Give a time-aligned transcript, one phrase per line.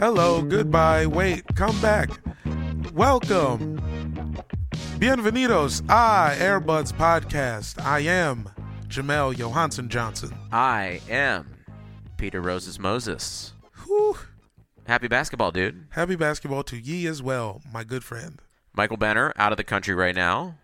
[0.00, 2.08] Hello, goodbye, wait, come back.
[2.94, 3.76] Welcome.
[4.98, 7.78] Bienvenidos a Airbuds Podcast.
[7.84, 8.48] I am
[8.88, 10.34] Jamel Johansson Johnson.
[10.50, 11.54] I am
[12.16, 13.52] Peter Rose's Moses.
[13.84, 14.16] Whew.
[14.86, 15.84] Happy basketball, dude.
[15.90, 18.40] Happy basketball to ye as well, my good friend.
[18.72, 20.54] Michael Benner out of the country right now.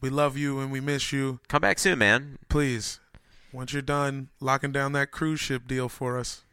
[0.00, 1.40] We love you and we miss you.
[1.48, 2.38] Come back soon, man.
[2.48, 3.00] Please,
[3.52, 6.44] once you're done locking down that cruise ship deal for us,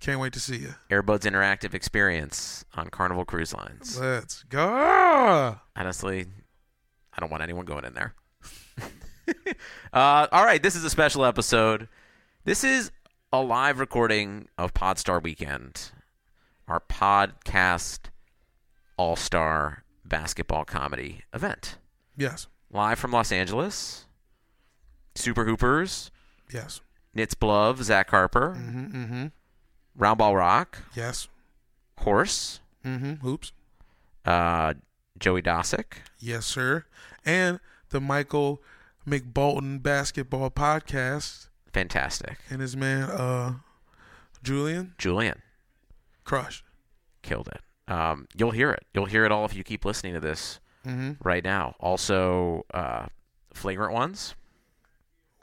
[0.00, 0.74] can't wait to see you.
[0.90, 3.98] Airbuds Interactive Experience on Carnival Cruise Lines.
[3.98, 5.58] Let's go.
[5.76, 6.26] Honestly,
[7.12, 8.14] I don't want anyone going in there.
[9.92, 11.88] uh, all right, this is a special episode.
[12.44, 12.92] This is
[13.32, 15.90] a live recording of Podstar Weekend,
[16.68, 18.10] our podcast
[18.96, 21.78] all star basketball comedy event.
[22.16, 22.46] Yes.
[22.70, 24.06] Live from Los Angeles.
[25.14, 26.10] Super Hoopers.
[26.52, 26.80] Yes.
[27.16, 28.54] Nitz Bluv, Zach Harper.
[28.58, 29.26] Mm-hmm, mm-hmm.
[29.96, 30.78] Round Ball Rock.
[30.94, 31.28] Yes.
[31.98, 32.60] Horse.
[32.84, 33.14] Mm-hmm.
[33.14, 33.52] Hoops.
[34.24, 34.74] Uh,
[35.18, 35.98] Joey Dosik.
[36.18, 36.84] Yes, sir.
[37.24, 38.62] And the Michael
[39.06, 41.48] McBolton Basketball Podcast.
[41.72, 42.38] Fantastic.
[42.50, 43.54] And his man, uh,
[44.42, 44.94] Julian.
[44.98, 45.42] Julian.
[46.24, 46.64] Crush.
[47.22, 47.60] Killed it.
[47.92, 48.84] Um, you'll hear it.
[48.94, 51.12] You'll hear it all if you keep listening to this mm-hmm.
[51.22, 51.74] right now.
[51.80, 53.06] Also, uh,
[53.54, 54.34] Flagrant Ones.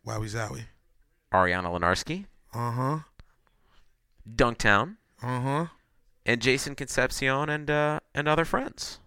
[0.06, 0.66] Wowie Zowie.
[1.34, 2.25] Ariana Lenarsky.
[2.53, 3.00] Uh huh.
[4.29, 4.97] Dunktown.
[5.22, 5.66] Uh huh.
[6.25, 9.00] And Jason Concepcion and uh, and other friends.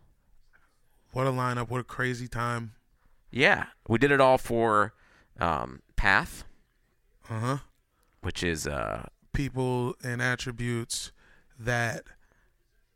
[1.12, 1.70] What a lineup!
[1.70, 2.74] What a crazy time!
[3.30, 4.92] Yeah, we did it all for
[5.40, 6.44] um, Path.
[7.30, 7.56] Uh huh.
[8.20, 11.12] Which is uh, people and attributes
[11.58, 12.04] that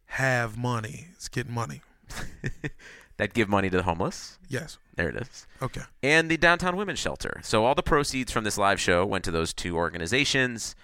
[0.06, 1.08] have money.
[1.12, 1.82] It's getting money.
[3.16, 4.38] that give money to the homeless.
[4.48, 4.78] Yes.
[4.96, 5.46] There it is.
[5.62, 5.82] Okay.
[6.02, 7.40] And the Downtown Women's Shelter.
[7.42, 10.74] So all the proceeds from this live show went to those two organizations.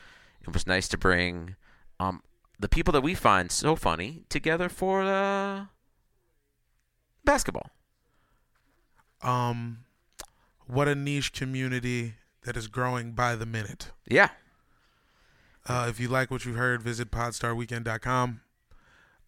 [0.46, 1.56] It was nice to bring
[1.98, 2.22] um,
[2.58, 5.66] the people that we find so funny together for uh,
[7.24, 7.70] basketball.
[9.22, 9.78] Um,
[10.66, 12.14] what a niche community
[12.44, 13.90] that is growing by the minute.
[14.08, 14.30] Yeah.
[15.68, 18.40] Uh, if you like what you heard, visit podstarweekend.com.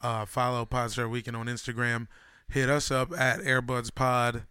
[0.00, 2.06] Uh, follow Podstar Weekend on Instagram.
[2.48, 4.44] Hit us up at Airbuds Pod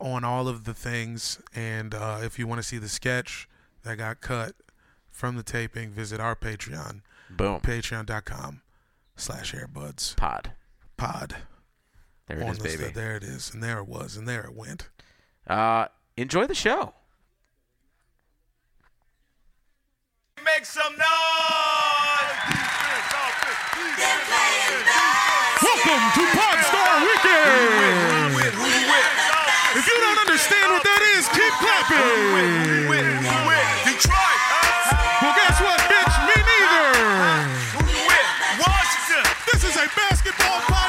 [0.00, 1.38] on all of the things.
[1.54, 3.46] And uh, if you want to see the sketch
[3.82, 4.54] that got cut
[5.20, 7.02] from the taping, visit our Patreon.
[7.28, 7.60] Boom.
[7.60, 8.62] Patreon.com
[9.16, 10.52] slash airbuds Pod.
[10.96, 11.36] pod.
[12.26, 12.90] There it On is, this- baby.
[12.90, 13.52] There it is.
[13.52, 14.16] And there it was.
[14.16, 14.88] And there it went.
[15.46, 16.94] Uh, enjoy the show.
[20.42, 21.06] Make some noise!
[25.60, 28.40] Welcome to Podstar Weekend!
[29.76, 32.88] If you don't understand what that is, keep clapping!
[33.84, 34.29] Detroit!
[35.22, 36.14] Well, guess what, bitch?
[36.26, 36.86] Me neither!
[38.58, 39.24] Washington!
[39.52, 40.79] This is a basketball podcast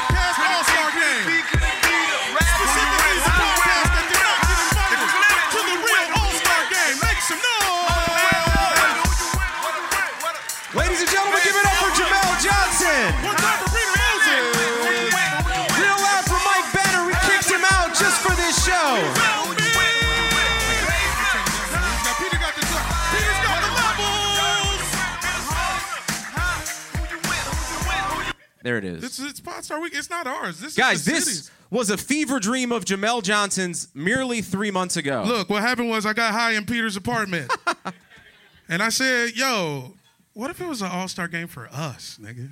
[28.62, 29.02] There it is.
[29.04, 29.92] It's it's Podstar Week.
[29.94, 30.60] It's not ours.
[30.60, 31.50] This Guys, is the this city's.
[31.70, 35.24] was a fever dream of Jamel Johnson's merely three months ago.
[35.26, 37.52] Look, what happened was I got high in Peter's apartment,
[38.68, 39.94] and I said, "Yo,
[40.34, 42.48] what if it was an All Star game for us, nigga?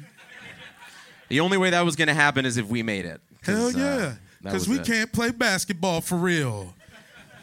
[1.28, 3.20] The only way that was going to happen is if we made it.
[3.42, 4.86] Hell uh, yeah, because was we it.
[4.86, 6.74] can't play basketball for real,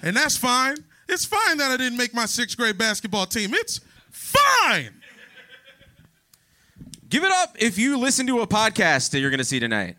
[0.02, 0.76] and that's fine.
[1.08, 3.54] It's fine that I didn't make my sixth grade basketball team.
[3.54, 3.80] It's
[4.12, 4.90] fine.
[7.10, 9.96] Give it up if you listen to a podcast that you're going to see tonight.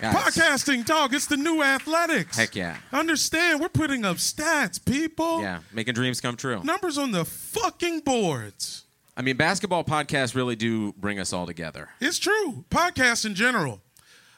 [0.00, 1.14] Guys, Podcasting, dog.
[1.14, 2.36] It's the new athletics.
[2.36, 2.76] Heck yeah.
[2.92, 3.60] Understand?
[3.60, 5.40] We're putting up stats, people.
[5.40, 6.62] Yeah, making dreams come true.
[6.62, 8.84] Numbers on the fucking boards.
[9.16, 11.88] I mean, basketball podcasts really do bring us all together.
[11.98, 12.66] It's true.
[12.68, 13.80] Podcasts in general.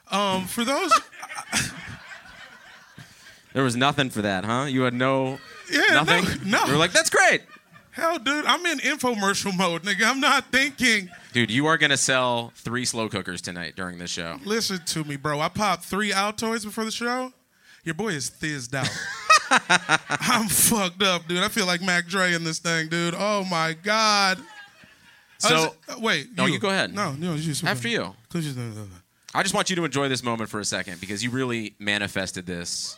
[0.09, 0.91] Um, for those,
[3.53, 4.65] There was nothing for that, huh?
[4.69, 5.39] You had no
[5.71, 6.49] yeah, nothing.
[6.49, 6.65] No, no.
[6.65, 7.41] You were like, "That's great,
[7.99, 8.45] hell, dude.
[8.45, 10.03] I'm in infomercial mode, nigga.
[10.09, 11.09] I'm not thinking.
[11.33, 14.37] dude." You are going to sell three slow cookers tonight during this show.
[14.45, 15.39] Listen to me, bro.
[15.39, 17.33] I popped three Altoids before the show.
[17.83, 18.89] Your boy is thizzed out.
[20.21, 21.39] I'm fucked up, dude.
[21.43, 23.15] I feel like Mac Dre in this thing, dude.
[23.17, 24.37] Oh my god.
[25.43, 25.55] I So-
[25.87, 26.35] was- uh, wait.
[26.37, 26.93] No, you go ahead.
[26.93, 28.13] No, no, you just After you.
[28.33, 28.87] You-.
[29.33, 32.45] I just want you to enjoy this moment for a second because you really manifested
[32.45, 32.97] this.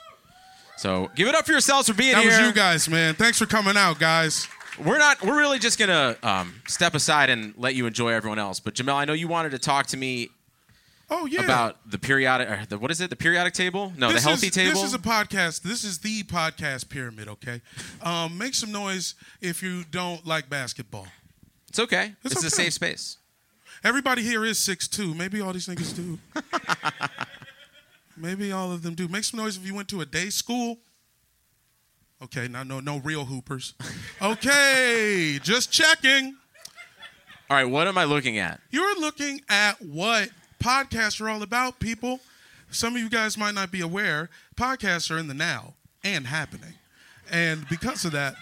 [0.77, 2.31] So give it up for yourselves for being That here.
[2.31, 3.13] That was you guys, man.
[3.13, 4.47] Thanks for coming out, guys.
[4.83, 5.21] We're not.
[5.23, 8.59] We're really just gonna um, step aside and let you enjoy everyone else.
[8.59, 10.29] But Jamel, I know you wanted to talk to me
[11.09, 11.43] Oh yeah.
[11.43, 12.49] about the periodic.
[12.49, 13.09] Or the, what is it?
[13.09, 13.91] The periodic table?
[13.97, 14.73] No, This the healthy is, table.
[14.81, 15.61] This is a podcast.
[15.61, 17.27] This is the podcast pyramid.
[17.27, 17.61] Okay,
[18.01, 21.07] um, make some noise if you don't like basketball.
[21.69, 22.13] it's okay.
[22.23, 23.17] It's It's, a safe space.
[23.83, 25.13] Everybody here is six two.
[25.13, 26.17] Maybe all these niggas do.
[28.17, 29.07] Maybe all of them do.
[29.07, 30.77] Make some noise if you went to a day school.
[32.23, 33.73] Okay, now no no real hoopers.
[34.21, 36.35] Okay, just checking.
[37.49, 37.65] All right.
[37.65, 38.61] What am I looking at?
[38.69, 40.29] You're looking at what
[40.63, 42.19] podcasts are all about, people.
[42.69, 45.73] Some of you guys might not be aware, podcasts are in the now
[46.03, 46.73] and happening.
[47.29, 48.35] And because of that,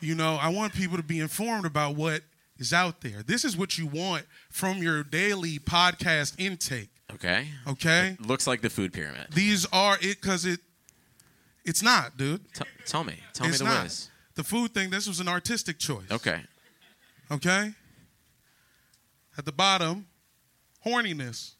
[0.00, 2.22] you know, I want people to be informed about what
[2.58, 3.22] is out there.
[3.22, 7.46] This is what you want from your daily podcast intake, Okay.
[7.68, 8.16] okay?
[8.18, 9.28] Looks like the food pyramid.
[9.32, 10.58] These are it because it
[11.64, 12.40] it's not, dude.
[12.52, 13.14] T- tell me.
[13.32, 13.82] Tell it's me the not.
[13.84, 14.10] ways.
[14.34, 16.10] The food thing, this was an artistic choice.
[16.10, 16.40] Okay.
[17.30, 17.72] Okay?
[19.36, 20.06] At the bottom,
[20.84, 21.52] horniness.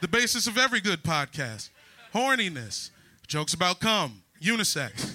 [0.00, 1.70] The basis of every good podcast.
[2.14, 2.90] Horniness.
[3.26, 5.12] Jokes about cum, unisex.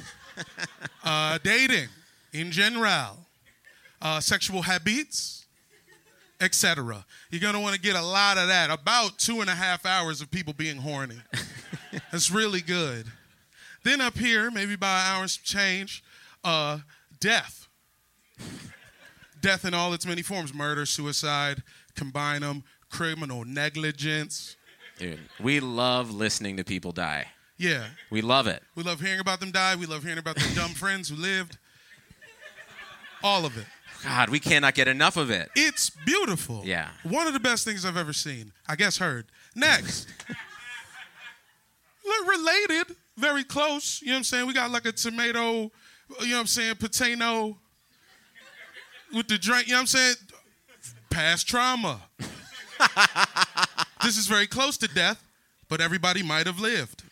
[1.03, 1.89] uh, dating
[2.33, 3.17] in general.
[4.01, 5.45] Uh, sexual habits,
[6.39, 7.05] etc.
[7.29, 8.69] You're going to want to get a lot of that.
[8.71, 11.17] About two and a half hours of people being horny.
[12.11, 13.07] That's really good.
[13.83, 16.03] Then up here, maybe by hours change,
[16.43, 16.79] uh,
[17.19, 17.59] death
[19.41, 21.63] death in all its many forms murder, suicide,
[21.95, 24.55] combine them, criminal negligence.
[24.97, 27.27] Dude, we love listening to people die.
[27.57, 27.85] Yeah.
[28.09, 28.63] We love it.
[28.75, 29.75] We love hearing about them die.
[29.75, 31.57] We love hearing about their dumb friends who lived.
[33.21, 33.65] All of it.
[34.03, 35.49] God, we cannot get enough of it.
[35.57, 36.61] It's beautiful.
[36.63, 36.87] Yeah.
[37.03, 38.53] One of the best things I've ever seen.
[38.67, 39.25] I guess heard.
[39.55, 40.07] Next.
[42.05, 44.01] Look, related, very close.
[44.01, 44.47] You know what I'm saying?
[44.47, 45.71] We got like a tomato, you know
[46.19, 47.57] what I'm saying, potato
[49.13, 50.15] with the drink, you know what I'm saying?
[51.09, 52.01] Past trauma.
[54.03, 55.23] this is very close to death,
[55.67, 57.03] but everybody might have lived.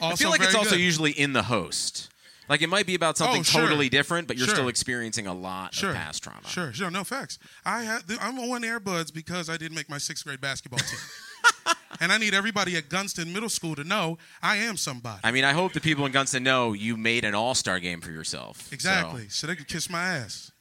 [0.00, 0.80] I feel like it's also good.
[0.80, 2.08] usually in the host.
[2.48, 3.60] Like it might be about something Oh, sure.
[3.62, 4.54] totally different, but you're Sure.
[4.56, 5.90] still experiencing a lot Sure.
[5.90, 6.48] of past trauma.
[6.48, 7.38] Sure, sure, no facts.
[7.64, 11.74] I had I'm on Airbuds because I didn't make my sixth grade basketball team.
[12.00, 15.20] and I need everybody at Gunston Middle School to know I am somebody.
[15.24, 18.00] I mean, I hope the people in Gunston know you made an all star game
[18.00, 18.72] for yourself.
[18.72, 19.28] Exactly.
[19.28, 19.46] So.
[19.46, 20.52] they could kiss my ass.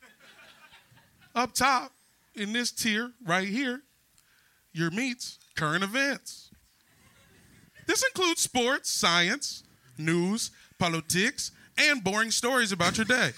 [1.35, 1.91] Up top,
[2.35, 3.81] in this tier right here,
[4.73, 6.51] your meets current events.
[7.87, 9.63] This includes sports, science,
[9.97, 13.31] news, politics, and boring stories about your day.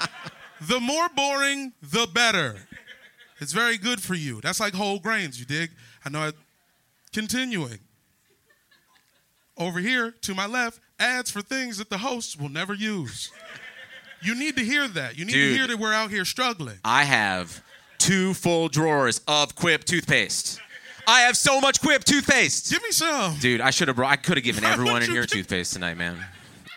[0.60, 2.56] the more boring, the better.
[3.40, 4.40] It's very good for you.
[4.40, 5.70] That's like whole grains, you dig?
[6.04, 6.20] I know.
[6.20, 6.32] I,
[7.16, 7.78] continuing.
[9.56, 13.32] Over here to my left, ads for things that the hosts will never use.
[14.22, 15.16] You need to hear that.
[15.16, 15.52] You need Dude.
[15.52, 16.76] to hear that we're out here struggling.
[16.84, 17.62] I have
[17.96, 20.60] two full drawers of Quip toothpaste.
[21.08, 22.70] I have so much Quip toothpaste.
[22.70, 23.38] Give me some.
[23.38, 24.10] Dude, I should have brought.
[24.12, 26.18] I could have given Why everyone in you here give- toothpaste tonight, man.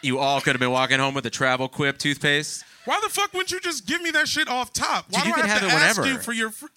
[0.01, 2.63] You all could have been walking home with a travel Quip toothpaste.
[2.86, 5.08] Why the fuck wouldn't you just give me that shit off top?
[5.10, 6.13] Why Dude, you do I have, have to it ask whenever.
[6.13, 6.67] you for your fr-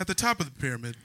[0.00, 0.96] at the top of the pyramid?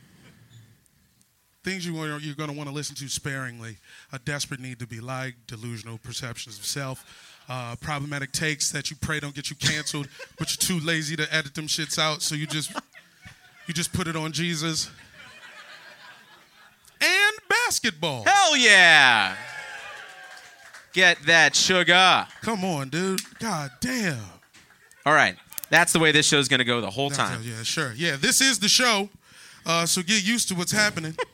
[1.65, 3.77] Things you want, you're going to want to listen to sparingly.
[4.13, 8.98] A desperate need to be liked, delusional perceptions of self, uh, problematic takes that you
[9.01, 10.07] pray don't get you canceled,
[10.38, 12.72] but you're too lazy to edit them shits out, so you just
[13.65, 14.91] you just put it on Jesus.
[17.01, 18.25] And basketball.
[18.27, 19.36] Hell yeah!
[20.93, 22.27] Get that sugar.
[22.41, 23.22] Come on, dude.
[23.39, 24.19] God damn.
[25.03, 25.36] All right,
[25.72, 27.41] that's the way this show's gonna go the whole time.
[27.43, 27.91] Yeah, sure.
[27.95, 29.10] Yeah, this is the show,
[29.65, 31.15] uh, so get used to what's happening.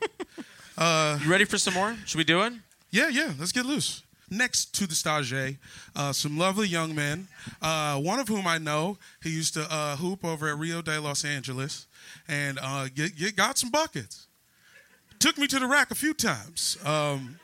[0.82, 1.96] Uh, you ready for some more?
[2.06, 2.54] Should we do it?
[2.90, 3.34] Yeah, yeah.
[3.38, 4.02] Let's get loose.
[4.28, 5.58] Next to the stage,
[5.94, 7.28] uh, some lovely young men.
[7.60, 11.00] Uh, one of whom I know, he used to uh, hoop over at Rio de
[11.00, 11.86] Los Angeles,
[12.26, 14.26] and uh, get, get, got some buckets.
[15.20, 16.76] Took me to the rack a few times.
[16.84, 17.38] Um,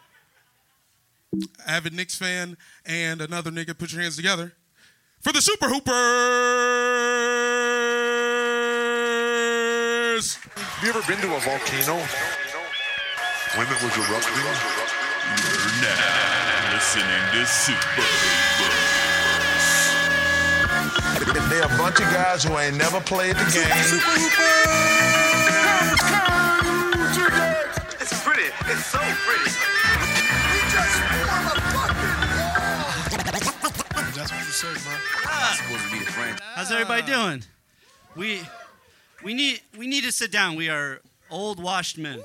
[1.64, 3.78] avid Knicks fan and another nigga.
[3.78, 4.52] Put your hands together
[5.20, 5.94] for the Super Hoopers.
[10.56, 12.04] Have you ever been to a volcano
[13.56, 14.34] when it was erupting?
[14.34, 18.02] You're now listening to Super
[21.48, 23.64] They're a bunch of guys who ain't never played the game.
[28.00, 28.48] It's pretty.
[28.68, 29.50] It's so pretty.
[30.52, 32.14] We just motherfucking
[32.54, 32.92] wall.
[34.14, 34.92] That's what you say, bro.
[36.54, 37.44] How's everybody doing?
[38.16, 38.42] We
[39.24, 40.56] we need we need to sit down.
[40.56, 41.00] We are
[41.30, 42.22] old washed men.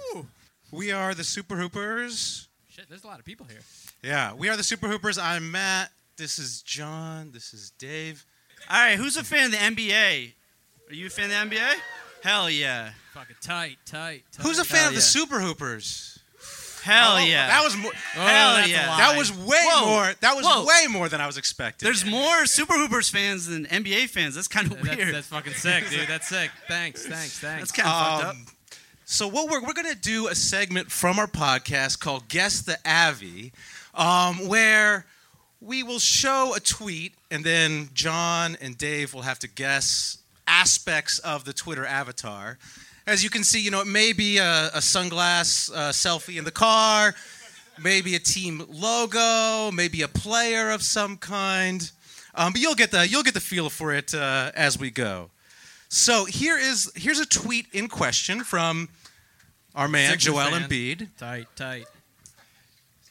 [0.74, 2.48] We are the Super Hoopers.
[2.68, 3.60] Shit, there's a lot of people here.
[4.01, 5.20] Yeah, we are the Super Hoopers.
[5.20, 5.92] I'm Matt.
[6.18, 7.30] This is John.
[7.32, 8.25] This is Dave.
[8.72, 10.34] All right, who's a fan of the NBA?
[10.89, 11.74] Are you a fan of the NBA?
[12.24, 12.89] Hell yeah.
[13.13, 14.24] Fucking tight, tight.
[14.32, 14.44] tight.
[14.44, 15.01] Who's a fan Hell of the yeah.
[15.01, 16.20] Super Hoopers?
[16.82, 17.48] Hell Oh, yeah.
[17.48, 17.94] That was more.
[17.94, 18.89] Hell that's a yeah.
[18.89, 18.98] lie.
[18.98, 19.86] That was way Whoa.
[19.86, 20.13] more.
[20.22, 20.65] That was Whoa.
[20.65, 21.86] way more than I was expecting.
[21.86, 24.34] There's more Super Hoopers fans than NBA fans.
[24.34, 25.13] That's kind of That's, weird.
[25.13, 26.10] that's fucking sick, dude.
[26.10, 26.50] That's sick.
[26.68, 27.72] Thanks, thanks, thanks.
[27.72, 28.36] That's kind of fucked up.
[28.36, 28.46] Um,
[29.13, 33.53] So what we're we're gonna do a segment from our podcast called Guess the Avi,
[33.93, 35.05] um, where
[35.62, 40.17] we will show a tweet and then John and Dave will have to guess
[40.48, 42.58] aspects of the Twitter avatar.
[43.05, 46.43] As you can see, you know it may be a, a sunglass uh, selfie in
[46.43, 47.13] the car,
[47.79, 51.91] maybe a team logo, maybe a player of some kind.
[52.34, 55.29] Um, but you'll get the you'll get the feel for it uh, as we go.
[55.89, 58.89] So here is here's a tweet in question from
[59.75, 60.70] our man Sixers Joel fan.
[60.70, 61.08] Embiid.
[61.18, 61.86] Tight, tight.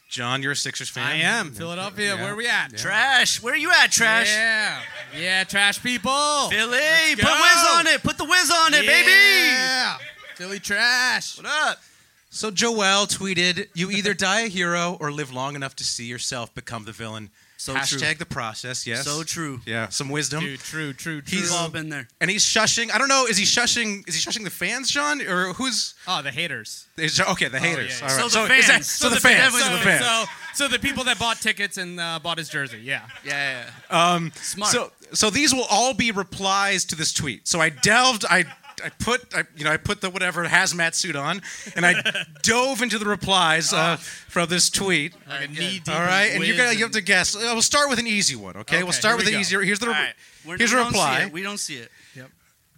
[0.09, 1.07] John, you're a Sixers fan.
[1.07, 1.51] I am.
[1.51, 2.77] Philadelphia, where are we at?
[2.77, 3.41] Trash.
[3.41, 4.29] Where are you at, Trash?
[4.31, 4.79] Yeah.
[5.19, 6.49] Yeah, trash people.
[6.49, 7.33] Philly, Let's put go.
[7.33, 8.03] whiz on it.
[8.03, 9.09] Put the whiz on it, baby.
[9.11, 9.97] Yeah.
[10.35, 11.37] Philly trash.
[11.37, 11.79] What up?
[12.29, 16.53] So Joel tweeted, "You either die a hero or live long enough to see yourself
[16.53, 17.29] become the villain."
[17.63, 18.13] So Hashtag true.
[18.15, 18.85] the process.
[18.85, 19.05] Yes.
[19.05, 19.61] So true.
[19.65, 19.87] Yeah.
[19.87, 20.41] Some wisdom.
[20.43, 21.39] Dude, true, true, true.
[21.39, 22.09] We've all been there.
[22.19, 22.93] And he's shushing.
[22.93, 23.25] I don't know.
[23.25, 24.05] Is he shushing?
[24.05, 25.93] Is he shushing the fans, John, or who's?
[26.05, 26.87] Oh, the haters.
[26.97, 28.01] Is, okay, the haters.
[28.01, 28.13] yeah, yeah.
[28.13, 28.31] All right.
[28.31, 28.87] So the is that- fans.
[28.91, 29.53] so, So the the fans.
[29.53, 29.63] fans.
[29.63, 30.05] So So, the fans.
[30.05, 33.03] so, so the people that bought tickets and uh, bought his jersey, yeah.
[33.25, 34.13] Yeah, yeah.
[34.13, 34.71] Um, Smart.
[34.73, 37.47] So, so these will all be replies to this tweet.
[37.47, 38.43] So I delved, I,
[38.83, 41.41] I put, I, you know, I put the whatever hazmat suit on,
[41.75, 41.93] and I
[42.41, 45.13] dove into the replies uh, from this tweet.
[45.27, 47.35] Like a All right, and you're you have to guess.
[47.35, 48.83] Uh, We'll start with an easy one, okay?
[48.83, 49.41] we'll start here with we an go.
[49.41, 49.61] easier.
[49.61, 50.13] Here's the All right.
[50.45, 51.21] We're- here's we a don't see reply.
[51.23, 51.31] it.
[51.33, 51.91] We don't see it.
[52.15, 52.29] Yep.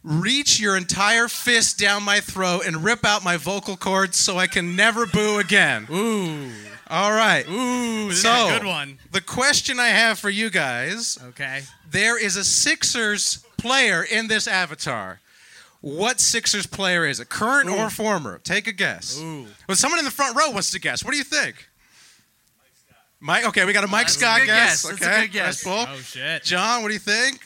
[0.04, 4.46] Reach your entire fist down my throat and rip out my vocal cords so I
[4.48, 5.88] can never boo again.
[5.92, 6.52] Ooh.
[6.88, 7.44] All right.
[7.50, 9.00] Ooh, this so, is a good one.
[9.12, 11.62] The question I have for you guys Okay.
[11.90, 15.20] there is a Sixers player in this avatar.
[15.86, 17.30] What Sixers player is it?
[17.30, 18.40] Current or former?
[18.40, 19.20] Take a guess.
[19.20, 19.46] Ooh.
[19.68, 21.04] Well, someone in the front row wants to guess.
[21.06, 21.68] What do you think?
[23.20, 23.46] Mike.
[23.46, 24.82] Okay, we got a Mike That's a Scott good guess.
[24.84, 24.84] guess.
[24.92, 25.46] That's Okay, a good guess.
[25.62, 25.86] that's cool.
[25.88, 26.44] Oh, shit.
[26.44, 27.40] John, what do you think?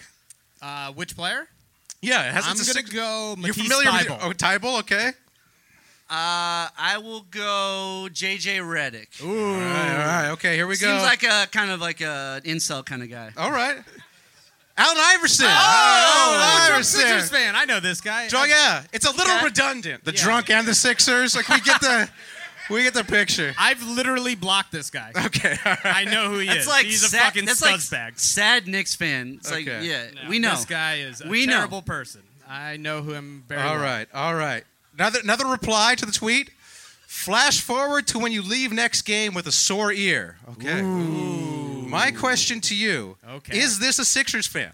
[0.62, 1.48] Uh, which player?
[2.02, 4.28] Yeah, it has I'm it's a going Six- to go You're familiar Thybulle.
[4.30, 5.08] with Oh, Thybulle, okay.
[6.10, 9.22] Uh, I will go JJ Redick.
[9.22, 9.54] Ooh.
[9.54, 10.30] All right, all right.
[10.32, 10.88] Okay, here we go.
[10.88, 13.32] Seems like a kind of like a incel kind of guy.
[13.38, 13.78] All right.
[14.80, 15.46] Allen Iverson.
[15.48, 17.00] Oh, Allen Trump Iverson.
[17.02, 17.56] Sixers fan.
[17.56, 18.28] I know this guy.
[18.34, 19.46] Oh yeah, it's a little Okay.
[19.46, 20.06] redundant.
[20.06, 20.24] The Yeah.
[20.24, 21.36] drunk and the Sixers.
[21.36, 22.10] Like we get the,
[22.70, 23.54] we get the picture.
[23.60, 25.12] I've literally blocked this guy.
[25.26, 25.96] Okay, all right.
[25.96, 26.68] I know who he That's is.
[26.68, 28.20] like He's a fucking that's like scuzzbag.
[28.20, 29.36] sad Knicks fan.
[29.40, 31.58] It's like yeah, No, we know this guy is a we know.
[31.58, 32.22] terrible person.
[32.48, 33.84] I know him very All well.
[33.84, 34.64] right, all right.
[34.98, 36.50] Another another reply to the tweet.
[37.06, 40.38] Flash forward to when you leave next game with a sore ear.
[40.52, 40.82] Okay.
[41.90, 43.58] My question to you: Okay.
[43.58, 44.72] Is this a Sixers fan?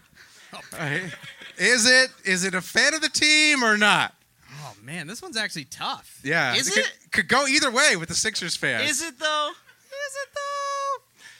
[1.58, 2.12] Is it?
[2.26, 4.14] Is it a fan of the team or not?
[4.62, 6.20] Oh man, this one's actually tough.
[6.24, 6.56] Yeah.
[6.56, 6.92] Is could, it?
[7.12, 8.82] Could go either way with the Sixers fan.
[8.82, 9.52] Is it though?
[9.52, 10.55] Is it though?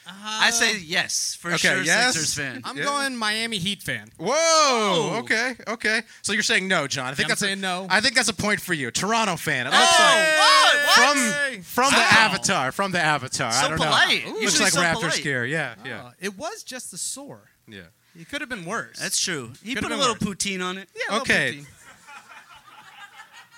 [0.08, 1.82] I say yes for Okay, sure.
[1.84, 2.14] yes.
[2.14, 2.62] Sixers fan.
[2.64, 2.84] I'm Yeah.
[2.84, 4.12] going Miami Heat fan.
[4.18, 5.20] Whoa.
[5.24, 5.56] Okay.
[5.68, 6.02] Okay.
[6.22, 7.08] So you're saying no, John?
[7.08, 7.88] I think Yeah, I'm that's saying a, no.
[7.90, 8.92] I think that's a point for you.
[8.92, 9.68] Toronto fan.
[9.68, 10.86] It Oh, looks like what?
[10.86, 11.54] What?
[11.54, 12.18] from from the Wow.
[12.20, 12.72] Avatar.
[12.72, 13.48] From the Avatar.
[13.52, 14.26] I So don't polite.
[14.26, 14.30] know.
[14.30, 14.34] Ooh.
[14.34, 15.14] Looks Usually like so Raptor polite.
[15.14, 15.46] scare.
[15.46, 15.76] Yeah.
[15.80, 16.02] Ah, yeah.
[16.06, 17.50] Oh, it was just the sore.
[17.68, 17.82] Yeah.
[18.18, 18.98] It could have been worse.
[19.00, 19.52] That's true.
[19.62, 20.36] He Could've put a been little worse.
[20.38, 20.88] poutine on it.
[20.96, 21.54] Yeah, a little Okay.
[21.56, 21.66] poutine.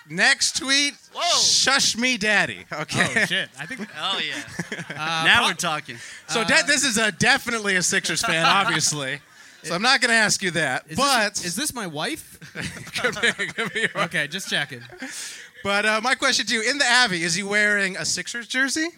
[0.09, 0.93] Next tweet.
[1.13, 1.39] Whoa.
[1.41, 2.65] Shush me, daddy.
[2.71, 3.21] Okay.
[3.21, 3.49] Oh shit!
[3.59, 3.87] I think.
[3.99, 4.43] Oh yeah.
[4.89, 5.97] Uh, now pro- we're talking.
[6.27, 9.19] So de- this is a definitely a Sixers fan, obviously.
[9.63, 10.85] So I'm not going to ask you that.
[10.87, 12.39] Is but this, is this my wife?
[13.01, 14.05] could be, could be right.
[14.05, 14.81] okay, just checking.
[15.63, 18.89] But uh, my question to you: In the Avi, is he wearing a Sixers jersey,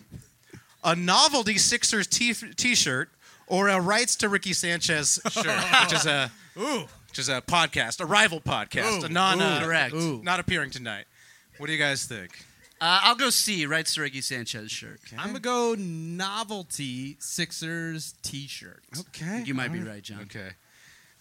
[0.84, 3.10] a novelty Sixers t- t-shirt,
[3.48, 5.46] or a rights to Ricky Sanchez shirt,
[5.84, 6.86] which is a Ooh.
[7.20, 9.06] Which is a podcast, a rival podcast, Ooh.
[9.06, 9.94] a non uh, Correct.
[9.94, 10.22] Ooh.
[10.24, 11.04] not appearing tonight.
[11.58, 12.32] What do you guys think?
[12.80, 13.66] Uh, I'll go C.
[13.66, 15.02] Right, Ricky Sanchez shirt.
[15.18, 18.82] I'm gonna go novelty Sixers T-shirt.
[18.98, 20.22] Okay, You might be right, John.
[20.22, 20.52] Okay,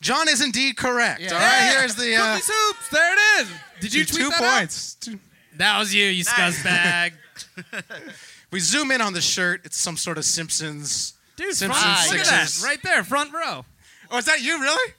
[0.00, 1.20] John is indeed correct.
[1.20, 1.32] Yeah.
[1.34, 2.88] All right, here's the uh, Cookies hoops.
[2.90, 3.50] There it is.
[3.80, 4.58] Did you two, tweet two that out?
[4.60, 4.94] points.
[4.94, 5.18] Two-
[5.56, 7.14] That was you, you scuzzbag.
[8.50, 9.60] We zoom in on the shirt.
[9.64, 11.12] It's some sort of Simpsons.
[11.36, 12.64] Dude, Simpsons front, look at that, Sixers.
[12.64, 13.66] right there, front row.
[14.10, 14.58] Oh, is that you?
[14.58, 14.92] Really?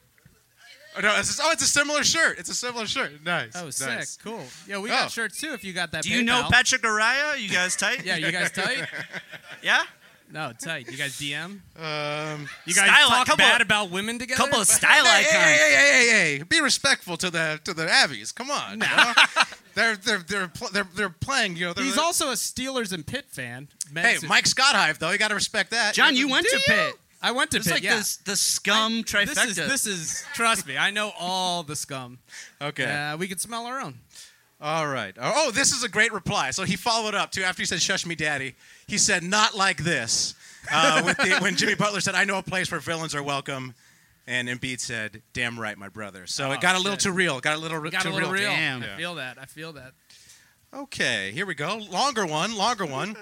[1.00, 2.38] Oh, no, it's oh, it's a similar shirt.
[2.40, 3.24] It's a similar shirt.
[3.26, 3.54] Nice.
[3.56, 4.18] Oh, sick, nice.
[4.18, 4.44] cool.
[4.68, 4.94] Yeah, we Oh.
[4.94, 5.54] got shirts too.
[5.54, 6.04] If you got that.
[6.04, 6.52] Do you know PayPal.
[6.52, 7.40] Patrick Araya?
[7.40, 8.04] You guys tight?
[8.06, 8.86] Yeah, you guys tight?
[9.64, 9.84] yeah.
[10.32, 10.92] No, tight.
[10.92, 11.44] You guys DM.
[11.44, 11.62] Um,
[12.66, 14.38] You guys Style- talk couple- bad about women together.
[14.44, 15.32] Couple of style hey, icons.
[15.32, 16.44] hey, hey, hey, hey, hey!
[16.44, 18.32] Be respectful to the to the Avis.
[18.32, 18.74] Come on.
[18.74, 19.14] you know?
[19.74, 21.56] they're they're they're pl- they're they're playing.
[21.58, 21.74] You know.
[21.74, 23.70] They're, He's also a Steelers and Pitt fan.
[23.92, 25.10] Meant Hey, Mike Scott Hive though.
[25.10, 25.96] You got to respect that.
[25.96, 26.62] John, you went to you?
[26.64, 26.96] Pitt.
[27.22, 27.76] I went to It's Pitt.
[27.76, 27.98] like yeah.
[27.98, 29.36] this, the scum trifecta.
[29.36, 30.78] This is this is trust me.
[30.78, 32.20] I know all the scum.
[32.62, 32.86] Okay.
[32.86, 34.00] Uh, we could smell our own.
[34.62, 35.16] All right.
[35.20, 36.52] Oh, this is a great reply.
[36.52, 38.56] So he followed up too after he said "Shush me, Daddy."
[38.88, 40.36] He said, "Not like this."
[40.70, 43.74] Uh, with the, when Jimmy Butler said, "I know a place where villains are welcome,"
[44.28, 47.00] and Embiid said, "Damn right, my brother." So Oh, it got a little shit.
[47.00, 47.40] too real.
[47.40, 48.50] Got a little Got too a little real.
[48.50, 48.84] Damn.
[48.84, 49.38] I feel that.
[49.40, 49.94] I feel that.
[50.74, 51.78] Okay, here we go.
[51.90, 53.16] Longer one, longer one.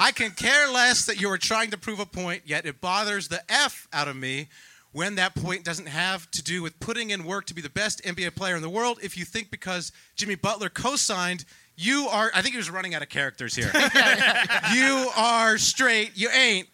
[0.00, 3.28] I can care less that you are trying to prove a point, yet it bothers
[3.28, 4.48] the F out of me
[4.90, 8.02] when that point doesn't have to do with putting in work to be the best
[8.02, 8.98] NBA player in the world.
[9.00, 11.44] If you think because Jimmy Butler co signed,
[11.76, 13.70] you are, I think he was running out of characters here.
[14.74, 16.68] you are straight, you ain't.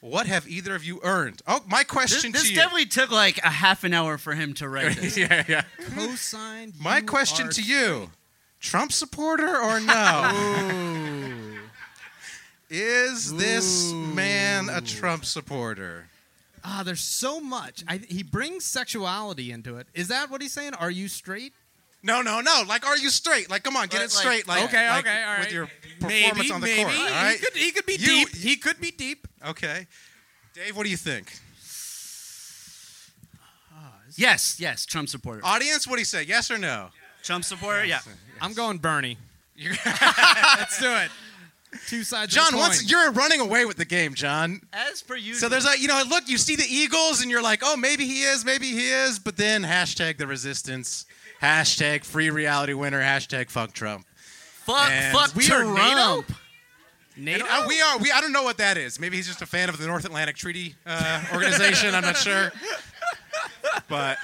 [0.00, 1.42] What have either of you earned?
[1.46, 2.54] Oh, my question this to you.
[2.54, 5.16] This definitely took like a half an hour for him to write this.
[5.16, 5.62] yeah, yeah.
[5.94, 6.74] Co-signed.
[6.80, 8.10] My question to you
[8.62, 10.30] Trump supporter or no?
[12.70, 16.06] Is this man a Trump supporter?
[16.64, 17.82] Ah, there's so much.
[17.88, 19.88] I, he brings sexuality into it.
[19.94, 20.74] Is that what he's saying?
[20.74, 21.52] Are you straight?
[22.04, 22.62] No, no, no.
[22.66, 23.50] Like, are you straight?
[23.50, 24.48] Like, come on, get Like- it straight.
[24.48, 25.40] Like, okay, like, okay, all right.
[25.40, 25.66] With your
[26.00, 26.82] performance maybe, on the maybe.
[26.84, 27.32] court, all right?
[27.38, 28.28] He could, he could be You- deep.
[28.36, 29.28] He could be deep.
[29.46, 29.86] Okay.
[30.54, 31.32] Dave, what do you think?
[34.14, 35.40] Yes, yes, Trump supporter.
[35.42, 36.22] Audience, what do you say?
[36.22, 36.88] Yes or no?
[37.22, 38.00] Trump supporter, yeah.
[38.40, 39.16] I'm going Bernie.
[39.86, 41.10] Let's do it.
[41.86, 42.34] Two sides.
[42.34, 44.60] John, of the once you're running away with the game, John.
[44.72, 45.40] As per usual.
[45.40, 48.06] So there's a, you know, look, you see the Eagles, and you're like, oh, maybe
[48.06, 51.06] he is, maybe he is, but then hashtag the resistance,
[51.40, 54.04] hashtag free reality winner, hashtag fuck Trump.
[54.64, 55.78] fuck, and fuck we are Trump.
[55.78, 56.24] NATO.
[57.16, 57.44] And, NATO.
[57.48, 57.98] uh, we are.
[57.98, 58.10] We.
[58.10, 59.00] I don't know what that is.
[59.00, 61.94] Maybe he's just a fan of the North Atlantic Treaty uh, Organization.
[61.94, 62.52] I'm not sure.
[63.88, 64.18] But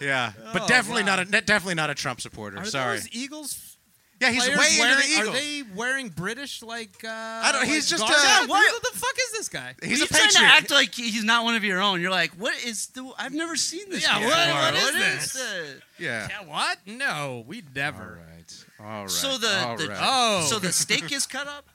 [0.00, 1.16] yeah, but Oh, definitely wow.
[1.16, 2.58] not a definitely not a Trump supporter.
[2.58, 2.96] Are Sorry.
[2.98, 3.72] those Eagles?
[4.18, 5.28] Yeah, he's players way into wearing, the Eagles.
[5.28, 7.04] Are they wearing British like?
[7.04, 8.48] Uh, I don't- he's just, uh, what?
[8.48, 9.74] what- What the fuck is this guy?
[9.82, 10.48] He's You're a trying to patriot.
[10.52, 12.00] act like he's not one of your own.
[12.00, 13.12] You're like, what is the?
[13.18, 14.02] I've never seen this.
[14.02, 14.30] Yeah, before.
[14.30, 15.32] what- what is this?
[15.34, 16.28] the- yeah.
[16.30, 16.78] Yeah, what?
[16.86, 18.02] No, we never.
[18.02, 18.64] All right.
[18.80, 19.10] All right.
[19.10, 19.98] So the, All the right.
[20.00, 20.46] Oh.
[20.48, 21.68] so the steak is cut up.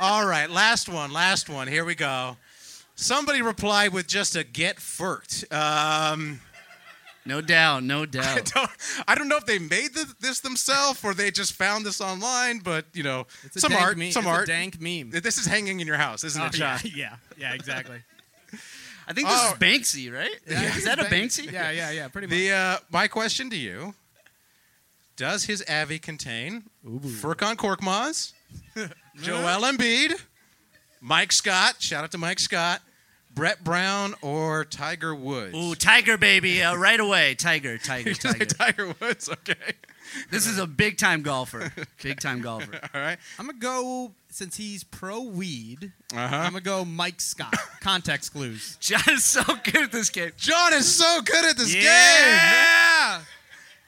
[0.00, 0.50] All right.
[0.50, 1.12] Last one.
[1.12, 1.68] Last one.
[1.68, 2.36] Here we go.
[2.96, 5.44] Somebody replied with just a get furked.
[5.52, 6.40] Um,
[7.26, 8.52] No doubt, no I doubt.
[8.54, 8.70] don't,
[9.08, 12.60] I don't know if they made the, this themselves or they just found this online,
[12.60, 14.12] but you know, It's a some dank art, meme.
[14.12, 14.46] some It's a art.
[14.46, 15.10] dank meme.
[15.10, 16.92] This is hanging in your house, isn't Oh, it, yeah, John?
[16.96, 17.98] yeah, yeah, exactly.
[19.08, 19.52] I think this Oh.
[19.52, 20.34] is Banksy, right?
[20.46, 21.50] is that a Banksy?
[21.52, 22.36] Yeah, yeah, yeah, pretty much.
[22.36, 23.94] The uh, my question to you:
[25.16, 28.32] Does his Avi contain Furkan Korkmaz,
[29.22, 30.20] Joel Embiid,
[31.00, 31.76] Mike Scott?
[31.80, 32.82] Shout out to Mike Scott,
[33.36, 35.54] Brett Brown, or Tiger Woods?
[35.54, 37.34] Ooh, Tiger baby, uh, right away.
[37.34, 38.46] Tiger, Tiger, Tiger.
[38.46, 39.74] Tiger Woods, okay.
[40.30, 41.70] This is a big time golfer.
[42.02, 42.80] Big time golfer.
[42.94, 43.18] All right.
[43.38, 45.92] I'm gonna go since he's pro weed.
[46.14, 46.36] Uh-huh.
[46.36, 47.54] I'm gonna go Mike Scott.
[47.80, 48.76] Context clues.
[48.80, 50.30] John is so good at this game.
[50.36, 51.82] John is so good at this game.
[51.82, 53.16] Yeah.
[53.18, 53.26] game.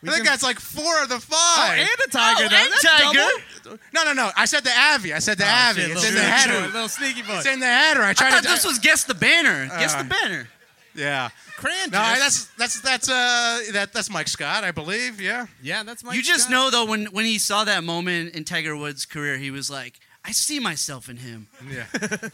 [0.03, 1.79] We I think can- that's like four of the Oh, five.
[1.81, 2.45] and a tiger.
[2.45, 2.57] Oh, though.
[2.57, 3.31] and That's Tiger.
[3.65, 3.79] double.
[3.93, 4.31] No, no, no.
[4.37, 5.13] I said the Avi.
[5.13, 5.81] I said the Oh, Avi.
[5.83, 6.61] shit, it's in the sneaky header.
[6.61, 7.37] boy, Little sneaky boy.
[7.39, 8.03] It's in the header.
[8.03, 8.49] I tried I thought to.
[8.49, 9.67] this was guess the banner.
[9.79, 10.49] Guess Uh, the banner.
[10.95, 11.31] yeah.
[11.57, 11.91] Cran.
[11.91, 15.21] No, that's that's that's uh that that's Mike Scott, I believe.
[15.21, 15.47] Yeah.
[15.61, 16.15] yeah, that's Mike.
[16.15, 16.53] you just Scott.
[16.53, 19.99] know though when when he saw that moment in Tiger Woods' career, he was like,
[20.25, 21.49] I see myself in him.
[21.69, 21.87] Yeah.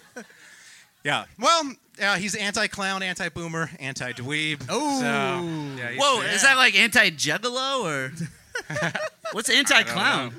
[1.05, 1.25] yeah.
[1.39, 4.67] Well, uh, he's anti-clown, anti-boomer, anti-dweeb.
[4.69, 5.01] Oh.
[5.01, 6.33] So, yeah, he's- Whoa, yeah.
[6.35, 8.13] is that like anti-juggalo or
[9.33, 10.35] what's anti-clown?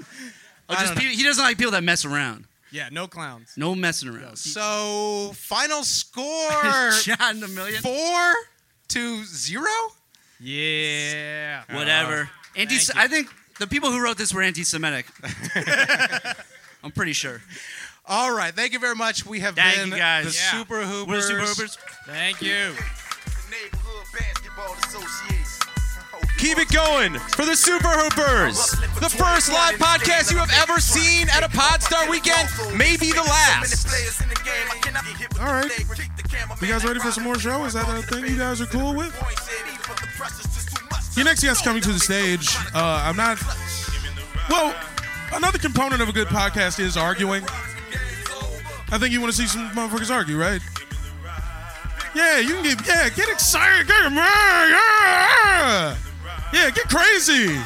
[0.68, 1.02] Oh, I just don't know.
[1.02, 2.46] people, he doesn't like people that mess around.
[2.72, 3.54] Yeah, no clowns.
[3.56, 4.38] No messing around.
[4.38, 7.82] So final score John a million.
[7.82, 8.34] four
[8.90, 9.70] to zero.
[10.42, 11.64] Yeah.
[11.72, 12.30] Whatever.
[12.58, 12.76] Anti.
[12.78, 13.02] thank you.
[13.02, 15.06] I think the people who wrote this were anti-Semitic.
[16.84, 17.42] I'm pretty sure.
[18.08, 18.54] All right.
[18.54, 19.26] Thank you very much.
[19.26, 20.26] We have Thank been you, guys.
[20.26, 20.60] the Yeah.
[20.60, 21.08] Super Hoopers.
[21.08, 21.78] We're the Super Hoopers.
[22.06, 22.76] Thank you.
[23.50, 25.42] Neighborhood Basketball Association.
[26.38, 28.72] Keep it going for the Super Hoopers.
[29.00, 33.88] The first live podcast you have ever seen at a Podstar weekend, maybe the last.
[35.40, 35.72] All right.
[36.62, 37.64] You guys ready for some more show?
[37.66, 39.14] Is that a thing you guys are cool with?
[41.16, 42.56] Your next guest coming to the stage.
[42.76, 43.40] Uh, I'm not.
[44.50, 44.76] Well,
[45.34, 47.44] another component of a good podcast is arguing.
[48.96, 50.62] I think you want to see some motherfuckers argue, right?
[52.16, 55.98] Yeah, you can get yeah, get excited, get mad, yeah,
[56.54, 57.60] yeah, get crazy,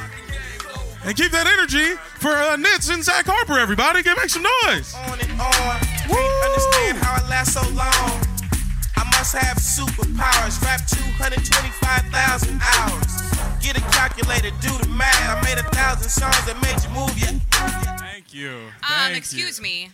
[1.06, 3.60] and keep that energy for uh, Nitz and Zach Harper.
[3.60, 4.96] Everybody, get make some noise.
[5.06, 5.78] on and on.
[6.10, 8.26] Can't understand how it lasts so long.
[8.98, 10.58] I must have superpowers.
[10.65, 10.82] Rap
[11.13, 13.22] 225,000 hours.
[13.62, 15.13] Get a calculator, do the math.
[15.30, 17.38] I made a thousand songs that made you move your.
[18.02, 18.74] Thank you.
[18.82, 19.63] Um, excuse you.
[19.63, 19.89] me.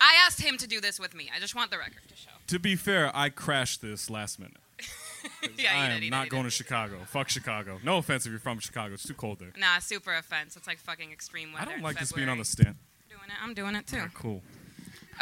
[0.00, 1.30] I asked him to do this with me.
[1.34, 2.30] I just want the record to show.
[2.48, 4.56] To be fair, I crashed this last minute.
[5.58, 6.98] yeah, I am did, not did, going to Chicago.
[7.06, 7.78] Fuck Chicago.
[7.82, 8.94] No offense if you're from Chicago.
[8.94, 9.52] It's too cold there.
[9.58, 10.56] Nah, super offense.
[10.56, 11.70] It's like fucking extreme weather.
[11.70, 12.76] I don't like this being on the stand.
[13.08, 13.42] Doing it.
[13.42, 13.96] I'm doing it too.
[13.96, 14.42] Alright, cool.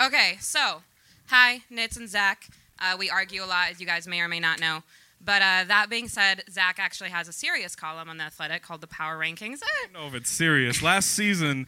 [0.04, 0.82] Okay, so
[1.28, 2.48] hi, Nitz and Zach.
[2.80, 4.82] Uh, we argue a lot, as you guys may or may not know.
[5.24, 8.80] But uh, that being said, Zach actually has a serious column on the Athletic called
[8.82, 9.60] the Power Rankings.
[9.62, 10.82] I don't know if it's serious.
[10.82, 11.66] Last season,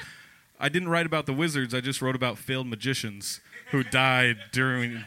[0.58, 1.74] I didn't write about the Wizards.
[1.74, 3.40] I just wrote about failed magicians
[3.70, 5.04] who died during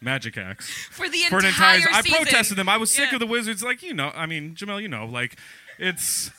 [0.00, 0.68] magic acts.
[0.90, 2.68] For the For an entire entire, I protested them.
[2.68, 3.16] I was sick Yeah.
[3.16, 3.62] of the Wizards.
[3.62, 5.36] Like you know, I mean, Jamel, you know, like
[5.78, 6.30] it's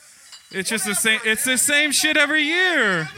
[0.52, 1.20] it's just the same.
[1.26, 3.10] It's the same shit every year.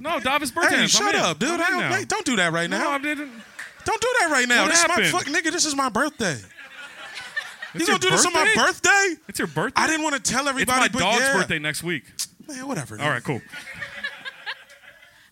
[0.00, 0.70] No, Davis Bertans.
[0.70, 1.50] Hey, I'm shut up, dude.
[1.50, 1.92] I'm I in don't, now.
[1.92, 2.84] wait, don't do that right now.
[2.84, 2.90] No.
[2.90, 3.30] I didn't.
[3.84, 4.62] Don't do that right now.
[4.62, 5.06] What this happened?
[5.06, 5.52] is my fuck, nigga.
[5.52, 6.36] This is my birthday.
[7.74, 9.14] You It's gonna do your this on my birthday?
[9.28, 9.80] It's your birthday.
[9.82, 10.62] I didn't want to tell everybody.
[10.62, 11.04] It's everybody.
[11.04, 11.40] my but dog's yeah.
[11.40, 12.04] birthday next week.
[12.48, 13.00] Man, whatever.
[13.00, 13.40] All right, cool.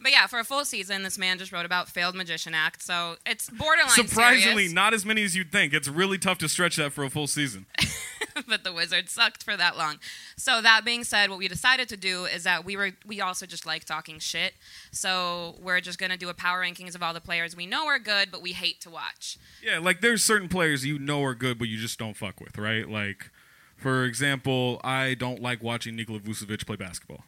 [0.02, 2.82] But yeah, for a full season, this man just wrote about failed magician act.
[2.82, 4.72] So it's borderline Surprisingly, serious.
[4.72, 5.72] not as many as you'd think.
[5.72, 7.66] It's really tough to stretch that for a full season.
[8.48, 9.98] but the wizard sucked for that long.
[10.36, 13.46] So that being said, what we decided to do is that we were we also
[13.46, 14.54] just like talking shit.
[14.90, 17.98] So we're just gonna do a power rankings of all the players we know are
[17.98, 19.38] good, but we hate to watch.
[19.62, 22.58] Yeah, like there's certain players you know are good, but you just don't fuck with,
[22.58, 22.88] right?
[22.88, 23.30] Like,
[23.76, 27.24] for example, I don't like watching Nikola Vucevic play basketball.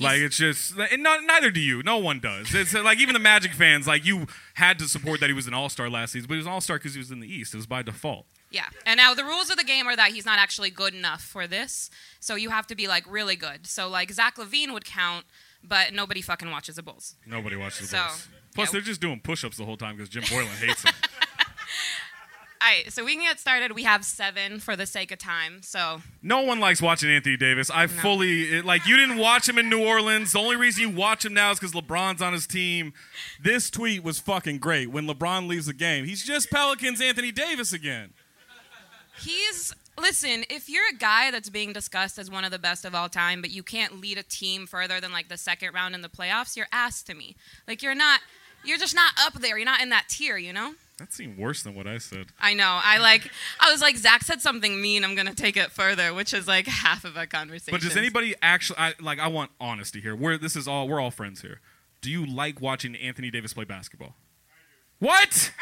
[0.00, 1.82] Like it's just, and not, neither do you.
[1.82, 2.54] No one does.
[2.54, 5.54] It's like even the Magic fans, like you had to support that he was an
[5.54, 7.30] All Star last season, but he was an All Star because he was in the
[7.32, 7.52] East.
[7.52, 8.26] It was by default.
[8.50, 8.66] Yeah.
[8.86, 11.46] And now the rules of the game are that he's not actually good enough for
[11.46, 11.90] this.
[12.20, 13.66] So you have to be like really good.
[13.66, 15.26] So like Zach LaVine would count,
[15.62, 17.16] but nobody fucking watches the Bulls.
[17.26, 18.28] Nobody watches the So, Bulls.
[18.54, 20.92] Plus, they're just doing push-ups the whole time because Jim Boylen hates them.
[22.62, 23.72] All right, so we can get started.
[23.72, 25.62] We have seven for the sake of time.
[25.62, 27.70] So No one likes watching Anthony Davis.
[27.70, 28.86] I fully it, like.
[28.86, 30.32] You didn't watch him in New Orleans.
[30.32, 32.92] The only reason you watch him now is because LeBron's on his team.
[33.42, 34.92] This tweet was fucking great.
[34.92, 38.10] When LeBron leaves the game, he's just Pelicans Anthony Davis again.
[39.20, 40.44] he's listen.
[40.48, 43.40] If you're a guy that's being discussed as one of the best of all time,
[43.40, 46.56] but you can't lead a team further than like the second round in the playoffs,
[46.56, 47.34] you're ass to me.
[47.66, 48.20] Like you're not.
[48.64, 49.58] You're just not up there.
[49.58, 50.36] You're not in that tier.
[50.36, 50.74] You know.
[50.98, 52.26] That seemed worse than what I said.
[52.38, 52.78] I know.
[52.82, 53.30] I like.
[53.60, 55.04] I was like, Zach said something mean.
[55.04, 57.72] I'm gonna take it further, which is like half of our conversation.
[57.72, 59.18] But does anybody actually I, like?
[59.18, 60.14] I want honesty here.
[60.14, 61.60] We're this is all we're all friends here.
[62.02, 64.16] Do you like watching Anthony Davis play basketball?
[64.98, 65.52] What?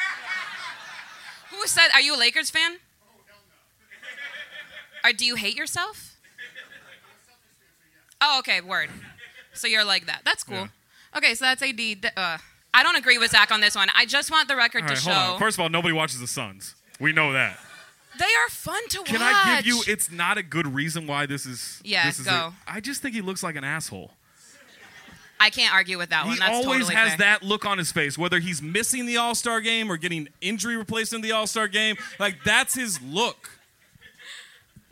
[1.50, 1.88] Who said?
[1.94, 2.72] Are you a Lakers fan?
[3.02, 3.36] Oh, hell
[5.04, 5.10] no.
[5.10, 6.16] or do you hate yourself?
[8.20, 8.60] Oh, okay.
[8.60, 8.90] Word.
[9.52, 10.22] So you're like that.
[10.24, 10.68] That's cool.
[11.16, 12.12] Okay, so that's AD.
[12.16, 12.38] Uh,
[12.72, 13.88] I don't agree with Zach on this one.
[13.96, 15.38] I just want the record All to show on.
[15.38, 16.74] First of all, nobody watches the Suns.
[17.00, 17.58] We know that.
[18.18, 19.32] they are fun to Can watch.
[19.42, 19.82] Can I give you?
[19.86, 21.80] It's not a good reason why this is.
[21.84, 22.32] Yeah, this is go.
[22.32, 24.12] a- I just think he looks like an asshole.
[25.42, 26.36] I can't argue with that one.
[26.36, 27.16] He always totally has fair.
[27.18, 30.76] that look on his face, whether he's missing the All Star game or getting injury
[30.76, 31.96] replaced in the All Star game.
[32.18, 33.48] Like that's his look.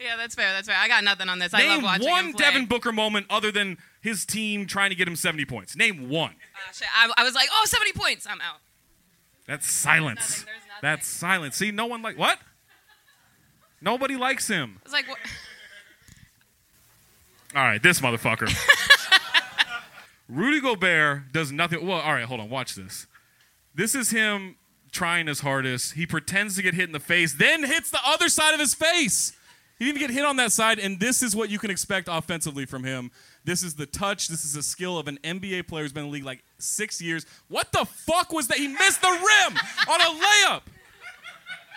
[0.01, 0.53] Yeah, that's fair.
[0.53, 0.77] That's fair.
[0.79, 1.53] I got nothing on this.
[1.53, 2.33] I love Name watching one.
[2.33, 5.77] Devin Booker moment other than his team trying to get him 70 points.
[5.77, 6.31] Name one.
[6.31, 6.89] Uh, shit.
[6.95, 8.27] I, I was like, oh, 70 points.
[8.29, 8.59] I'm out.
[9.47, 10.45] That's silence.
[10.83, 11.57] That's silence.
[11.57, 12.39] See, no one like what?
[13.81, 14.79] Nobody likes him.
[14.81, 15.19] I was like, what?
[17.55, 18.53] All right, this motherfucker.
[20.29, 21.87] Rudy Gobert does nothing.
[21.87, 22.51] Well, all right, hold on.
[22.51, 23.07] Watch this.
[23.75, 24.57] This is him
[24.93, 25.95] trying his hardest.
[25.95, 28.75] He pretends to get hit in the face, then hits the other side of his
[28.75, 29.33] face.
[29.79, 32.67] He didn't get hit on that side, and this is what you can expect offensively
[32.67, 33.11] from him.
[33.49, 34.29] This is the touch.
[34.29, 37.01] This is a skill of an NBA player who's been in the league like six
[37.01, 37.25] years.
[37.49, 38.59] What the fuck was that?
[38.59, 39.59] He missed the rim
[39.89, 40.61] on a layup.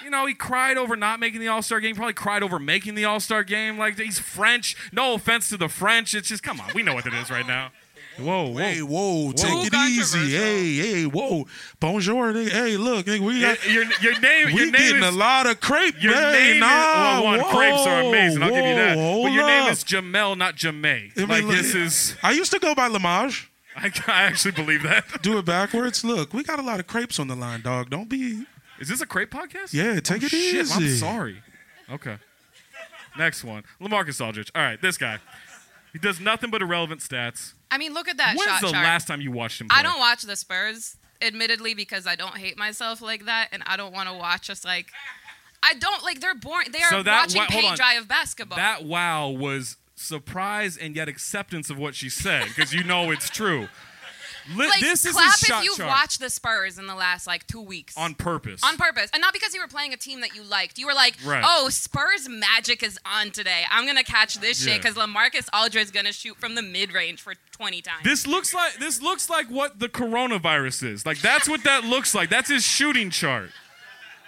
[0.04, 1.96] You know, he cried over not making the All Star game.
[1.96, 3.78] Probably cried over making the All Star game.
[3.78, 4.76] Like he's French.
[4.92, 6.14] No offense to the French.
[6.14, 6.72] It's just come on.
[6.76, 7.72] We know what it is right now.
[8.18, 10.32] Whoa, whoa, Hey, whoa, take it easy.
[10.36, 11.48] Hey, hey, whoa.
[11.80, 12.34] Bonjour.
[12.34, 12.50] nigga.
[12.50, 14.48] Hey, look, nigga, we got, Your, your name.
[14.48, 16.02] we your name getting is, a lot of crepe.
[16.04, 17.40] Your hey, name nah, is well, one.
[17.40, 18.44] whoa, crepes are amazing.
[18.44, 18.98] I'll give you that.
[18.98, 19.72] whoa, But your hold name up.
[19.72, 21.12] is Jamel, not Jamay.
[21.16, 22.16] I mean, like look, this is.
[22.22, 23.48] I used to go by Lamage.
[23.76, 25.22] I, I actually believe that.
[25.22, 26.04] Do it backwards.
[26.04, 27.90] Look, we got a lot of crepes on the line, dog.
[27.90, 28.46] Don't be.
[28.80, 29.72] Is this a crepe podcast?
[29.74, 30.98] Yeah, take Oh, it shit, I'm easy.
[30.98, 31.38] sorry.
[31.90, 32.18] Okay.
[33.18, 33.64] Next one.
[33.82, 34.52] Lamarcus Aldridge.
[34.56, 35.20] All right, this guy.
[35.94, 37.54] He does nothing but irrelevant stats.
[37.70, 38.84] I mean, look at that When's shot the chart.
[38.84, 39.80] last time you watched him play?
[39.80, 43.78] I don't watch the Spurs, admittedly, because I don't hate myself like that, and I
[43.78, 44.88] don't want to watch us like.
[45.64, 46.20] I don't like.
[46.22, 46.72] They're boring.
[46.72, 48.58] They are So that- watching paint dry of basketball.
[48.58, 53.30] That wow was surprise and yet acceptance of what she said because you know it's
[53.30, 53.68] true.
[54.56, 57.46] Li- like, this is clap if you've chart watched the Spurs in the last like
[57.48, 57.96] two weeks.
[57.98, 58.62] on purpose.
[58.64, 60.78] On purpose, and not because you were playing a team that you liked.
[60.78, 61.44] You were like, Right.
[61.46, 63.64] "Oh, Spurs magic is on today.
[63.70, 64.74] I'm gonna catch this Yeah.
[64.74, 68.26] shit because Lamarcus Aldridge is gonna shoot from the mid range for 20 times." This
[68.28, 71.06] looks like this looks like what the coronavirus is.
[71.06, 72.30] Like that's what that looks like.
[72.30, 73.52] That's his shooting chart.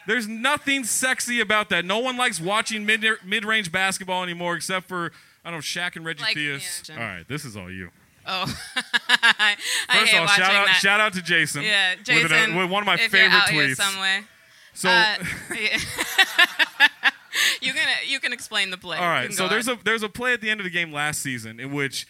[0.05, 1.85] There's nothing sexy about that.
[1.85, 5.11] No one likes watching mid mid range basketball anymore, except for
[5.45, 6.87] I don't know Shaq and Reggie Like, Theus.
[6.89, 7.91] yeah, all right, this is all you.
[8.25, 8.59] Oh,
[9.07, 9.55] I
[9.91, 10.79] First hate of all, shout out that.
[10.81, 11.63] shout out to Jason.
[11.63, 12.31] Yeah, with, Jason.
[12.31, 13.75] an- with one of my if favorite you're out Here tweets.
[13.75, 14.23] somewhere.
[14.73, 15.15] So Uh,
[15.55, 15.77] yeah.
[17.61, 18.97] you can you can explain the play.
[18.97, 19.77] All right, so there's on.
[19.79, 22.07] a there's a play at the end of the game last season in which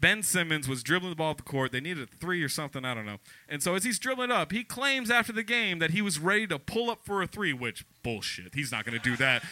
[0.00, 1.72] Ben Simmons was dribbling the ball up the court.
[1.72, 3.18] They needed a three or something, I don't know.
[3.48, 6.46] And so as he's dribbling up, he claims after the game that he was ready
[6.46, 8.54] to pull up for a three, which bullshit.
[8.54, 9.42] He's not going to do that.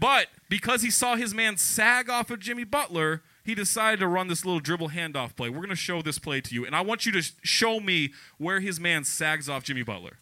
[0.00, 4.28] But because he saw his man sag off of Jimmy Butler, he decided to run
[4.28, 5.48] this little dribble handoff play.
[5.48, 8.12] We're going to show this play to you, and I want you to show me
[8.38, 10.18] where his man sags off Jimmy Butler.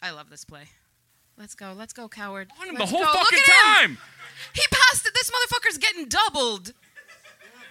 [0.00, 0.64] I love this play.
[1.38, 1.74] Let's go.
[1.76, 2.50] Let's go, coward.
[2.62, 3.12] him Let's the whole go.
[3.12, 3.98] Fucking time.
[4.54, 5.14] He passed it.
[5.14, 6.72] This motherfucker's getting doubled.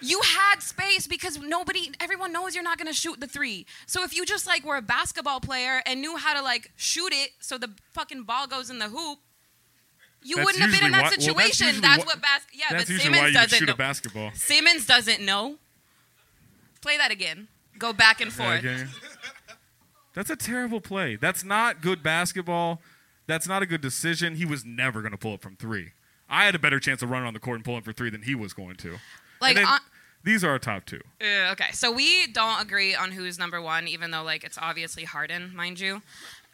[0.01, 3.67] You had space because nobody, everyone knows you're not gonna shoot the three.
[3.85, 7.13] So if you just like were a basketball player and knew how to like shoot
[7.13, 9.19] it so the fucking ball goes in the hoop,
[10.23, 11.25] you That's wouldn't have been in that why- well, that's
[11.57, 11.81] situation.
[11.81, 13.73] that's what bas- Yeah, That's but Simmons why you doesn't shoot know.
[13.73, 14.31] a basketball.
[14.33, 15.57] Simmons doesn't know.
[16.81, 17.47] Play that again.
[17.77, 18.59] Go back and forth.
[18.59, 18.85] Okay.
[20.13, 21.15] That's a terrible play.
[21.15, 22.81] That's not good basketball.
[23.27, 24.35] That's not a good decision.
[24.35, 25.91] He was never going to pull it from three.
[26.29, 28.23] I had a better chance of running on the court and pulling for three than
[28.23, 28.97] he was going to.
[29.39, 29.79] Like, then on-
[30.23, 31.01] these are our top two.
[31.21, 35.03] Uh, okay, so we don't agree on who's number one, even though like it's obviously
[35.05, 36.01] Harden, mind you.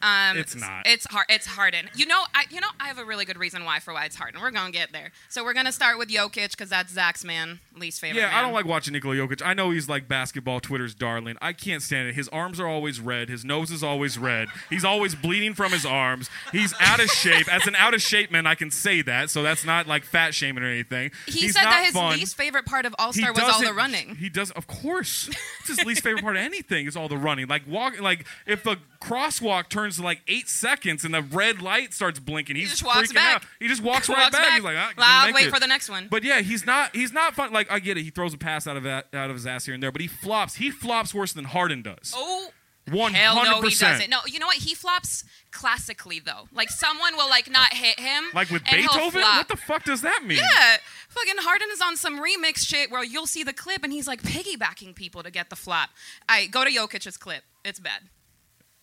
[0.01, 0.85] Um, It's not.
[0.85, 1.25] It's hard.
[1.29, 1.89] It's Harden.
[1.95, 4.15] You know, I you know I have a really good reason why for why it's
[4.15, 4.39] Harden.
[4.41, 5.11] We're gonna get there.
[5.29, 8.21] So we're gonna start with Jokic because that's Zach's man, least favorite.
[8.21, 8.35] Yeah, man.
[8.35, 9.41] I don't like watching Nikola Jokic.
[9.43, 11.35] I know he's like basketball Twitter's darling.
[11.41, 12.15] I can't stand it.
[12.15, 13.29] His arms are always red.
[13.29, 14.49] His nose is always red.
[14.69, 16.29] He's always bleeding from his arms.
[16.51, 17.51] He's out of shape.
[17.51, 19.31] As an out of shape man, I can say that.
[19.31, 21.09] So that's not like fat shaming or anything.
[21.25, 22.17] He he's said that his fun.
[22.17, 24.15] least favorite part of All Star was all the running.
[24.15, 25.29] He does, of course.
[25.61, 27.47] It's his least favorite part of anything is all the running.
[27.47, 31.93] Like walk, like if the crosswalk turns to like eight seconds and the red light
[31.93, 33.35] starts blinking, he's just walks freaking back.
[33.37, 33.43] out.
[33.59, 34.43] He just walks right Walks back.
[34.43, 34.53] back.
[34.55, 36.07] He's like, ah, I'll wait make for the next one.
[36.11, 36.95] But yeah, he's not.
[36.95, 37.53] He's not fun.
[37.53, 38.03] Like I get it.
[38.03, 40.01] He throws a pass out of that, out of his ass here and there, but
[40.01, 40.55] he flops.
[40.55, 42.13] He flops worse than Harden does.
[42.15, 42.49] Oh.
[42.89, 44.09] One Hell no, hundred he doesn't.
[44.09, 44.55] No, you know what?
[44.55, 46.47] He flops classically though.
[46.53, 48.23] Like someone will like not hit him.
[48.33, 49.19] Like with Beethoven?
[49.23, 50.37] What the fuck does that mean?
[50.37, 50.77] Yeah,
[51.09, 54.21] fucking Harden is on some remix shit where you'll see the clip and he's like
[54.23, 55.89] piggybacking people to get the flop.
[56.29, 57.43] I go to Jokic's clip.
[57.65, 58.03] It's bad.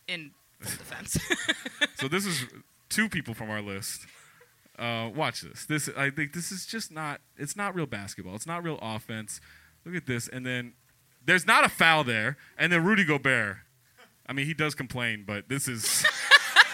[0.06, 0.32] In
[0.70, 1.18] defense.
[1.96, 2.44] So this is
[2.90, 4.06] two people from our list.
[4.78, 5.64] Uh, watch this.
[5.64, 7.20] This I think this is just not.
[7.36, 8.34] It's not real basketball.
[8.34, 9.40] It's not real offense.
[9.86, 10.74] Look at this, and then
[11.24, 13.58] there's not a foul there, and then Rudy Gobert.
[14.26, 16.04] I mean, he does complain, but this is.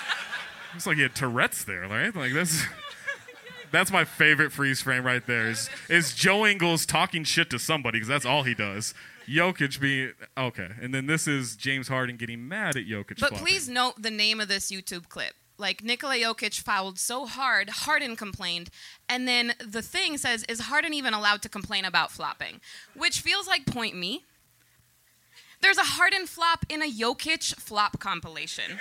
[0.74, 2.14] it's like he had Tourette's there, right?
[2.14, 2.64] Like that's.
[3.72, 5.46] That's my favorite freeze frame right there.
[5.46, 8.94] Is is Joe Ingles talking shit to somebody because that's all he does.
[9.30, 13.08] Jokic being okay, and then this is James Harden getting mad at Jokic.
[13.20, 13.38] but flopping.
[13.38, 15.34] please note the name of this YouTube clip.
[15.58, 18.70] Like Nikola Jokic fouled so hard, Harden complained,
[19.08, 22.60] and then the thing says, "Is Harden even allowed to complain about flopping?"
[22.94, 24.24] Which feels like point me.
[25.60, 28.80] There's a Harden flop in a Jokic flop compilation.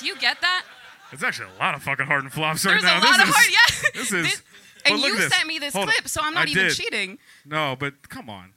[0.00, 0.64] Do you get that?
[1.12, 2.98] It's actually a lot of fucking Harden flops right now.
[3.00, 3.90] There's a this lot of is, hard, yeah.
[4.00, 4.30] This is.
[4.32, 4.42] This-
[4.84, 6.08] and you sent me this Hold clip, on.
[6.08, 6.74] so I'm not I even did.
[6.76, 7.18] cheating.
[7.44, 8.52] No, but come on.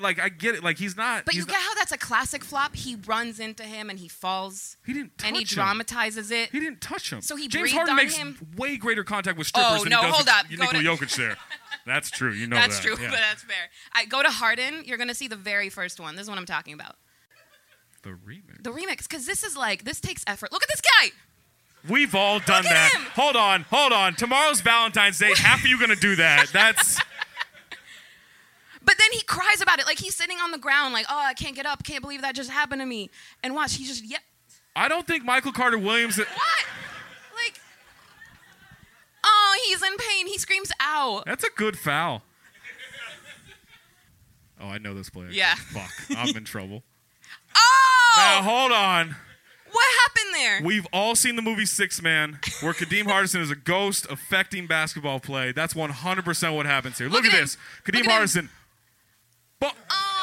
[0.00, 0.62] Like I get it.
[0.62, 1.24] Like he's not.
[1.24, 2.76] But he's you get how that's a classic flop?
[2.76, 4.76] He runs into him and he falls.
[4.84, 5.46] He didn't And he him.
[5.46, 6.50] dramatizes it.
[6.50, 7.22] He didn't touch him.
[7.22, 8.36] So he James breathed Harden on makes him.
[8.58, 10.50] way greater contact with strippers Oh, than no, he does hold up.
[10.50, 11.36] Nikola to- Jokic there.
[11.86, 12.32] That's true.
[12.32, 12.82] You know that's that.
[12.86, 13.08] true, Yeah.
[13.10, 13.70] but that's fair.
[13.94, 14.82] I go to Harden.
[14.84, 16.16] You're gonna see the very first one.
[16.16, 16.96] This is what I'm talking about.
[18.02, 18.62] the remix.
[18.62, 20.52] The remix, because this is like this takes effort.
[20.52, 21.10] Look at this guy.
[21.88, 22.92] We've all done at that.
[22.94, 23.02] him.
[23.14, 24.14] Hold on, hold on.
[24.14, 25.32] Tomorrow's Valentine's Day.
[25.34, 26.48] Half of you gonna do that.
[26.52, 26.98] That's
[28.88, 31.34] But then he cries about it, like he's sitting on the ground, like, "Oh, I
[31.34, 31.84] can't get up.
[31.84, 33.10] Can't believe that just happened to me."
[33.42, 34.22] And watch, he just yep.
[34.74, 36.16] I don't think Michael Carter Williams.
[36.16, 36.26] what?
[37.36, 37.60] Like,
[39.24, 40.26] oh, he's in pain.
[40.26, 41.26] He screams, out.
[41.26, 42.22] That's a good foul.
[44.58, 45.28] Oh, I know this player.
[45.30, 45.54] Yeah.
[45.54, 45.90] Fuck.
[46.16, 46.82] I'm in trouble.
[47.60, 49.16] Oh, Now hold on.
[49.70, 50.60] what happened there?
[50.64, 55.20] We've all seen the movie Sixth Man, where Kadeem Hardison is a ghost affecting basketball
[55.20, 55.52] play.
[55.52, 57.08] That's 100% what happens here.
[57.08, 57.58] Look, at this.
[57.84, 58.48] Kadeem Hardison.
[59.60, 59.74] But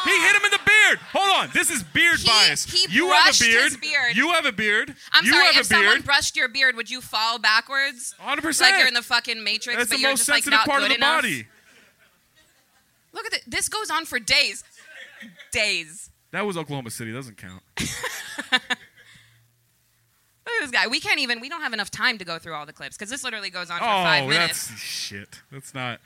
[0.05, 0.99] he hit him in the beard.
[1.11, 1.49] Hold on.
[1.53, 2.65] This is beard He- bias.
[2.65, 3.63] he you have a beard.
[3.63, 4.15] his beard.
[4.15, 4.95] You have a beard.
[5.11, 8.13] I'm you sorry, have if a someone brushed your beard, would you fall backwards?
[8.21, 8.61] 100%.
[8.61, 10.83] Like you're in the fucking Matrix, That's but the you're most just like not part
[10.83, 11.21] of the enough.
[11.23, 11.47] body.
[13.13, 13.41] Look at this.
[13.47, 14.63] This goes on for days.
[15.51, 16.09] Days.
[16.31, 17.11] That was Oklahoma City.
[17.13, 17.63] Doesn't count.
[18.51, 18.61] Look
[20.61, 20.87] at this guy.
[20.87, 21.39] We can't even.
[21.39, 23.69] We don't have enough time to go through all the clips because this literally goes
[23.69, 24.67] on for oh, five minutes.
[24.69, 25.41] Oh, that's shit.
[25.51, 25.99] That's not.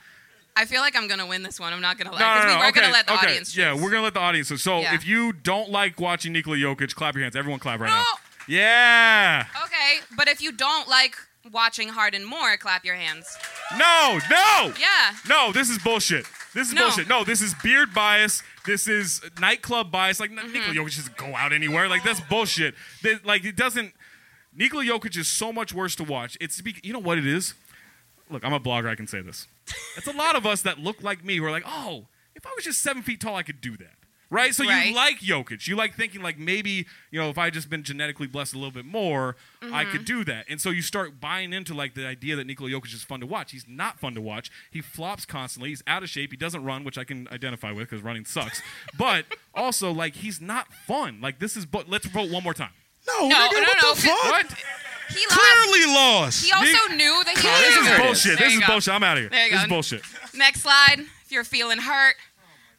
[0.62, 1.72] I feel like I'm gonna win this one.
[1.74, 3.28] I'm not gonna lie No, because no, we no, were okay, gonna let the okay.
[3.28, 3.56] audience.
[3.56, 3.82] Yeah, choose.
[3.82, 4.48] we're gonna let the audience.
[4.50, 4.94] So, so Yeah.
[4.96, 7.36] if you don't like watching Nikola Jokic, clap your hands.
[7.36, 8.04] Everyone, clap right now.
[8.48, 9.46] Yeah.
[9.66, 11.16] Okay, but if you don't like
[11.52, 13.38] watching Harden more, clap your hands.
[13.78, 14.74] No, no.
[14.80, 15.14] Yeah.
[15.28, 16.26] No, this is bullshit.
[16.54, 16.82] This is No.
[16.88, 17.08] bullshit.
[17.08, 18.44] No, this is beard bias.
[18.66, 20.20] This is nightclub bias.
[20.20, 20.52] Like Mm-hmm.
[20.52, 21.88] Nikola Jokic doesn't go out anywhere.
[21.88, 22.76] Like that's bullshit.
[23.04, 23.94] That- like it doesn't.
[24.56, 26.36] Nikola Jokic is so much worse to watch.
[26.42, 27.54] It's be- you know what it is.
[28.32, 28.90] Look, I'm a blogger.
[28.90, 29.48] I can say this.
[29.98, 32.52] It's a lot of us that look like me who are like, oh, if I
[32.56, 33.94] was just seven feet tall, I could do that.
[34.32, 34.54] Right?
[34.54, 34.90] So Right.
[34.90, 35.68] you like Jokic.
[35.68, 38.70] You like thinking like maybe, you know, if I just been genetically blessed a little
[38.72, 39.92] bit more, I Mhm.
[39.92, 40.46] could do that.
[40.48, 43.26] And so you start buying into like the idea that Nikola Jokic is fun to
[43.26, 43.52] watch.
[43.54, 44.52] He's not fun to watch.
[44.70, 45.70] He flops constantly.
[45.70, 46.30] He's out of shape.
[46.30, 48.62] He doesn't run, which I can identify with because running sucks.
[49.00, 51.20] but also like he's not fun.
[51.22, 52.74] Like this is but let's vote one more time.
[53.08, 54.24] No, No, nigga, no, what no, the fuck?
[54.26, 54.64] What?
[55.10, 55.26] He.
[55.28, 56.46] Clearly lost.
[56.46, 57.62] He also Nick- knew that he No, was.
[57.62, 58.40] this is bullshit.
[58.40, 58.94] This is bullshit.
[58.94, 59.30] I'm out of here.
[59.30, 59.64] There you This go.
[59.64, 60.02] is bullshit.
[60.34, 61.00] Next slide.
[61.26, 62.16] If you're feeling hurt,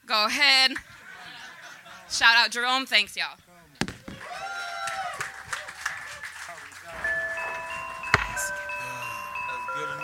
[0.07, 0.73] go ahead.
[2.11, 2.87] Shout out Jerome.
[2.87, 3.37] Thanks, y'all.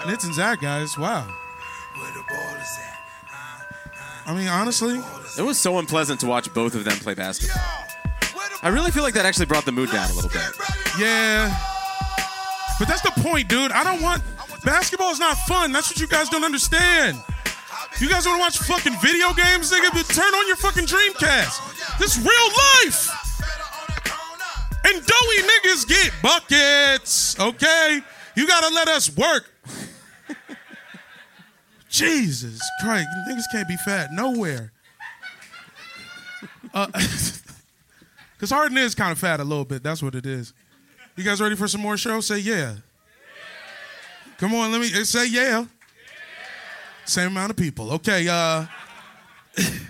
[0.04, 0.96] Nitz and Zach, guys.
[0.96, 1.26] Wow.
[4.28, 5.00] I mean, honestly,
[5.38, 7.62] It was so unpleasant to watch both of them play basketball.
[8.62, 10.42] I really feel like that actually brought the mood down a little bit.
[10.98, 11.54] yeah.
[12.78, 13.72] But that's the point, dude.
[13.72, 14.22] I don't want
[14.64, 15.72] basketball is not fun.
[15.72, 17.18] That's what you guys don't understand.
[17.98, 19.90] You guys want to watch fucking video games, nigga?
[19.92, 21.98] But turn on your fucking Dreamcast.
[21.98, 22.48] This real
[22.84, 23.10] life.
[24.84, 28.00] And doughy niggas get buckets, okay?
[28.36, 29.50] You gotta let us work.
[31.88, 34.72] Jesus Christ, niggas can't be fat nowhere.
[36.74, 36.86] Uh,
[38.38, 39.82] Cause Harden is kind of fat a little bit.
[39.82, 40.52] That's what it is.
[41.16, 42.20] You guys ready for some more show?
[42.20, 42.74] Say yeah.
[44.36, 45.64] Come on, let me uh, say yeah.
[47.06, 47.90] Same amount of people.
[47.92, 48.28] Okay.
[48.28, 48.66] Uh,
[49.56, 49.80] the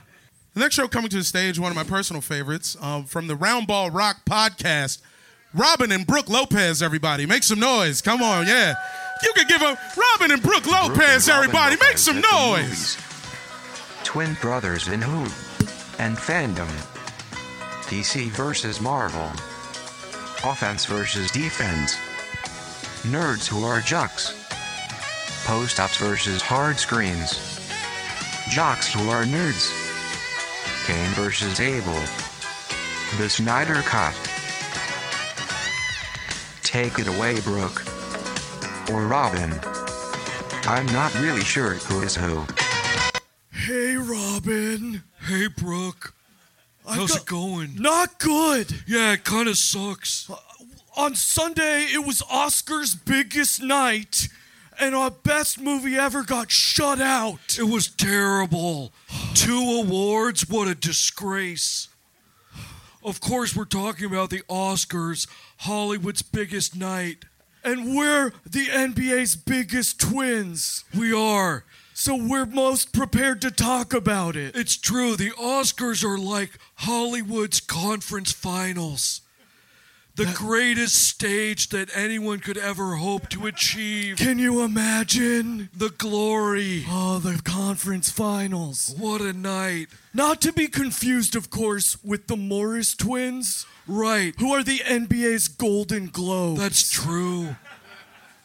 [0.54, 3.92] next show coming to the stage, one of my personal favorites um, from the Roundball
[3.92, 5.00] Rock podcast.
[5.52, 8.00] Robin and Brooke Lopez, everybody, make some noise.
[8.02, 8.74] Come on, yeah.
[9.24, 12.96] You could give a Robin and Brooke Lopez, everybody, make some noise.
[14.04, 15.22] Twin brothers in who?
[15.98, 16.68] And fandom.
[17.88, 19.30] DC versus Marvel.
[20.44, 21.96] Offense versus defense.
[23.02, 24.34] Nerds who are jocks.
[25.44, 27.60] Post ups versus hard screens.
[28.50, 29.72] Jocks who are nerds.
[30.86, 32.00] Cain versus Abel.
[33.18, 34.14] The Snyder Cut.
[36.62, 37.84] Take it away, Brooke.
[38.92, 39.52] Or Robin.
[40.64, 42.44] I'm not really sure who is who.
[43.52, 45.02] Hey, Robin.
[45.26, 46.15] Hey, Brooke.
[46.88, 47.74] How's got- it going?
[47.76, 48.82] Not good.
[48.86, 50.28] Yeah, it kind of sucks.
[50.30, 50.36] Uh,
[50.96, 54.28] on Sunday, it was Oscar's biggest night,
[54.78, 57.58] and our best movie ever got shut out.
[57.58, 58.92] It was terrible.
[59.34, 61.88] Two awards, what a disgrace.
[63.04, 65.28] Of course, we're talking about the Oscars,
[65.58, 67.24] Hollywood's biggest night.
[67.62, 70.84] And we're the NBA's biggest twins.
[70.96, 71.64] We are.
[71.94, 74.54] So we're most prepared to talk about it.
[74.54, 79.22] It's true, the Oscars are like Hollywood's conference finals.
[80.16, 84.16] The greatest stage that anyone could ever hope to achieve.
[84.16, 85.68] Can you imagine?
[85.76, 86.86] The glory.
[86.88, 88.94] Oh, the conference finals.
[88.98, 89.88] What a night.
[90.14, 93.66] Not to be confused, of course, with the Morris twins.
[93.86, 94.34] Right.
[94.38, 96.60] Who are the NBA's Golden Globes.
[96.60, 97.56] That's true.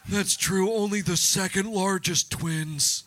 [0.09, 0.73] That's true.
[0.73, 3.05] Only the second largest twins.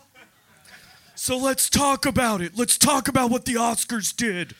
[1.15, 2.53] So let's talk about it.
[2.57, 4.55] Let's talk about what the Oscars did.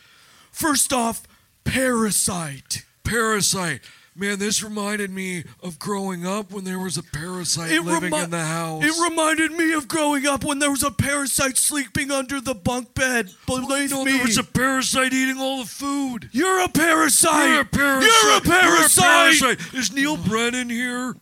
[0.55, 1.23] First off,
[1.65, 2.85] Parasite.
[3.03, 3.81] Parasite.
[4.15, 8.23] Man, this reminded me of growing up when there was a parasite It living remi-
[8.23, 8.81] in the house.
[8.81, 12.93] It reminded me of growing up when there was a parasite sleeping under the bunk
[12.93, 13.31] bed.
[13.45, 14.13] Believe no, me.
[14.13, 16.29] there was a parasite eating all the food.
[16.31, 17.49] You're a parasite.
[17.49, 18.09] You're a parasite.
[18.23, 19.41] You're a parasite.
[19.41, 19.73] You're a parasite.
[19.73, 21.15] Is Neil Brennan here?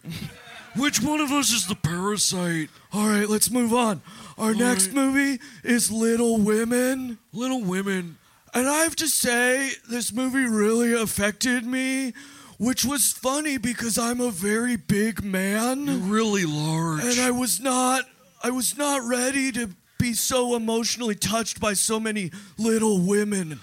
[0.76, 2.70] Which one of us is the parasite?
[2.94, 4.04] All right, let's move on.
[4.38, 4.96] Our next right.
[4.96, 7.18] movie is Little Women.
[7.34, 8.18] Little Women.
[8.54, 12.14] And I have to say, this movie really affected me,
[12.60, 15.88] which was funny because I'm a very big man.
[15.88, 17.04] You're really large.
[17.04, 18.06] And I was not
[18.43, 23.60] I was not ready to be so emotionally touched by so many little women.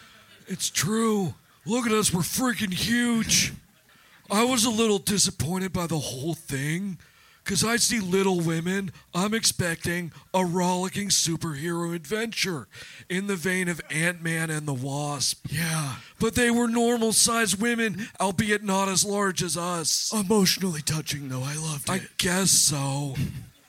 [0.49, 1.35] It's true.
[1.67, 3.53] Look at us, we're freaking huge.
[4.31, 6.99] I was a little disappointed by the whole thing.
[7.51, 12.69] Because I see Little Women, I'm expecting a rollicking superhero adventure
[13.09, 15.47] in the vein of Ant Man and the Wasp.
[15.51, 15.97] Yeah.
[16.21, 20.13] But they were normal sized women, albeit not as large as us.
[20.15, 21.93] Emotionally touching though, I loved it.
[21.93, 23.17] I guess so.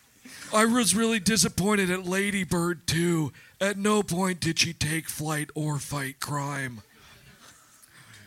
[0.54, 3.34] I was really disappointed at Lady Bird too.
[3.60, 6.84] At no point did she take flight or fight crime.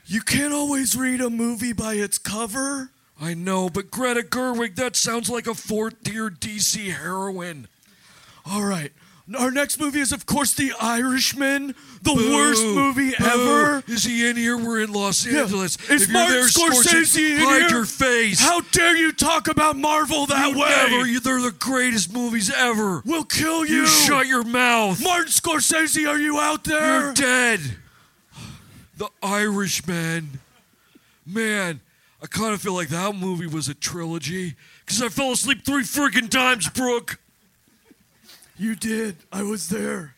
[0.05, 2.91] You can't always read a movie by its cover.
[3.21, 7.69] I know, but Greta Gerwig, that sounds like a fourth tier DC heroine.
[8.45, 8.93] All right.
[9.39, 11.69] Our next movie is, of course, The Irishman,
[12.03, 13.25] the Boo, worst movie boo.
[13.25, 13.83] ever.
[13.89, 14.59] Is he in here?
[14.59, 15.45] We're in Los Yeah.
[15.45, 15.79] Angeles.
[15.89, 17.71] Is if Martin you're there, Scorsese in hide here?
[17.71, 18.39] your face.
[18.41, 20.69] How dare you talk about Marvel that You way?
[20.69, 21.07] Never.
[21.07, 23.01] You, they're the greatest movies ever.
[23.07, 23.77] We'll kill you.
[23.83, 25.03] You shut your mouth.
[25.03, 27.01] Martin Scorsese, are you out there?
[27.05, 27.61] You're dead.
[28.99, 30.41] The Irishman.
[31.25, 31.81] Man,
[32.25, 34.55] I kind of feel like that movie was a trilogy
[34.87, 37.21] because I fell asleep three freaking times, Brooke.
[38.57, 39.17] You did.
[39.31, 40.15] I was there.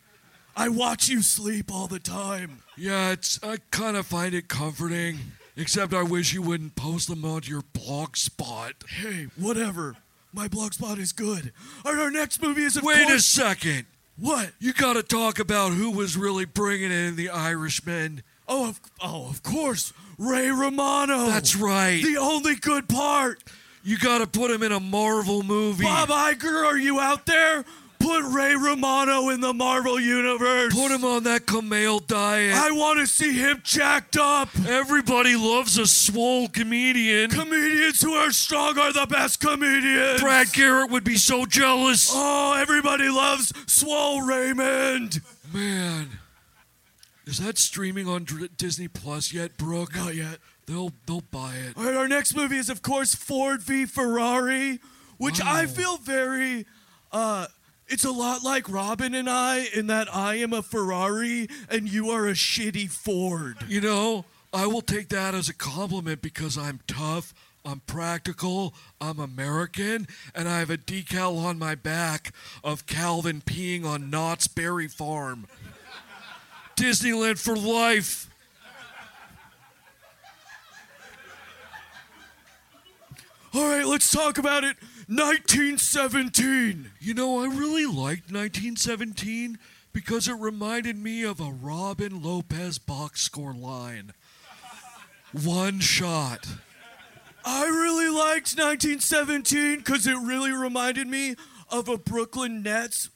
[0.57, 2.63] I watch you sleep all the time.
[2.77, 5.19] Yeah, it's I kind of find it comforting.
[5.57, 8.75] Except I wish you wouldn't post them onto your blog spot.
[8.89, 9.97] Hey, whatever.
[10.33, 11.53] My blog spot is good.
[11.85, 13.87] Right, our next movie is of Wait a second.
[14.17, 14.53] What?
[14.61, 18.23] You got to talk about who was really bringing in the Irishman.
[18.47, 21.27] Oh, of, oh, of course, Ray Romano.
[21.27, 22.03] That's right.
[22.03, 23.43] The only good part.
[23.83, 25.85] You got to put him in a Marvel movie.
[25.85, 27.65] Bob Iger, are you out there?
[27.99, 30.75] Put Ray Romano in the Marvel universe.
[30.75, 32.55] Put him on that Kumail diet.
[32.55, 34.49] I want to see him jacked up.
[34.67, 37.31] Everybody loves a swole comedian.
[37.31, 40.21] Comedians who are strong are the best comedians.
[40.21, 42.11] Brad Garrett would be so jealous.
[42.13, 45.21] Oh, everybody loves Swole Raymond.
[45.53, 46.11] Man,
[47.27, 49.97] is that streaming on Disney Plus yet, Brooke?
[49.97, 50.39] Not yet.
[50.67, 51.77] They'll they'll buy it.
[51.77, 54.81] All right, our next movie is, of course, Ford v Ferrari,
[55.19, 56.67] which I feel very.
[57.13, 57.47] Uh,
[57.89, 62.11] it's a lot like Robin and I in that I am a Ferrari and you
[62.11, 63.59] are a shitty Ford.
[63.69, 67.33] You know, I will take that as a compliment because I'm tough,
[67.65, 72.33] I'm practical, I'm American, and I have a decal on my back
[72.65, 75.47] of Calvin peeing on Knott's Berry Farm.
[76.77, 78.31] Disneyland for life.
[83.55, 84.77] All right, let's talk about it.
[85.09, 86.91] 1917.
[87.01, 89.59] You know, I really liked 1917
[89.93, 94.13] because it reminded me of a Robin Lopez box score line.
[95.33, 96.47] One shot.
[97.47, 101.37] I really liked 1917 because it really reminded me
[101.71, 103.09] of a Brooklyn Nets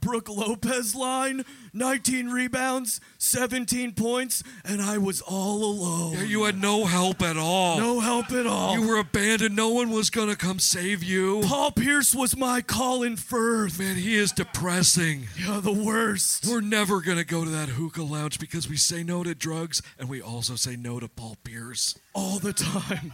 [0.00, 1.44] Brooke Lopez line.
[1.74, 6.12] 19 rebounds, 17 points, and I was all alone.
[6.14, 7.78] Yeah, you had no help at all.
[7.78, 8.78] No help at all.
[8.78, 9.56] You were abandoned.
[9.56, 11.40] No one was gonna come save you.
[11.44, 13.78] Paul Pierce was my Colin Firth.
[13.78, 15.28] Man, he is depressing.
[15.38, 16.46] Yeah, the worst.
[16.46, 20.08] We're never gonna go to that hookah lounge because we say no to drugs and
[20.08, 21.98] we also say no to Paul Pierce.
[22.14, 23.12] all the time.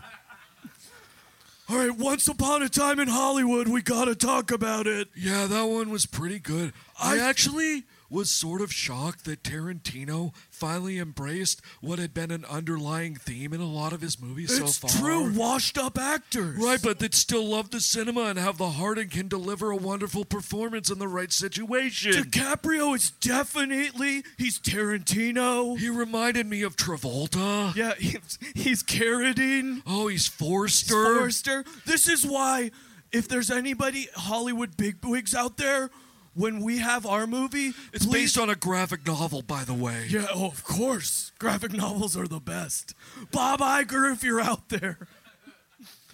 [1.71, 5.09] All right, once upon a time in Hollywood, we gotta talk about it.
[5.15, 6.73] Yeah, that one was pretty good.
[6.99, 13.15] I actually was sort of shocked that Tarantino finally embraced what had been an underlying
[13.15, 15.01] theme in a lot of his movies It's so far.
[15.01, 16.59] true, washed up actors.
[16.59, 19.77] Right, but that still love the cinema and have the heart and can deliver a
[19.77, 22.13] wonderful performance in the right situation.
[22.13, 25.79] DiCaprio is definitely he's Tarantino.
[25.79, 27.75] He reminded me of Travolta.
[27.75, 29.83] Yeah, he's, he's Carradine.
[29.87, 30.95] Oh, he's Forster.
[31.19, 31.65] Forrester.
[31.87, 32.71] This is why,
[33.13, 35.91] if there's anybody Hollywood bigwigs out there,
[36.39, 40.07] when we have our movie, It's please- based on a graphic novel, by the way.
[40.09, 41.33] Yeah, oh, of course.
[41.39, 42.95] Graphic novels are the best.
[43.33, 44.99] Bob Iger, if you're out there,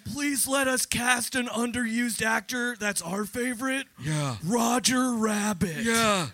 [0.03, 2.75] please let us cast an underused actor.
[2.79, 3.87] That's our favorite.
[4.01, 4.37] Yeah.
[4.43, 5.83] Roger Rabbit.
[5.83, 6.27] Yeah.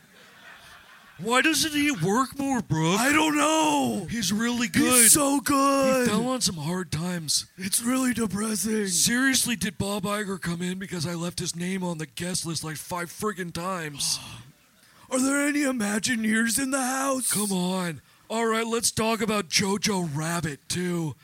[1.23, 2.99] Why doesn't he work more, Brooke?
[2.99, 4.07] I don't know.
[4.09, 5.03] He's really good.
[5.03, 6.07] He's so good.
[6.07, 7.45] He fell on some hard times.
[7.57, 8.87] It's really depressing.
[8.87, 12.63] Seriously, did Bob Iger come in because I left his name on the guest list
[12.63, 14.19] like five friggin' times?
[15.11, 17.31] Are there any Imagineers in the house?
[17.31, 18.01] Come on.
[18.29, 21.15] All right, let's talk about Jojo Rabbit, too.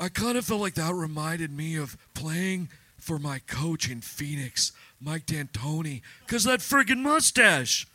[0.00, 4.70] I kind of felt like that reminded me of playing for my coach in Phoenix,
[5.00, 7.86] Mike D'Antoni, because that friggin' mustache.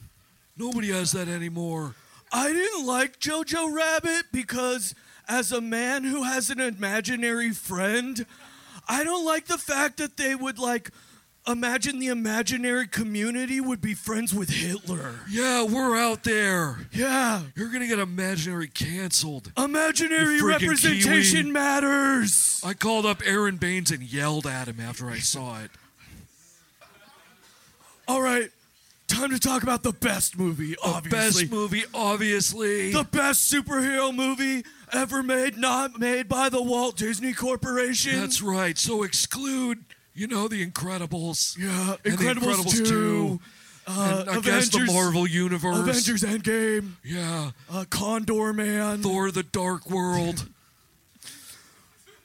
[0.57, 1.95] Nobody has that anymore.
[2.31, 4.95] I didn't like Jojo Rabbit because,
[5.27, 8.25] as a man who has an imaginary friend,
[8.87, 10.89] I don't like the fact that they would like
[11.47, 15.15] imagine the imaginary community would be friends with Hitler.
[15.29, 16.87] Yeah, we're out there.
[16.93, 17.41] Yeah.
[17.55, 19.51] You're gonna get imaginary canceled.
[19.57, 21.51] Imaginary representation Kiwi.
[21.51, 22.61] matters.
[22.65, 25.71] I called up Aron Baynes and yelled at him after I saw it.
[28.07, 28.49] All right,
[29.13, 31.43] time to talk about the best movie, obviously.
[31.43, 32.91] Best movie, obviously.
[32.91, 38.19] The best superhero movie ever made, not made by the Walt Disney Corporation.
[38.19, 38.77] That's right.
[38.77, 39.83] So exclude,
[40.13, 41.57] you know, the Incredibles.
[41.57, 43.39] Yeah, the Incredibles 2, 2.
[43.87, 45.77] uh, and I guess the Marvel Universe.
[45.77, 46.93] Avengers Endgame.
[47.03, 47.51] Yeah.
[47.71, 49.01] Uh, Condorman.
[49.03, 50.47] Thor the Dark World.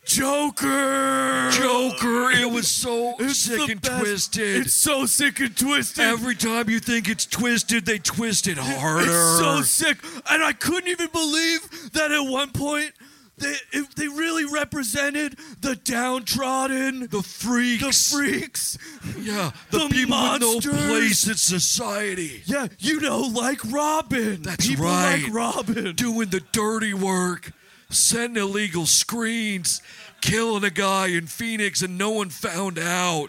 [0.09, 1.50] Joker.
[1.52, 2.30] Joker.
[2.32, 4.00] It was so It's sick and best.
[4.00, 4.66] twisted.
[4.66, 6.02] It's so sick and twisted.
[6.04, 9.02] Every time you think it's twisted, they twist it harder.
[9.06, 9.98] It's so sick.
[10.30, 12.92] And I couldn't even believe that at one point
[13.36, 18.78] they if they really represented the downtrodden, the freaks, the freaks.
[19.20, 22.42] Yeah, the, The people with no place in society.
[22.46, 24.42] Yeah, you know, like Robin.
[24.42, 25.22] That's People right.
[25.22, 25.94] like Robin.
[25.94, 27.52] Doing the dirty work,
[27.91, 29.80] setting illegal screens,
[30.20, 33.28] killing a guy in Phoenix, and no one found out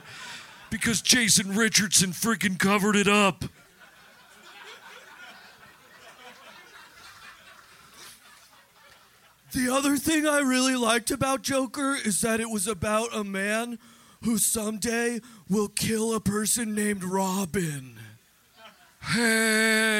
[0.69, 3.45] because Jason Richardson freaking covered it up.
[9.51, 13.79] The other thing I really liked about Joker is that it was about a man
[14.23, 17.98] who someday will kill a person named Robin.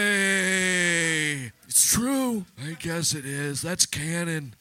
[0.10, 2.46] Hey, It's true.
[2.64, 3.62] I guess it is.
[3.62, 4.54] That's canon.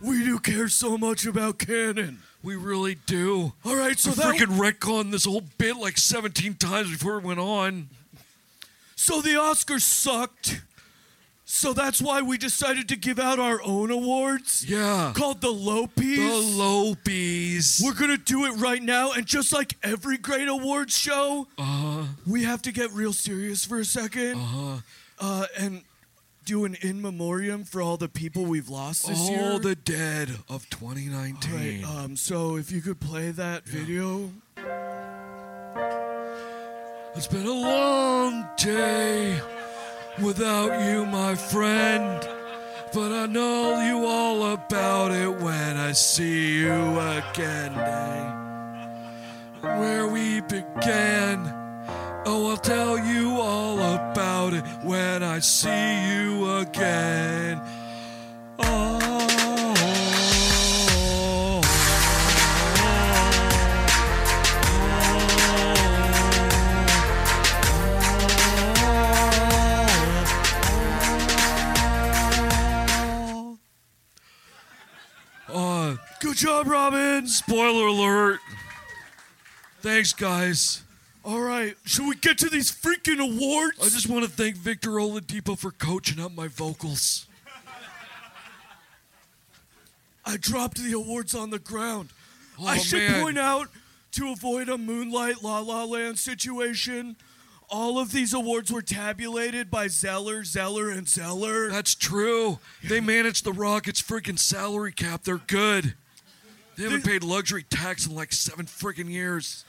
[0.00, 2.20] We do care so much about canon.
[2.40, 3.52] We really do.
[3.64, 7.24] All right, so I that freaking retconned this whole bit like 17 times before it
[7.24, 7.88] went on.
[8.94, 10.62] so the Oscars sucked.
[11.50, 14.66] So that's why we decided to give out our own awards.
[14.68, 15.12] Yeah.
[15.16, 16.16] Called the Lopies.
[16.16, 17.82] The Lopies.
[17.82, 22.04] We're gonna do it right now, and just like every great awards show, Uh-huh.
[22.26, 24.34] we have to get real serious for a second.
[24.38, 24.76] Uh-huh.
[25.18, 25.82] Uh, and
[26.44, 29.52] do an in memoriam for all the people we've lost this All year.
[29.52, 31.82] All the dead of 2019.
[31.82, 34.30] right, um, so if you could play that video.
[37.16, 39.40] It's been a long day
[40.20, 42.26] without you, my friend.
[42.92, 47.74] But I know you all about it when I see you again.
[49.60, 51.54] Where we began.
[52.24, 55.68] Oh, I'll tell you all about it when I see
[56.12, 57.60] you again.
[76.34, 77.26] Job, Robin.
[77.26, 78.40] Spoiler alert.
[79.80, 80.82] Thanks, guys.
[81.24, 83.78] All right, should we get to these freaking awards?
[83.80, 87.26] I just want to thank Victor Oladipo for coaching up my vocals.
[90.24, 92.10] I dropped the awards on the ground.
[92.58, 93.22] Oh, I should man.
[93.22, 93.68] point out
[94.12, 97.16] to avoid a Moonlight La La Land situation.
[97.70, 101.68] All of these awards were tabulated by Zeller, Zeller, and Zeller.
[101.70, 102.58] That's true.
[102.82, 105.24] They manage the Rockets' freaking salary cap.
[105.24, 105.94] They're good.
[106.78, 109.64] They haven't paid luxury tax in like seven freaking years.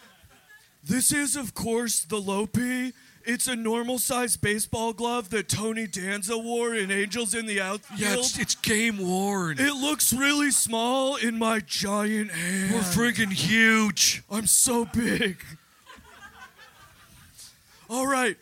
[0.83, 2.93] This is, of course, the Lopi.
[3.25, 7.99] It's a normal sized baseball glove that Tony Danza wore in Angels in the Outfield.
[7.99, 9.59] Yeah, it's, it's game worn.
[9.59, 12.73] It looks really small in my giant hand.
[12.75, 14.21] We're freaking huge.
[14.29, 15.43] I'm so big.
[17.89, 18.37] All right.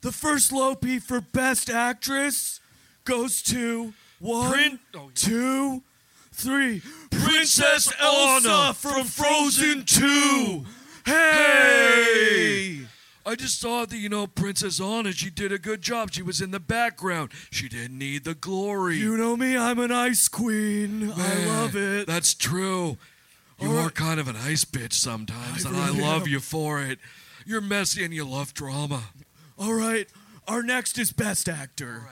[0.00, 2.60] The first Lopi for Best Actress
[3.04, 5.82] goes to one, oh, two,
[6.34, 6.82] three.
[7.10, 10.64] Princess Elsa from Frozen 2.
[11.06, 12.80] Hey!
[13.26, 16.12] I just thought that, you know, Princess Anna, she did a good job.
[16.12, 17.30] She was in the background.
[17.50, 18.96] She didn't need the glory.
[18.98, 21.10] You know me, I'm an ice queen.
[21.12, 22.06] I Man, love it.
[22.06, 22.98] That's true.
[23.60, 23.94] You All are right.
[23.94, 26.28] kind of an ice bitch sometimes, I and I love am.
[26.28, 26.98] you for it.
[27.46, 29.04] You're messy and you love drama.
[29.58, 30.06] All right.
[30.46, 32.02] Our next is Best Actor.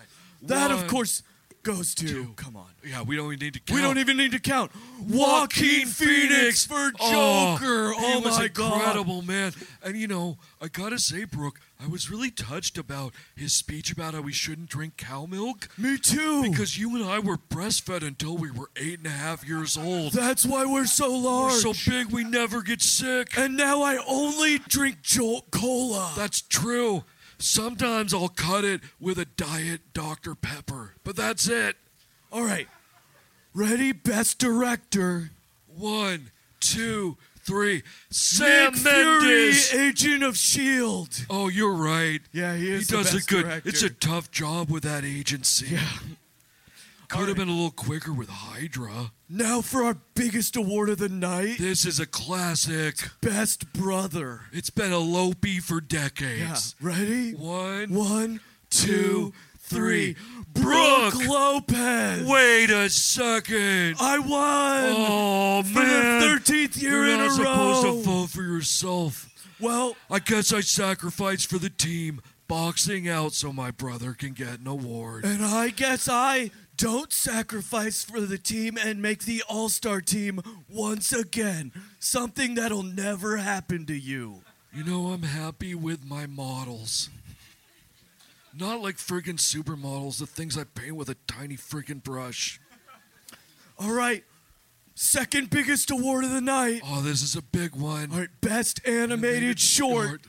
[0.41, 1.23] That, of course,
[1.63, 2.33] goes to.
[2.37, 2.67] Come on.
[2.85, 3.77] Yeah, we don't even need to count.
[3.77, 4.73] We don't even need to count.
[5.09, 7.93] Joaquin Phoenix for oh, Joker.
[7.95, 8.75] Oh, Oh, he was my God.
[8.75, 9.53] incredible, man.
[9.83, 14.15] And you know, I gotta say, Brooke, I was really touched about his speech about
[14.15, 15.69] how we shouldn't drink cow milk.
[15.79, 16.43] Me too.
[16.51, 20.13] Because you and I were breastfed until we were eight and a half years old.
[20.13, 21.65] That's why we're so large.
[21.65, 23.37] We're so big we never get sick.
[23.37, 26.13] And now I only drink Jolt Cola.
[26.17, 27.05] That's true.
[27.43, 30.35] Sometimes I'll cut it with a diet Dr.
[30.35, 31.77] Pepper, but that's it.
[32.31, 32.69] All right.
[33.53, 33.93] Ready?
[33.93, 35.31] Best Director.
[35.67, 36.31] One,
[36.61, 37.83] two, three.
[38.11, 39.69] Sam Nick Mendes.
[39.71, 41.25] Fury, Agent of S.H.I.E.L.D.
[41.29, 42.21] Oh, you're right.
[42.33, 43.43] Yeah, he He is the does a good.
[43.43, 43.69] director.
[43.69, 45.67] It's a tough job with that agency.
[45.75, 45.89] Yeah.
[47.13, 49.13] Could have been a little quicker with Hydra.
[49.29, 51.57] Now for our biggest award of the night.
[51.59, 52.97] This is a classic.
[53.21, 54.41] Best Brother.
[54.51, 56.75] It's been a Lopi for decades.
[56.81, 56.89] Yeah.
[56.89, 57.33] Ready?
[57.35, 58.41] One, One,
[58.71, 60.17] two, three.
[60.55, 61.13] Brooke.
[61.15, 62.27] Brooke Lopez.
[62.27, 63.97] Wait a second.
[64.01, 64.95] I won.
[64.97, 66.21] Oh for man!
[66.21, 67.29] the thirteenth year You're in a row.
[67.29, 67.75] not row.
[67.75, 69.29] supposed to vote for yourself.
[69.61, 74.59] Well, I guess I sacrificed for the team, boxing out so my brother can get
[74.61, 75.25] an award.
[75.25, 80.41] and I guess I don't sacrifice for the team and make the All Star team
[80.69, 81.73] once again.
[81.99, 84.43] Something that'll never happen to you.
[84.75, 87.11] You know, I'm happy with my models.
[88.55, 92.61] Not like friggin' supermodels, the things I paint with a tiny friggin' brush.
[93.79, 94.25] All right.
[94.95, 96.83] Second biggest award of the night.
[96.85, 98.13] Oh, this is a big one.
[98.13, 100.21] All right, best animated short.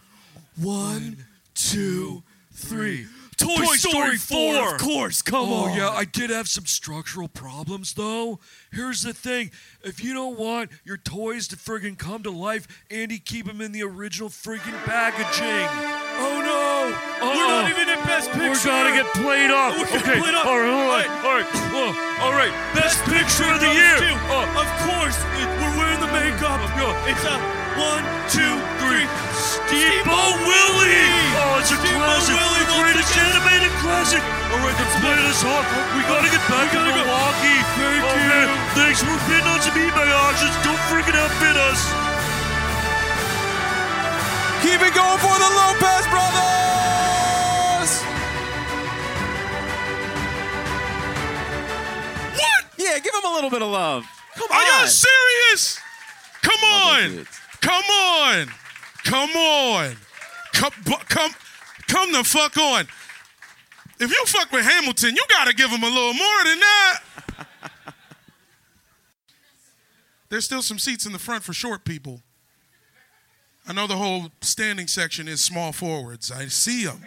[0.60, 2.24] One, two,
[2.54, 3.08] three.
[3.38, 4.76] Toy, Toy Story, Story 4, 4.
[4.76, 5.22] of course.
[5.22, 5.78] Come oh, on.
[5.78, 8.40] yeah, I did have some structural problems though.
[8.72, 9.52] Here's the thing
[9.84, 13.72] if you don't want your toys to friggin' come to life, Andy, keep them in
[13.72, 15.68] the original friggin' packaging.
[16.16, 16.94] Oh no!
[17.26, 17.62] We're Uh-uh.
[17.62, 18.70] not even at best picture.
[18.70, 19.74] We're gonna get played off.
[19.78, 20.46] We're okay, played off.
[20.46, 22.54] all right, all All right, all right, uh, all right.
[22.78, 23.98] Best picture of the year.
[24.30, 25.18] Uh, of course,
[25.58, 26.62] we're wearing the makeup.
[26.78, 27.10] yeah.
[27.10, 27.36] It's a
[27.82, 29.10] one, two, three.
[29.54, 31.14] Steamboat Willie!
[31.38, 32.34] Oh, it's a Steamboat classic.
[32.34, 34.26] Willie the greatest animated classic.
[34.50, 35.62] All right, they're playing us off.
[35.94, 37.06] We gotta get back to gotta go.
[37.06, 37.62] Milwaukee.
[37.78, 38.34] Thank oh, you.
[38.34, 38.50] Man.
[38.74, 40.58] Thanks for bidding on some eBay auctions.
[40.66, 41.82] Don't freaking outbid us.
[44.66, 47.92] Keep it going for the Lopez brothers.
[52.42, 52.62] What?
[52.82, 54.10] Yeah, give them a little bit of love.
[54.34, 54.58] Come on.
[54.58, 55.78] Are you serious?
[56.42, 57.28] Come on.
[57.62, 58.63] Come on.
[59.04, 59.96] Come on.
[60.54, 60.72] Come,
[61.10, 61.32] come,
[61.88, 62.86] come the fuck on.
[64.00, 67.00] If you fuck with Hamilton, you gotta give him a little more than that.
[70.30, 72.22] There's still some seats in the front for short people.
[73.68, 76.32] I know the whole standing section is small forwards.
[76.32, 77.02] I see them.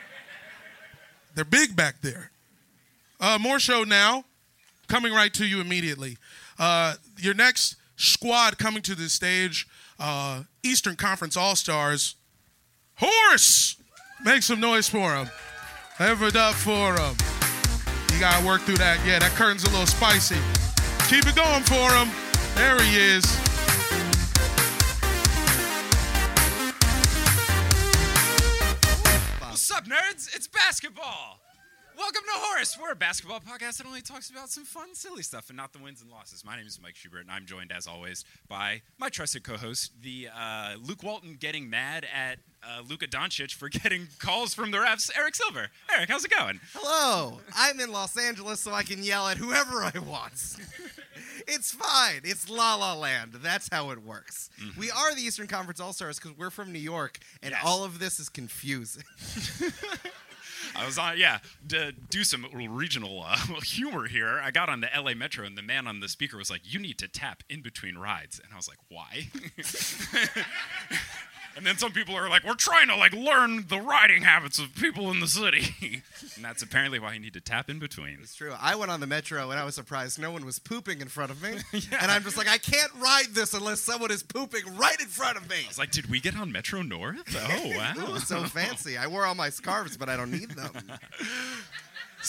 [1.34, 2.30] They're big back there.
[3.20, 4.24] Uh, more show now,
[4.88, 6.16] coming right to you immediately.
[6.59, 9.66] Uh, your next squad coming to the stage,
[9.99, 12.16] uh, Eastern Conference All Stars.
[12.97, 13.76] Horse!
[14.24, 15.28] Make some noise for him.
[15.99, 17.16] It up for him.
[18.12, 18.99] You gotta work through that.
[19.07, 20.36] Yeah, that curtain's a little spicy.
[21.09, 22.09] Keep it going for him.
[22.55, 23.24] There he is.
[29.40, 30.34] What's up, nerds?
[30.34, 31.40] It's basketball.
[31.97, 32.76] Welcome to Horse.
[32.78, 35.78] We're a basketball podcast that only talks about some fun, silly stuff and not the
[35.78, 36.44] wins and losses.
[36.44, 40.28] My name is Mike Schubert, and I'm joined, as always, by my trusted co-host, the
[40.38, 45.11] uh, Luke Walton getting mad at uh, Luka Doncic for getting calls from the refs,
[45.16, 45.68] Eric Silver.
[45.94, 46.61] Eric, how's it going?
[46.74, 47.40] Hello.
[47.57, 50.34] I'm in Los Angeles so I can yell at whoever I want.
[51.49, 52.20] it's fine.
[52.24, 53.32] It's La La Land.
[53.36, 54.51] That's how it works.
[54.62, 54.78] Mm-hmm.
[54.78, 57.99] We are the Eastern Conference All Stars because we're from New York, and all of
[57.99, 59.05] this is confusing.
[60.74, 61.38] I was on, yeah,
[61.68, 64.40] to do some regional uh, humor here.
[64.42, 66.78] I got on the LA Metro, and the man on the speaker was like, "You
[66.78, 69.28] need to tap in between rides," and I was like, "Why?"
[71.57, 74.74] and then some people are like, "We're trying to like learn the riding habits of
[74.74, 75.74] people in the city,"
[76.36, 78.18] and that's apparently why you need to tap in between.
[78.22, 78.54] It's true.
[78.61, 81.30] I went on the Metro and I was surprised no one was pooping in front
[81.30, 81.57] of me.
[82.00, 85.36] And I'm just like, I can't ride this unless someone is pooping right in front
[85.36, 85.57] of me.
[85.64, 88.98] I was like, "Did we get on Metro North?" Oh wow, Ooh, so fancy.
[88.98, 90.72] I wore all my scarves, but I don't need them.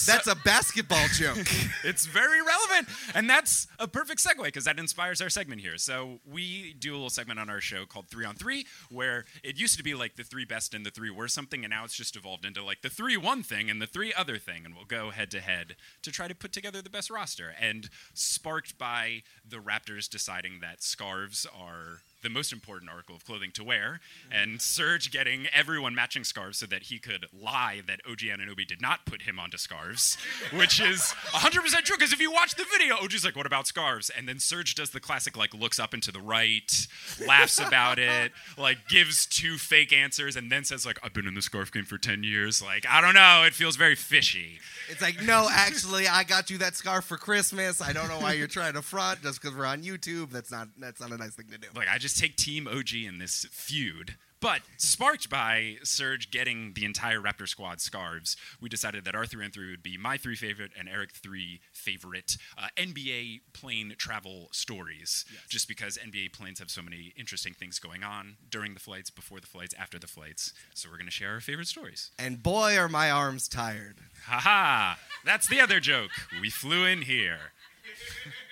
[0.05, 1.37] That's a basketball joke.
[1.83, 2.87] it's very relevant.
[3.13, 5.77] And that's a perfect segue because that inspires our segment here.
[5.77, 9.57] So we do a little segment on our show called Three on Three, where it
[9.57, 11.95] used to be like the three best and the three worst something, and now it's
[11.95, 14.65] just evolved into like the three one thing and the three other thing.
[14.65, 17.53] And we'll go head to head to try to put together the best roster.
[17.59, 23.51] And sparked by the Raptors deciding that scarves are the most important article of clothing
[23.53, 28.19] to wear, and Serge getting everyone matching scarves so that he could lie that OG
[28.19, 30.17] Anunoby did not put him onto scarves,
[30.51, 31.95] which is 100% true.
[31.95, 34.89] Because if you watch the video, OG's like, "What about scarves?" And then Serge does
[34.89, 36.88] the classic, like, looks up and to the right,
[37.25, 41.36] laughs about it, like, gives two fake answers, and then says, like, "I've been in
[41.36, 44.59] the scarf game for 10 years." Like, I don't know, it feels very fishy.
[44.89, 47.82] It's like, no, actually, I got you that scarf for Christmas.
[47.82, 50.32] I don't know why you're trying to front just because we're on YouTube.
[50.32, 51.67] That's not that's not a nice thing to do.
[51.75, 54.15] Like I just take Team OG in this feud.
[54.39, 59.43] But sparked by Serge getting the entire Raptor squad scarves, we decided that our three
[59.43, 64.49] and three would be my three favorite and Eric three favorite uh, NBA plane travel
[64.51, 65.26] stories.
[65.49, 69.39] Just because NBA planes have so many interesting things going on during the flights, before
[69.39, 70.53] the flights, after the flights.
[70.76, 72.11] So we're gonna share our favorite stories.
[72.20, 73.97] And boy, are my arms tired.
[74.28, 74.97] Haha!
[75.26, 76.11] That's the other joke.
[76.39, 77.53] We flew in here.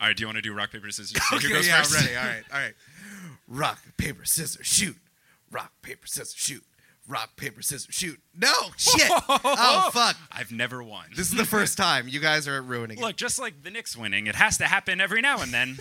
[0.00, 1.20] All right, do you want to do rock paper scissors?
[1.32, 1.94] Okay, Who yeah, first?
[1.98, 2.16] I'm ready.
[2.16, 2.74] All right, all right.
[3.48, 4.96] Rock, paper, scissors, shoot.
[5.50, 6.62] Rock, paper, scissors, shoot.
[7.08, 8.20] Rock, paper, scissors, shoot.
[8.38, 9.10] No, shit.
[9.10, 10.16] oh, fuck.
[10.30, 11.06] I've never won.
[11.16, 12.06] This is the first time.
[12.06, 13.00] You guys are ruining it.
[13.02, 15.78] Look, just like the Knicks winning, it has to happen every now and then.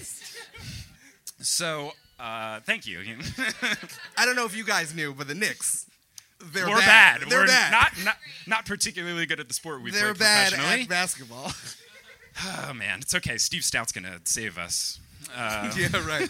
[1.41, 3.01] so, uh, thank you.
[4.17, 5.85] I don't know if you guys knew, but the Knicks,
[6.39, 7.19] they're We're bad.
[7.21, 7.29] bad.
[7.29, 7.71] They're We're bad.
[7.71, 8.15] Not, not
[8.47, 10.83] not particularly good at the sport we They're play bad professionally.
[10.83, 11.51] at basketball.
[12.45, 13.37] Oh man, it's okay.
[13.37, 14.99] Steve Stoute's gonna save us.
[15.35, 16.29] Uh, yeah, right.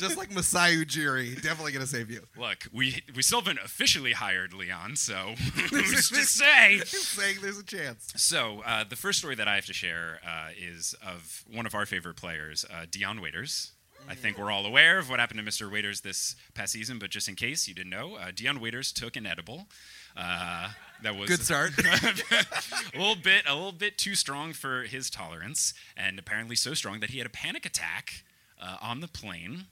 [0.00, 2.22] Just like Masai Ujiri, definitely gonna save you.
[2.36, 5.34] Look, we we still haven't officially hired Leon, so
[5.70, 6.78] who's to say?
[6.84, 8.10] saying there's a chance.
[8.16, 11.74] So uh, the first story that I have to share uh, is of one of
[11.74, 13.72] our favorite players, uh, Dion Waiters.
[14.08, 15.70] I think we're all aware of what happened to Mr.
[15.70, 19.16] Waiters this past season, but just in case you didn't know, uh, Dion Waiters took
[19.16, 19.66] an edible.
[21.02, 21.72] That was Good start.
[21.78, 27.00] a little bit, a little bit too strong for his tolerance, and apparently so strong
[27.00, 28.24] that he had a panic attack
[28.60, 29.66] uh, on the plane,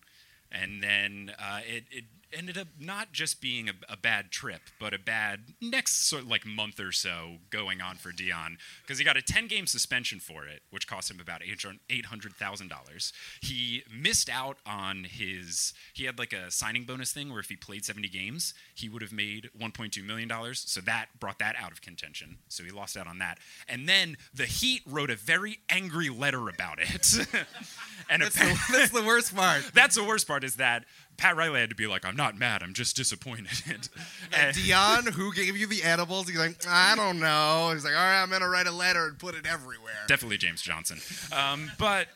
[0.53, 2.05] and then uh, it, it
[2.37, 6.29] ended up not just being a, a bad trip, but a bad next sort of
[6.29, 10.21] like month or so going on for Dion because he got a 10 game suspension
[10.21, 13.13] for it, which cost him about $800,000.
[13.41, 17.57] He missed out on his, he had like a signing bonus thing where if he
[17.57, 20.31] played 70 games, he would have made $1.2 million.
[20.55, 22.39] So that brought that out of contention.
[22.49, 23.39] So he lost out on that.
[23.69, 27.27] And then the Heat wrote a very angry letter about it.
[28.11, 29.63] and That's the- that's the worst part.
[29.75, 30.85] That's the worst part is that
[31.17, 33.47] Pat Riley had to be like, I'm not mad, I'm just disappointed.
[34.37, 37.71] And Dion, who gave you the edibles, he's like, I don't know.
[37.73, 40.05] He's like, all right, I'm gonna write a letter and put it everywhere.
[40.09, 40.99] Definitely James Johnson.
[41.33, 42.09] Um, but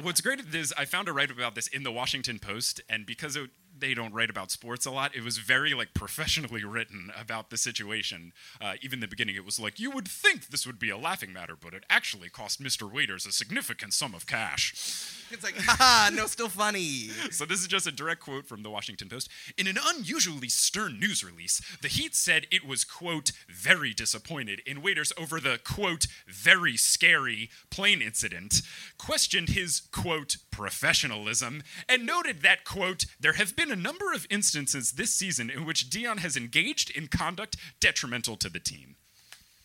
[0.00, 3.36] what's great is I found a write about this in the Washington Post, and because
[3.36, 7.50] it, they don't write about sports a lot, it was very like professionally written about
[7.50, 8.32] the situation.
[8.60, 11.32] Uh, even the beginning, it was like you would think this would be a laughing
[11.32, 12.90] matter, but it actually cost Mr.
[12.90, 15.17] Waiters a significant sum of cash.
[15.30, 17.10] It's like, haha, no, still funny.
[17.30, 19.28] So this is just a direct quote from the Washington Post.
[19.56, 24.82] In an unusually stern news release, the Heat said it was, quote, very disappointed in
[24.82, 28.62] Waiters over the, quote, very scary plane incident,
[28.96, 34.92] questioned his, quote, professionalism, and noted that, quote, there have been a number of instances
[34.92, 38.96] this season in which Dion has engaged in conduct detrimental to the team.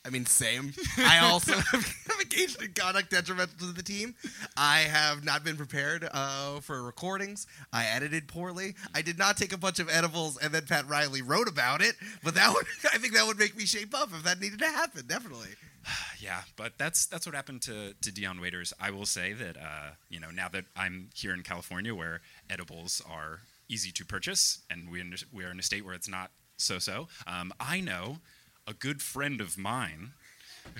[0.05, 0.73] I mean, same.
[0.97, 4.15] I also have engaged in conduct detrimental to the team.
[4.57, 7.47] I have not been prepared uh, for recordings.
[7.71, 8.75] I edited poorly.
[8.93, 11.95] I did not take a bunch of edibles, and then Pat Riley wrote about it.
[12.23, 14.67] But that would, I think, that would make me shape up if that needed to
[14.67, 15.05] happen.
[15.07, 15.49] Definitely.
[16.19, 18.71] Yeah, but that's that's what happened to to Dion Waiters.
[18.79, 23.01] I will say that uh, you know now that I'm here in California, where edibles
[23.11, 26.79] are easy to purchase, and we we are in a state where it's not so
[26.79, 27.09] so.
[27.27, 28.19] Um, I know
[28.67, 30.11] a good friend of mine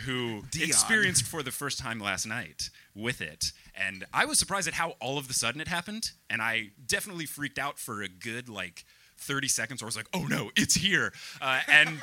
[0.06, 0.68] who Dion.
[0.68, 4.92] experienced for the first time last night with it, and I was surprised at how
[5.02, 8.86] all of the sudden it happened, and I definitely freaked out for a good like.
[9.20, 11.14] 30 seconds where I was like, oh no, it's here.
[11.40, 11.98] Uh, and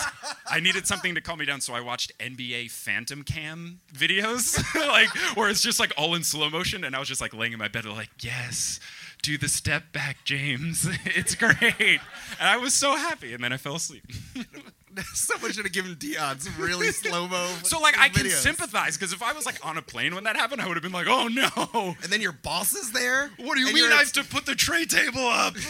[0.49, 4.57] I needed something to calm me down, so I watched NBA Phantom Cam videos,
[4.89, 6.83] like where it's just like all in slow motion.
[6.83, 8.81] And I was just like laying in my bed, like, yes,
[9.23, 10.89] do the step back, James.
[11.05, 12.01] It's great.
[12.39, 13.35] And I was so happy.
[13.35, 14.05] And then I fell asleep.
[15.15, 17.49] Someone should have given Dion some really slow mo.
[17.63, 20.37] So like I can sympathize because if I was like on a plane when that
[20.37, 23.31] happened, I would have been like, "Oh no!" And then your boss is there.
[23.39, 25.55] What do you mean I have to put the tray table up?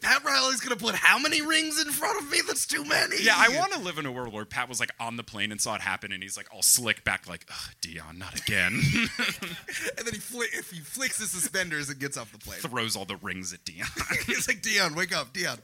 [0.00, 2.38] Pat Riley's gonna put how many rings in front of me?
[2.46, 3.16] That's too many.
[3.20, 5.50] Yeah, I want to live in a world where Pat was like on the plane
[5.50, 8.80] and saw it happen, and he's like all slick back, like, Ugh, "Dion, not again."
[9.98, 12.60] And then he flick if he flicks his suspenders and gets off the plane.
[12.60, 13.88] Throws all the rings at Dion.
[14.26, 15.58] He's like, Dion, wake up, Dion.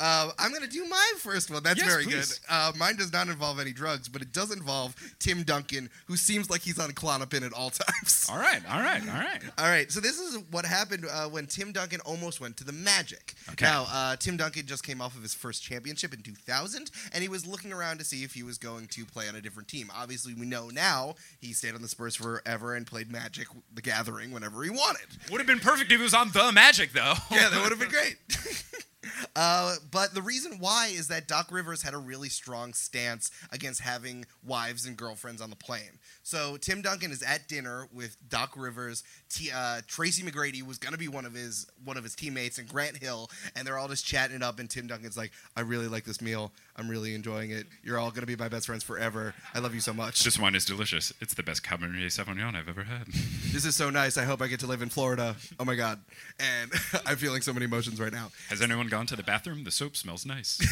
[0.00, 1.62] Uh, I'm going to do my first one.
[1.62, 2.38] That's Yes, very please.
[2.38, 2.46] good.
[2.48, 6.48] Uh, mine does not involve any drugs, but it does involve Tim Duncan, who seems
[6.48, 8.26] like he's on Klonopin at all times.
[8.30, 9.42] All right, all right, all right.
[9.58, 12.72] All right, so this is what happened uh, when Tim Duncan almost went to the
[12.72, 13.34] Magic.
[13.50, 13.64] Okay.
[13.66, 17.28] Now, uh, Tim Duncan just came off of his first championship in 2000, and he
[17.28, 19.90] was looking around to see if he was going to play on a different team.
[19.94, 24.30] Obviously, we know now he stayed on the Spurs forever and played Magic, the Gathering,
[24.32, 25.06] whenever he wanted.
[25.30, 27.14] Would have been perfect if he was on the Magic, though.
[27.30, 28.16] Yeah, that would have been great.
[29.34, 33.80] Uh, but the reason why is that Doc Rivers had a really strong stance against
[33.80, 35.98] having wives and girlfriends on the plane.
[36.22, 39.02] So Tim Duncan is at dinner with Doc Rivers.
[39.30, 42.58] T, uh, Tracy McGrady was going to be one of his one of his teammates,
[42.58, 44.58] and Grant Hill, and they're all just chatting it up.
[44.58, 46.52] And Tim Duncan's like, "I really like this meal.
[46.80, 47.66] I'm really enjoying it.
[47.84, 49.34] You're all going to be my best friends forever.
[49.54, 50.24] I love you so much.
[50.24, 51.12] This wine is delicious.
[51.20, 53.06] It's the best Cabernet Sauvignon I've ever had.
[53.50, 54.16] This is so nice.
[54.16, 55.34] I hope I get to live in Florida.
[55.58, 56.00] Oh my god!
[56.38, 56.70] And
[57.06, 58.30] I'm feeling so many emotions right now.
[58.48, 59.64] Has anyone gone to the bathroom?
[59.64, 60.60] The soap smells nice.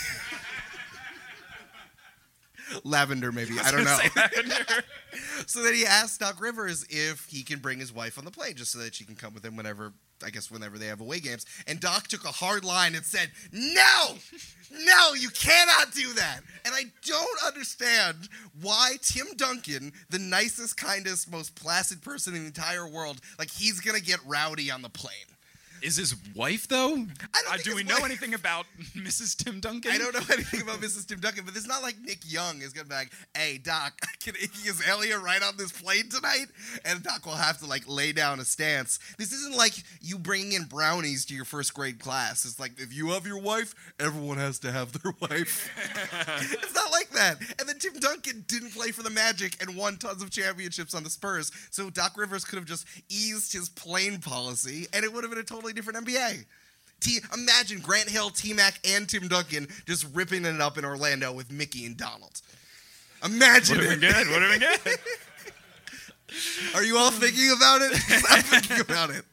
[2.85, 4.83] lavender maybe I i don't know gonna say lavender.
[5.47, 8.57] so then he asked doc rivers if he can bring his wife on the plane
[8.57, 9.95] just so that she can come with him whenever
[10.25, 11.47] i guess whenever they have away games.
[11.67, 14.17] And doc took a hard line and said no!
[14.71, 16.41] No you cannot do that.
[16.65, 18.29] And i don't understand
[18.61, 23.81] why tim duncan the nicest kindest most placid person in the entire world like he's
[23.81, 25.15] gonna get rowdy on the plane
[25.83, 26.93] Is his wife though?
[26.95, 28.67] I don't Uh, do we his know anything about
[28.97, 29.37] Mrs.
[29.37, 29.93] Tim Duncan?
[29.93, 31.07] I don't know anything about Mrs.
[31.07, 34.35] Tim Duncan, but it's not like Nick Young is gonna be like, "Hey, Doc, can
[34.35, 36.47] Iggy Azalea ride on this plane tonight?"
[36.85, 38.99] And Doc will have to like lay down a stance.
[39.19, 42.45] This isn't like you bringing in brownies to your first grade class.
[42.45, 45.71] It's like if you have your wife, everyone has to have their wife.
[46.53, 47.39] it's not like that.
[47.59, 51.05] And then Tim Duncan didn't play for the Magic and won tons of championships on
[51.05, 51.51] the Spurs.
[51.71, 55.41] So Doc Rivers could have just eased his plane policy, and it would have been
[55.41, 56.45] a totally different NBA.
[57.01, 61.33] T- imagine Grant Hill, T Mac, and Tim Duncan just ripping it up in Orlando
[61.33, 62.41] with Mickey and Donald.
[63.25, 64.01] Imagine have it.
[64.01, 64.29] been good.
[64.29, 64.99] Would have been good.
[66.75, 67.93] Are you all thinking about it?
[68.31, 69.25] I'm thinking about it.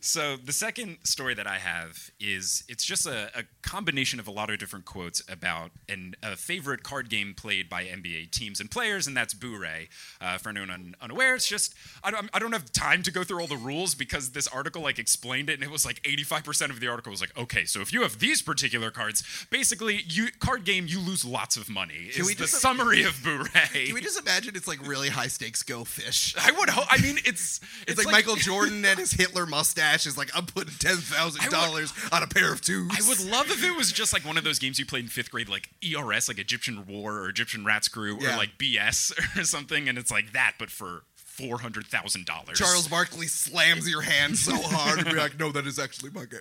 [0.00, 4.30] So the second story that I have is it's just a, a combination of a
[4.30, 8.70] lot of different quotes about an, a favorite card game played by NBA teams and
[8.70, 9.88] players, and that's Boo-Ray.
[10.20, 11.74] Uh, for anyone un- unaware, it's just
[12.04, 14.82] I don't, I don't have time to go through all the rules because this article
[14.82, 17.80] like explained it, and it was like 85% of the article was like, okay, so
[17.80, 22.10] if you have these particular cards, basically you card game you lose lots of money.
[22.12, 23.86] Can is we the just- summary of Boo-Ray?
[23.86, 26.34] Can we just imagine it's like really high stakes go fish?
[26.40, 26.86] I would hope.
[26.88, 30.74] I mean, it's It's, like, Michael Jordan and his Hitler mustache is like, I'm putting
[30.78, 32.90] ten thousand dollars on a pair of twos.
[32.92, 35.10] I would love if it was just like one of those games you played in
[35.10, 38.34] fifth grade, like ERS, like Egyptian War or Egyptian Rat Screw, Yeah.
[38.34, 41.02] or like BS or something, and it's like that, but for
[41.38, 42.58] four hundred thousand dollars.
[42.58, 46.24] Charles Barkley slams your hand so hard and be like, no, that is actually my
[46.24, 46.40] game.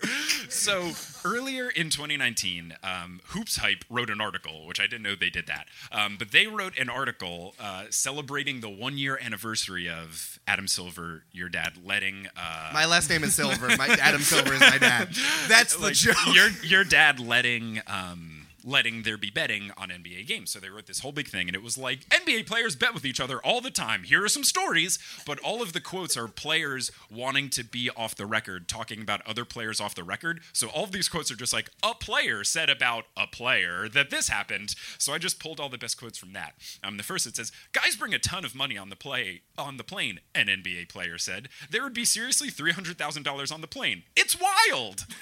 [0.50, 0.92] So
[1.24, 5.68] earlier in 2019, um, HoopsHype wrote an article, which I didn't know they did that,
[5.92, 11.50] um, but they wrote an article uh, celebrating the one-year anniversary of Adam Silver, your
[11.50, 12.28] dad, letting.
[12.36, 13.68] Uh, My last name is Silver.
[13.78, 15.10] My Adam Silver is my dad.
[15.48, 16.16] That's the like, joke.
[16.34, 18.37] Your your dad letting um,
[18.68, 20.52] letting there be betting on NBA games.
[20.52, 23.06] So they wrote this whole big thing, and it was like NBA players bet with
[23.06, 24.04] each other all the time.
[24.04, 28.16] Here are some stories, but all of the quotes are players wanting to be off
[28.16, 30.42] the record, talking about other players off the record.
[30.52, 34.10] So all of these quotes are just like a player said about a player that
[34.10, 34.76] this happened.
[34.98, 36.56] So I just pulled all the best quotes from that.
[36.84, 39.78] Um, the first it says, "Guys bring a ton of money on the play on
[39.78, 43.62] the plane." An NBA player said, "There would be seriously three hundred thousand dollars on
[43.62, 44.04] the plane.
[44.16, 45.06] It's wild."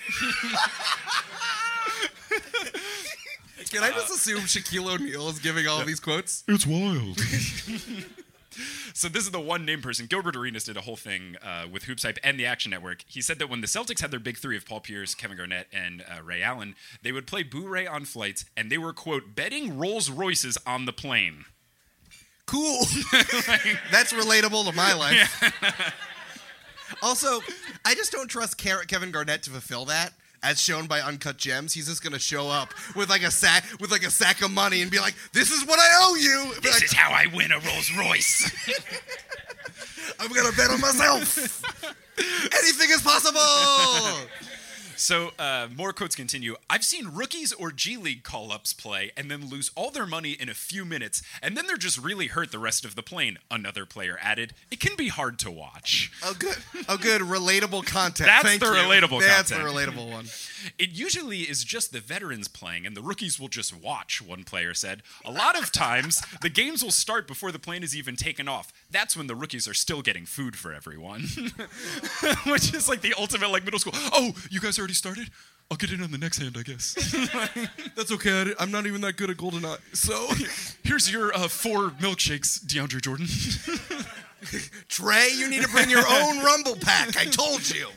[3.71, 6.43] Can I just assume Shaquille O'Neal is giving all these quotes?
[6.47, 7.19] It's wild.
[8.93, 10.05] so this is the one name person.
[10.05, 13.03] Gilbert Arenas did a whole thing uh, with HoopsHype and the Action Network.
[13.07, 15.67] He said that when the Celtics had their big three of Paul Pierce, Kevin Garnett,
[15.73, 19.77] and uh, Ray Allen, they would play Boo-Ray on flights, and they were quote betting
[19.77, 21.45] Rolls Royces on the plane.
[22.45, 22.79] Cool.
[23.91, 25.53] That's relatable to my life.
[27.01, 27.39] also,
[27.83, 30.13] I just don't trust Car- Kevin Garnett to fulfill that.
[30.45, 33.89] As shown by Uncut Gems, he's just gonna show up with like a sack with
[33.89, 36.75] like a sack of money and be like, "This is what I owe you." This
[36.75, 38.51] like, is how I win a Rolls Royce.
[40.19, 41.63] I'm gonna bet on myself.
[42.19, 43.41] Anything is possible.
[44.97, 46.55] So uh, more quotes continue.
[46.69, 50.31] I've seen rookies or G League call ups play and then lose all their money
[50.31, 53.37] in a few minutes, and then they're just really hurt the rest of the plane.
[53.51, 56.57] Another player added, "It can be hard to watch." Oh, good.
[56.87, 57.21] Oh, good.
[57.21, 58.27] Relatable content.
[58.27, 58.73] That's Thank the you.
[58.73, 59.67] relatable That's content.
[59.67, 60.25] the relatable one.
[60.79, 64.73] It usually is just the veterans playing, and the rookies will just watch, one player
[64.73, 65.03] said.
[65.23, 68.71] A lot of times, the games will start before the plane is even taken off.
[68.89, 71.21] That's when the rookies are still getting food for everyone.
[72.47, 73.93] Which is like the ultimate, like middle school.
[73.95, 75.31] Oh, you guys already started?
[75.71, 76.93] I'll get in on the next hand, I guess.
[77.95, 78.53] That's okay.
[78.59, 79.79] I, am not even that good at GoldenEye.
[79.95, 80.27] So
[80.83, 83.25] here's your uh, four milkshakes, DeAndre Jordan.
[84.87, 87.17] Trey, you need to bring your own Rumble pack.
[87.17, 87.87] I told you.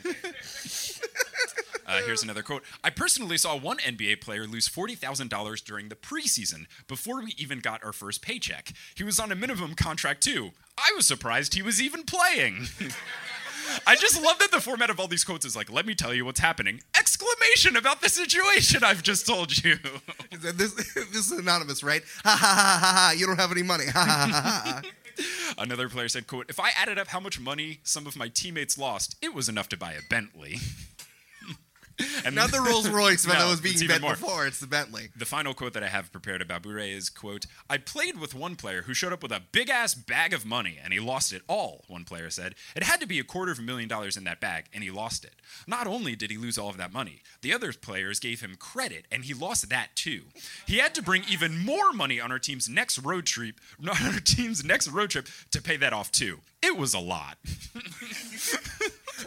[1.85, 2.63] Uh, here's another quote.
[2.83, 7.83] I personally saw one NBA player lose $40,000 during the preseason before we even got
[7.83, 8.73] our first paycheck.
[8.95, 10.51] He was on a minimum contract too.
[10.75, 12.67] I was surprised he was even playing.
[13.87, 16.13] I just love that the format of all these quotes is like, let me tell
[16.13, 16.81] you what's happening!
[16.97, 19.77] Exclamation about the situation I've just told you.
[20.31, 22.01] This, this is anonymous, right?
[22.23, 23.13] Ha ha ha ha ha.
[23.17, 23.85] You don't have any money.
[23.87, 24.81] Ha ha ha ha.
[24.81, 24.81] ha.
[25.57, 28.77] Another player said, quote, if I added up how much money some of my teammates
[28.77, 30.59] lost, it was enough to buy a Bentley.
[32.25, 34.11] And Not the Rolls Royce that No, was being bet more.
[34.11, 34.45] before.
[34.45, 35.09] It's the Bentley.
[35.15, 38.55] The final quote that I have prepared about bourré is, quote, I played with one
[38.55, 41.41] player who showed up with a big ass bag of money and he lost it
[41.47, 42.55] all, one player said.
[42.75, 44.91] It had to be a quarter of a million dollars in that bag and he
[44.91, 45.35] lost it.
[45.65, 49.05] Not only did he lose all of that money, the other players gave him credit
[49.11, 50.23] and he lost that too.
[50.67, 54.13] He had to bring even more money on our team's next road trip, not on
[54.13, 56.39] our team's next road trip to pay that off too.
[56.61, 57.37] It was a lot.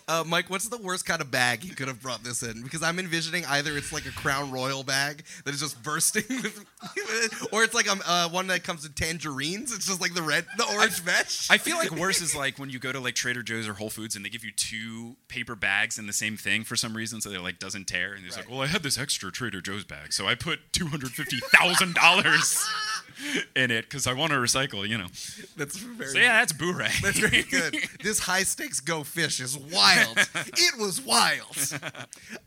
[0.09, 2.63] Uh, Mike, what's the worst kind of bag you could have brought this in?
[2.63, 7.49] Because I'm envisioning either it's like a Crown Royal bag that is just bursting, with,
[7.53, 9.73] or it's like a uh, one that comes with tangerines.
[9.75, 11.51] It's just like the red, the orange mesh.
[11.51, 13.91] I feel like worse is like when you go to like Trader Joe's or Whole
[13.91, 17.21] Foods and they give you two paper bags in the same thing for some reason,
[17.21, 18.15] so they like doesn't tear.
[18.15, 20.87] And he's like, "Well, I had this extra Trader Joe's bag, so I put two
[20.87, 22.65] hundred fifty thousand dollars
[23.55, 25.09] in it because I want to recycle." You know.
[25.57, 26.11] That's very.
[26.11, 27.01] So yeah, that's bourré.
[27.01, 27.77] That's very good.
[28.03, 29.82] this high stakes go fish is wild.
[30.37, 31.57] it was wild.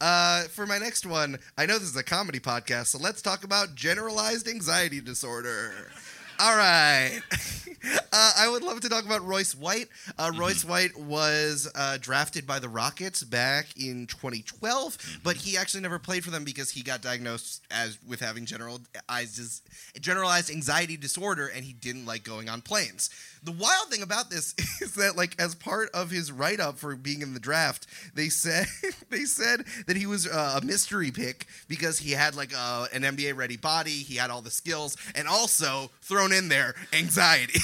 [0.02, 3.44] Uh, for my next one, I know this is a comedy podcast, so let's talk
[3.44, 5.92] about generalized anxiety disorder.
[6.40, 7.22] All right.
[8.12, 9.90] Uh, I would love to talk about Royce White.
[10.18, 15.82] Uh, Royce White was uh, drafted by the Rockets back in 2012, but he actually
[15.82, 19.62] never played for them because he got diagnosed as with having generalized
[20.00, 23.10] generalized anxiety disorder, and he didn't like going on planes.
[23.46, 26.96] The wild thing about this is that, like, as part of his write up for
[26.96, 27.86] being in the draft,
[28.16, 28.66] they said
[29.10, 33.04] they said that he was uh, a mystery pick because he had like uh, an
[33.04, 37.60] NBA ready body, he had all the skills, and also thrown in there anxiety.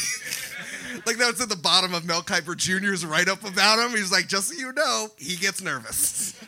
[1.08, 3.98] like that's at the bottom of Mel Kiper Jr.'s write up about him.
[3.98, 6.40] He's like, just so you know, he gets nervous.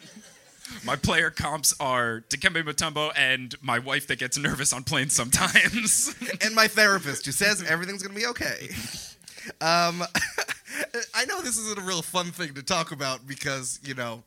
[0.85, 6.13] My player comps are Dikembe Mutombo and my wife that gets nervous on planes sometimes.
[6.41, 8.69] and my therapist who says everything's gonna be okay.
[9.61, 10.03] Um,
[11.15, 14.23] I know this isn't a real fun thing to talk about because you know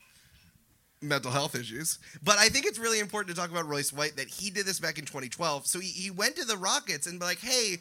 [1.03, 4.29] mental health issues, but I think it's really important to talk about Royce White that
[4.29, 5.67] he did this back in 2012.
[5.67, 7.79] So he, he went to the Rockets and be like, hey.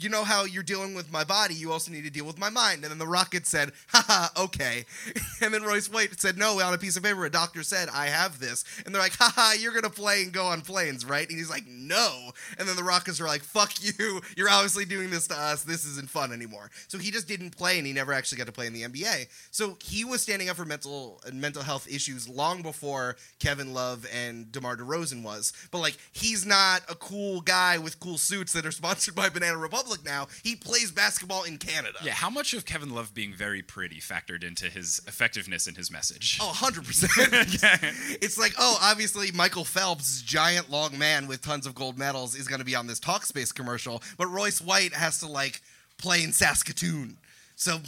[0.00, 2.50] You know how you're dealing with my body, you also need to deal with my
[2.50, 2.82] mind.
[2.82, 4.84] And then the Rocket said, haha, okay.
[5.40, 8.06] And then Royce White said, no, on a piece of paper, a doctor said, I
[8.06, 8.64] have this.
[8.84, 11.28] And they're like, haha, you're going to play and go on planes, right?
[11.28, 12.32] And he's like, no.
[12.58, 14.20] And then the Rockets are like, fuck you.
[14.36, 15.62] You're obviously doing this to us.
[15.62, 16.70] This isn't fun anymore.
[16.88, 19.28] So he just didn't play and he never actually got to play in the NBA.
[19.52, 24.50] So he was standing up for mental mental health issues long before Kevin Love and
[24.50, 25.52] DeMar DeRozan was.
[25.70, 29.56] But like, he's not a cool guy with cool suits that are sponsored by Banana
[29.56, 30.28] Republic now.
[30.42, 31.98] He plays basketball in Canada.
[32.02, 35.90] Yeah, how much of Kevin Love being very pretty factored into his effectiveness in his
[35.90, 36.38] message?
[36.40, 38.18] Oh, 100%.
[38.20, 42.48] It's like, oh, obviously Michael Phelps, giant long man with tons of gold medals, is
[42.48, 45.60] going to be on this Talkspace commercial, but Royce White has to like
[45.98, 47.16] play in Saskatoon.
[47.56, 47.80] So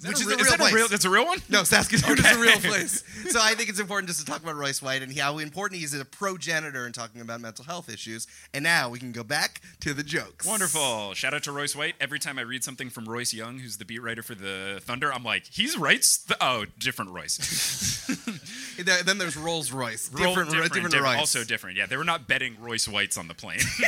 [0.00, 1.38] that which a is re- a is real that a real- that's a real one?
[1.48, 3.04] No, Saskatoon is a real place.
[3.28, 5.84] So I think it's important just to talk about Royce White and how important he
[5.84, 8.26] is as a progenitor in talking about mental health issues.
[8.54, 10.46] And now we can go back to the jokes.
[10.46, 11.12] Wonderful.
[11.14, 11.94] Shout out to Royce White.
[12.00, 15.12] Every time I read something from Royce Young, who's the beat writer for the Thunder,
[15.12, 18.06] I'm like, he's writes the oh, different Royce.
[18.78, 20.08] Then there's Rolls Royce.
[20.12, 21.18] Roll- Different, different, different Royce.
[21.18, 21.76] Also different.
[21.76, 23.58] Yeah, they were not betting Royce Whites on the plane.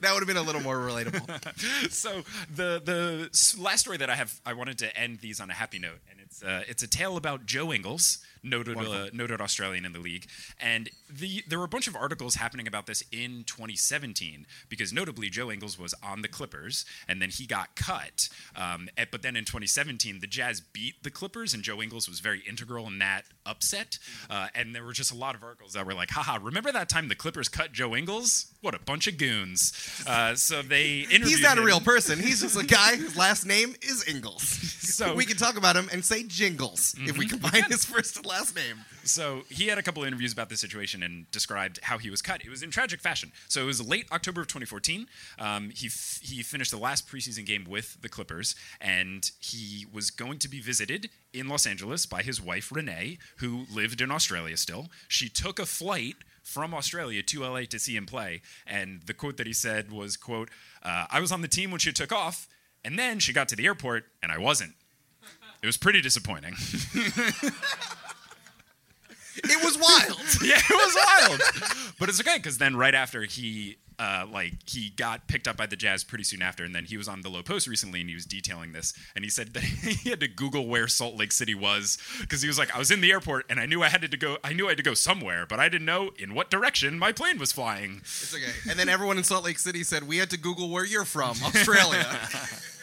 [0.00, 1.90] that would have been a little more relatable.
[1.92, 2.22] so
[2.54, 5.78] the the last story that I have, I wanted to end these on a happy
[5.78, 9.92] note, and it's uh, it's a tale about Joe Ingles, noted uh, noted Australian in
[9.92, 10.26] the league,
[10.60, 15.28] and the there were a bunch of articles happening about this in 2017 because notably
[15.28, 19.36] Joe Ingles was on the Clippers and then he got cut, um, eh, but then
[19.36, 23.24] in 2017 the Jazz beat the Clippers and Joe Ingles was very integral in that
[23.46, 23.98] upset,
[24.30, 26.88] uh, and there were just a lot of articles that were like, haha, remember that
[26.88, 28.46] time the Clippers cut Joe Ingles?
[28.60, 29.72] What a bunch of goons!
[30.06, 32.18] Uh, so they interviewed He's not a real person.
[32.18, 34.42] He's just a guy whose last name is Ingles.
[34.92, 37.30] So- we can talk about him and say Jingles if we Mhm.
[37.40, 38.84] combine his first and last name.
[39.04, 42.22] So he had a couple of interviews about this situation and described how he was
[42.22, 42.44] cut.
[42.44, 43.32] It was in tragic fashion.
[43.48, 45.06] So it was late October of 2014.
[45.38, 50.10] Um, he f- he finished the last preseason game with the Clippers, and he was
[50.10, 54.56] going to be visited in Los Angeles by his wife Renee, who lived in Australia
[54.56, 54.88] still.
[55.08, 59.36] She took a flight from Australia to LA to see him play, and the quote
[59.36, 60.48] that he said was, "quote
[60.82, 62.48] uh, I was on the team when she took off,
[62.84, 64.74] and then she got to the airport, and I wasn't."
[65.62, 66.54] It was pretty disappointing.
[69.36, 70.20] It was wild.
[70.42, 71.94] yeah, it was wild.
[71.98, 75.66] But it's okay because then right after he uh, like he got picked up by
[75.66, 78.08] the Jazz pretty soon after, and then he was on the Lowe Post recently, and
[78.08, 81.32] he was detailing this, and he said that he had to Google where Salt Lake
[81.32, 83.88] City was because he was like, I was in the airport and I knew I
[83.88, 86.34] had to go, I knew I had to go somewhere, but I didn't know in
[86.34, 87.98] what direction my plane was flying.
[88.00, 88.52] It's okay.
[88.68, 91.36] And then everyone in Salt Lake City said, We had to Google where you're from,
[91.44, 92.06] Australia.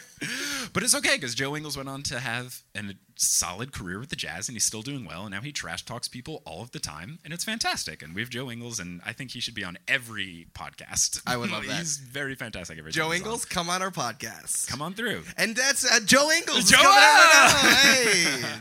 [0.72, 2.82] But it's okay because Joe Ingles went on to have a
[3.16, 5.22] solid career with the Jazz, and he's still doing well.
[5.22, 8.02] And now he trash talks people all of the time, and it's fantastic.
[8.02, 11.22] And we have Joe Ingles, and I think he should be on every podcast.
[11.26, 11.78] I would love that.
[11.78, 12.78] He's very fantastic.
[12.78, 13.26] Every Joe time he's on.
[13.26, 14.68] Ingles, come on our podcast.
[14.68, 15.22] come on through.
[15.36, 16.70] And that's uh, Joe Ingles.
[16.70, 17.70] Joe- coming out now.
[17.70, 18.60] Hey.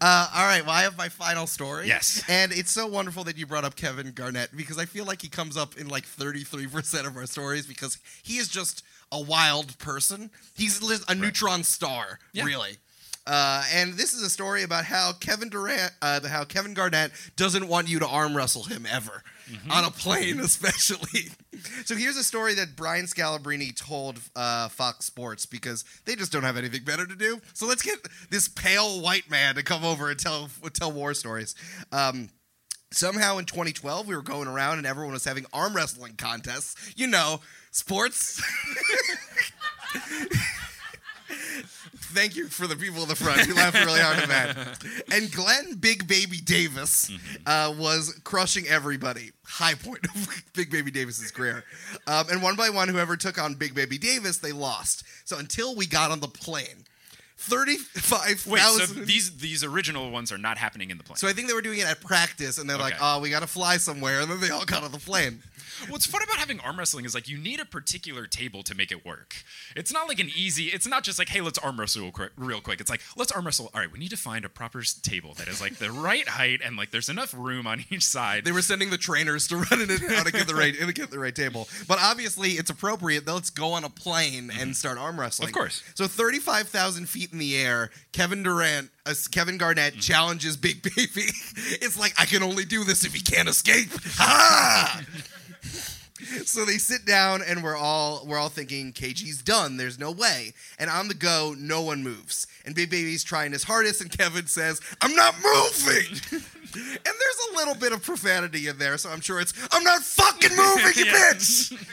[0.00, 1.86] Uh, all right, well, I have my final story.
[1.86, 2.22] Yes.
[2.28, 5.28] And it's so wonderful that you brought up Kevin Garnett because I feel like he
[5.28, 8.82] comes up in like 33% of our stories because he is just
[9.12, 10.30] a wild person.
[10.54, 12.44] He's a neutron star, Yeah.
[12.44, 12.76] really.
[13.28, 17.66] Uh, and this is a story about how Kevin Durant, uh, how Kevin Garnett doesn't
[17.66, 19.24] want you to arm wrestle him ever
[19.68, 21.30] on a plane, especially.
[21.84, 26.44] so here's a story that Brian Scalabrine told uh, Fox Sports because they just don't
[26.44, 27.40] have anything better to do.
[27.52, 27.98] So let's get
[28.30, 31.56] this pale white man to come over and tell tell war stories.
[31.90, 32.28] Um,
[32.92, 36.94] somehow in 2012 we were going around and everyone was having arm wrestling contests.
[36.96, 37.40] You know,
[37.76, 38.42] sports.
[42.16, 44.84] Thank you for the people in the front who laughed really hard at that.
[45.12, 47.10] And Glenn Big Baby Davis
[47.44, 49.32] uh, was crushing everybody.
[49.44, 51.64] High point of Big Baby Davis's career.
[52.06, 55.04] Um, and one by one, whoever took on Big Baby Davis, they lost.
[55.24, 56.84] So until we got on the plane,
[57.36, 59.06] thirty-five Wait, so thousand.
[59.06, 61.16] these these original ones are not happening in the plane.
[61.16, 63.02] So I think they were doing it at practice, and they're like, Okay.
[63.04, 65.42] "Oh, we got to fly somewhere," and then they all got on the plane.
[65.88, 68.90] What's fun about having arm wrestling is like you need a particular table to make
[68.90, 69.36] it work.
[69.74, 70.66] It's not like an easy.
[70.66, 72.32] It's not just like hey, let's arm wrestle real quick.
[72.36, 72.80] Real quick.
[72.80, 73.70] It's like let's arm wrestle.
[73.74, 76.26] All right, we need to find a proper s- table that is like the right
[76.28, 78.44] height and like there's enough room on each side.
[78.44, 80.92] They were sending the trainers to run it in how to get the right to
[80.92, 81.68] get the right table.
[81.86, 83.26] But obviously, it's appropriate.
[83.26, 84.72] Let's go on a plane and mm-hmm.
[84.72, 85.48] start arm wrestling.
[85.48, 85.82] Of course.
[85.94, 91.30] So thirty-five thousand feet in the air, Kevin Durant, uh, Kevin Garnett challenges Big Baby.
[91.80, 93.88] it's like I can only do this if he can't escape.
[94.18, 95.02] Ah!
[96.44, 99.76] So they sit down and we're all we're all thinking KG's done.
[99.76, 100.54] There's no way.
[100.78, 102.46] And on the go, no one moves.
[102.64, 106.42] And Big Baby's trying his hardest, and Kevin says, "I'm not moving." and
[107.04, 110.56] there's a little bit of profanity in there, so I'm sure it's, "I'm not fucking
[110.56, 111.86] moving, you bitch."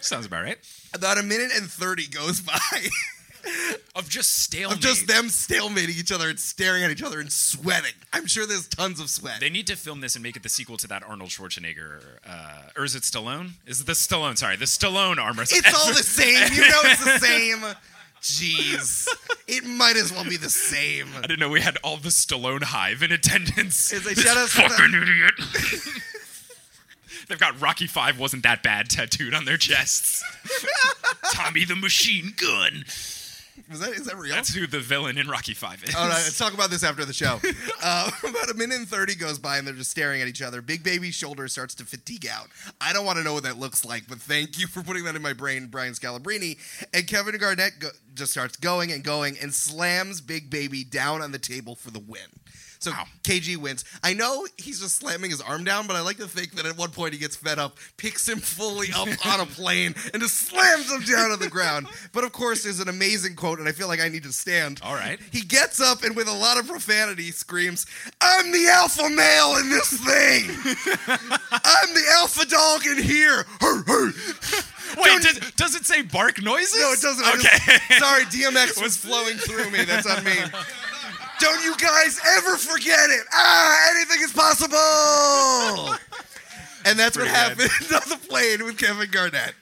[0.00, 0.58] Sounds about right.
[0.94, 2.58] About a minute and 30 goes by
[3.96, 4.76] Of just stalemate.
[4.76, 7.92] of just them stalemating each other and staring at each other and sweating.
[8.12, 9.40] I'm sure there's tons of sweat.
[9.40, 12.62] They need to film this and make it the sequel to that Arnold Schwarzenegger, uh,
[12.76, 13.52] or is it Stallone?
[13.66, 14.36] Is it the Stallone?
[14.36, 15.62] Sorry, the Stallone arm wrestling.
[15.64, 16.52] It's all the same.
[16.52, 17.62] You know it's the same.
[18.20, 19.08] Jeez.
[19.48, 21.08] It might as well be the same.
[21.16, 23.92] I didn't know we had all the Stallone hive in attendance.
[23.92, 25.34] Is they shout out to fucking idiot.
[27.28, 30.22] They've got Rocky Five wasn't that bad tattooed on their chests.
[31.32, 32.84] Tommy the Machine Gun.
[33.70, 34.34] Was that, is that real?
[34.34, 35.94] That's who the villain in Rocky Five is.
[35.94, 37.40] All right, let's talk about this after the show.
[37.82, 40.60] Uh, about a minute and 30 goes by and they're just staring at each other.
[40.62, 42.48] Big Baby's shoulder starts to fatigue out.
[42.80, 45.14] I don't want to know what that looks like, but thank you for putting that
[45.14, 46.58] in my brain, Brian Scalabrine.
[46.92, 51.32] And Kevin Garnett go- just starts going and going and slams Big Baby down on
[51.32, 52.22] the table for the win.
[52.86, 52.92] So
[53.24, 53.84] KG wins.
[54.04, 56.76] I know he's just slamming his arm down, but I like to think that at
[56.78, 60.36] one point he gets fed up, picks him fully up on a plane, and just
[60.36, 61.88] slams him down on the ground.
[62.12, 64.80] But of course, there's an amazing quote, and I feel like I need to stand.
[64.84, 65.18] All right.
[65.32, 67.86] He gets up and with a lot of profanity screams,
[68.20, 70.50] I'm the alpha male in this thing!
[71.50, 73.44] I'm the alpha dog in here!
[74.98, 76.80] Wait, does, does it say bark noises?
[76.80, 77.26] No, it doesn't.
[77.26, 77.78] Okay.
[77.88, 79.84] just- sorry, DMX was flowing through me.
[79.84, 80.36] That's on me.
[81.40, 83.26] Don't you guys ever forget it.
[83.32, 85.94] Ah, anything is possible.
[86.84, 89.54] and that's what happened on the plane with Kevin Garnett.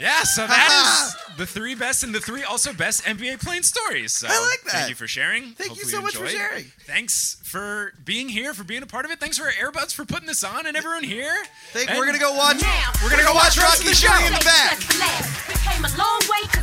[0.00, 4.12] Yeah, so that is the three best and the three also best NBA playing stories.
[4.12, 4.72] So I like that.
[4.72, 5.52] Thank you for sharing.
[5.52, 6.64] Thank you Hopefully so much for sharing.
[6.88, 9.20] Thanks for being here, for being a part of it.
[9.20, 11.36] Thanks for Airbuds for putting this on and everyone here.
[11.72, 12.62] Think And we're gonna go watch.
[13.02, 14.16] We're gonna go watch the rest show.
[14.24, 14.80] in the back.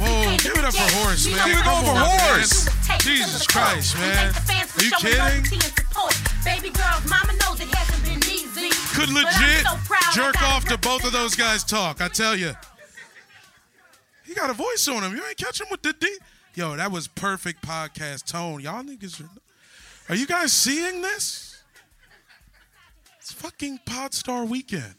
[0.02, 1.48] Whoa, give it up for Horse, man.
[1.48, 2.20] Give it up for on, man.
[2.34, 2.70] Horse.
[3.00, 4.34] Jesus Christ, man.
[4.34, 5.62] Are you kidding?
[6.44, 8.70] Baby girls, mama knows it hasn't been easy.
[8.96, 12.02] Could legit so proud I jerk off to both of those guys talk.
[12.02, 12.54] I tell you.
[14.38, 15.16] Got a voice on him.
[15.16, 16.16] You ain't catch him with the D.
[16.54, 18.62] Yo, that was perfect podcast tone.
[18.62, 19.30] Y'all niggas are.
[20.10, 21.64] Are you guys seeing this?
[23.20, 24.94] It's fucking Podstar weekend.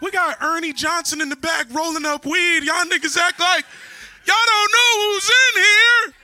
[0.00, 2.62] We got Ernie Johnson in the back rolling up weed.
[2.62, 3.64] Y'all niggas act like
[4.26, 6.14] y'all don't know who's in here.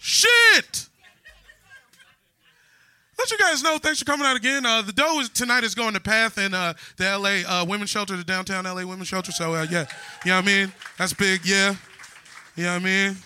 [0.00, 0.88] Shit.
[3.18, 3.78] Let you guys know.
[3.78, 4.64] Thanks for coming out again.
[4.64, 7.90] Uh, the dough is, tonight is going to Path and uh, the LA uh, Women's
[7.90, 9.32] Shelter, the downtown LA Women's Shelter.
[9.32, 9.86] So uh, yeah,
[10.24, 10.72] you know what I mean.
[10.98, 11.44] That's big.
[11.44, 11.74] Yeah,
[12.54, 13.16] you know what I mean.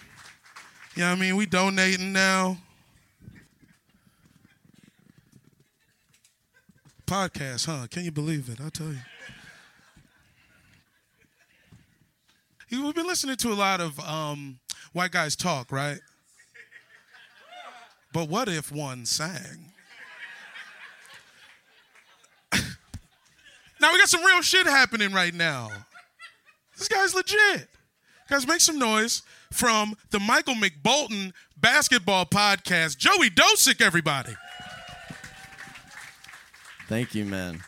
[0.94, 1.36] You know what I mean.
[1.36, 2.56] We donating now.
[7.06, 7.86] Podcast, huh?
[7.90, 8.60] Can you believe it?
[8.64, 8.98] I tell you.
[12.82, 14.58] We've been listening to a lot of um,
[14.94, 15.98] white guys talk, right?
[18.12, 19.73] But what if one sang?
[23.84, 25.68] Now we got some real shit happening right now.
[26.78, 27.68] This guy's legit.
[28.30, 29.20] Guys, make some noise
[29.52, 32.96] from the Michael McBolton basketball podcast.
[32.96, 34.34] Joey Dosik, everybody.
[36.88, 37.60] Thank you, man.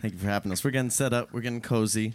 [0.00, 0.64] Thank you for having us.
[0.64, 1.34] We're getting set up.
[1.34, 2.14] We're getting cozy.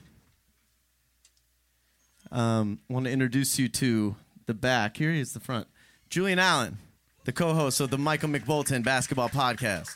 [2.31, 4.15] Um, want to introduce you to
[4.47, 4.97] the back.
[4.97, 5.67] Here he is, the front.
[6.09, 6.79] Julian Allen,
[7.25, 9.95] the co-host of the Michael McBolton Basketball Podcast.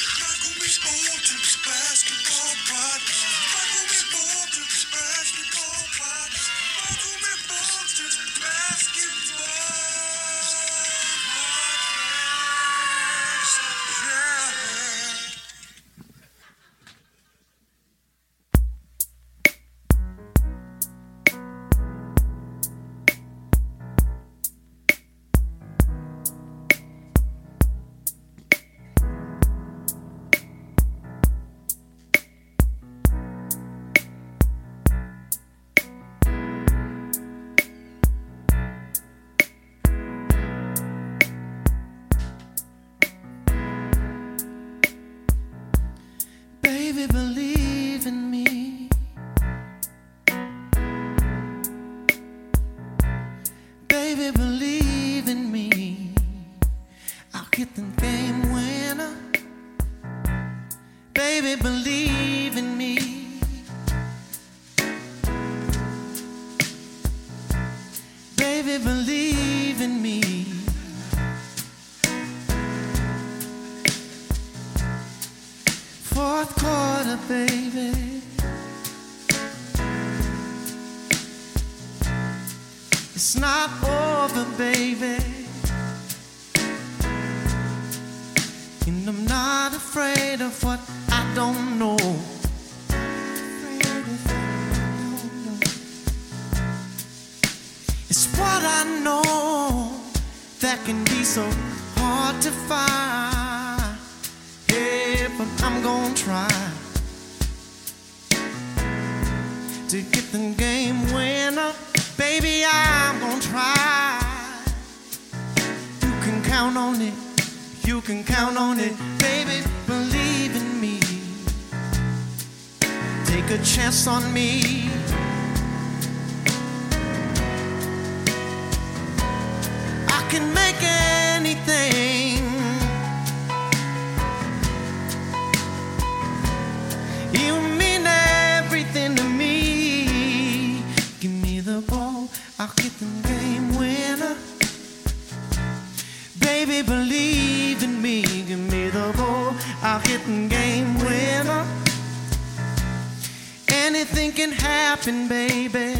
[154.51, 155.93] can happen, baby.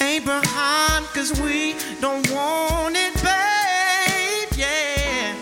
[0.00, 4.48] Ain't behind, cause we don't want it, babe.
[4.56, 5.34] Yeah.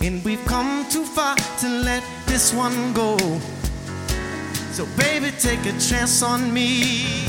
[0.00, 3.16] And we've come too far to let this one go.
[4.72, 7.26] So, baby, take a chance on me.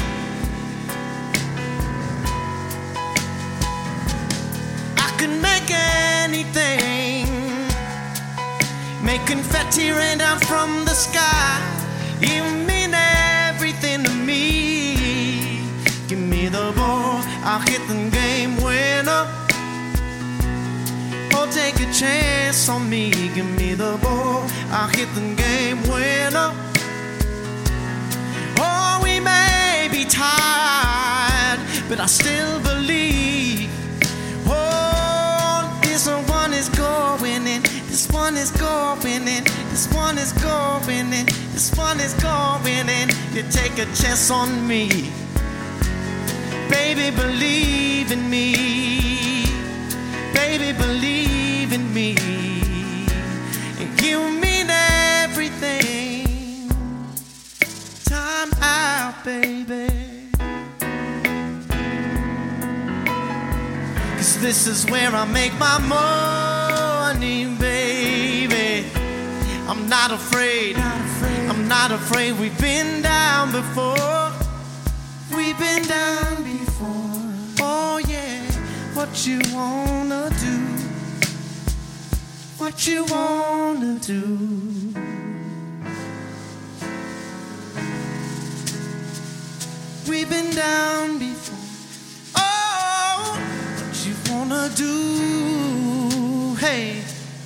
[4.98, 7.29] I can make anything.
[9.10, 11.60] Make confetti rain down from the sky.
[12.22, 15.64] You mean everything to me.
[16.08, 19.24] Give me the ball, I'll hit the game winner.
[21.34, 23.10] Oh, take a chance on me.
[23.34, 26.52] Give me the ball, I'll hit the game winner.
[28.60, 31.60] Oh, we may be tired,
[31.90, 32.99] but I still believe.
[39.94, 41.26] One is going in.
[41.54, 43.10] This one is going in.
[43.34, 44.90] You take a chance on me.
[46.70, 49.46] Baby, believe in me.
[50.34, 52.16] Baby, believe in me.
[53.80, 56.70] And you mean everything.
[58.06, 59.88] Time out, baby.
[64.18, 66.49] Cause this is where I make my money,
[69.90, 70.78] not afraid.
[70.78, 72.40] I'm not afraid.
[72.40, 74.32] We've been down before.
[75.36, 77.22] We've been down before.
[77.60, 78.46] Oh, yeah.
[78.94, 80.58] What you wanna do?
[82.60, 84.38] What you wanna do?
[90.08, 91.58] We've been down before.
[92.36, 93.40] Oh,
[93.80, 96.56] what you wanna do?
[96.60, 97.02] Hey,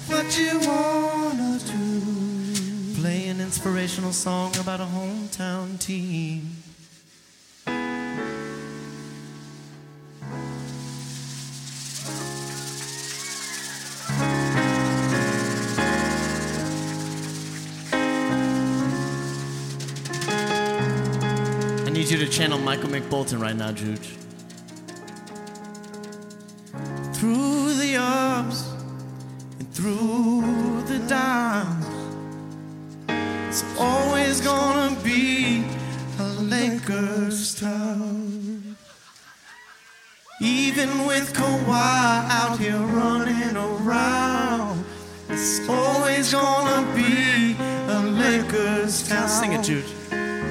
[0.07, 1.23] what you an
[3.54, 6.58] inspirational song about a hometown team.
[21.86, 24.18] I need you to channel Michael McBolton right now, Juge.
[27.14, 28.68] through the ups
[29.60, 31.93] and through the downs.
[33.54, 35.64] It's always gonna be
[36.18, 38.76] a Lakers town.
[40.42, 44.84] Even with Kawhi out here running around,
[45.30, 47.56] it's always gonna be
[47.94, 49.30] a Lakers town.
[49.30, 49.86] Sing it, Jude.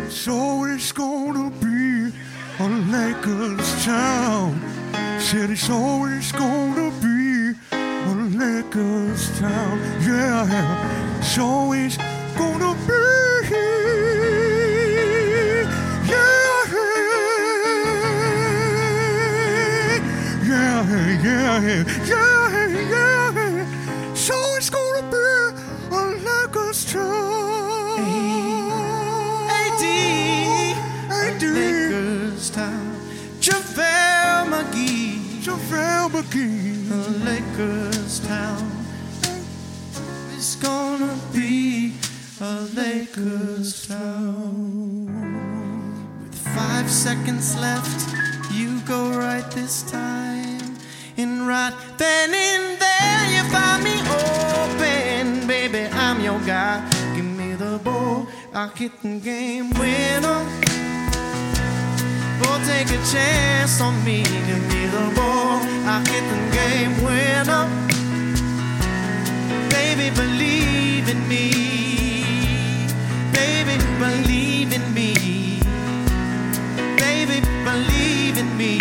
[0.07, 2.13] It's always gonna be
[2.61, 4.63] a Lakers town.
[5.19, 9.81] Said it's always gonna be a Lakers town.
[10.07, 11.99] Yeah, it's always
[12.37, 13.03] gonna be.
[20.49, 20.85] Yeah,
[21.23, 24.15] yeah, yeah, yeah, yeah.
[24.15, 25.17] So it's gonna be
[25.91, 27.99] a Lakers town.
[29.51, 29.85] AD,
[31.11, 32.97] AD, Lakers town.
[33.41, 36.95] JaVale McGee, JaVale McGee, a
[37.25, 38.71] Lakers town.
[40.35, 41.95] It's gonna be
[42.43, 45.07] a Lakers town.
[46.25, 48.13] With five seconds left,
[48.53, 50.77] you go right this time.
[51.17, 53.97] And right then and there, you find me
[54.27, 55.47] open.
[55.47, 56.83] Baby, I'm your guy.
[57.15, 60.43] Give me the ball, I'll hit the game winner.
[62.45, 64.25] Oh, take a chance on me.
[64.25, 65.63] Give me the ball.
[65.87, 67.65] I'll hit the game winner.
[69.71, 72.02] Baby, believe in me.
[73.73, 75.15] Baby, believe in me.
[76.99, 78.79] Baby, believe in me.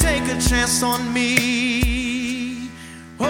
[0.00, 2.68] Take a chance on me.
[3.20, 3.24] Oh,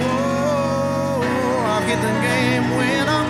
[0.00, 3.26] oh, oh, I'll get the game winner.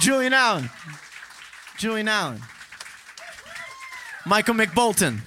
[0.00, 0.70] Julian Allen.
[1.76, 2.42] Julian Allen.
[4.26, 5.20] Michael McBolton.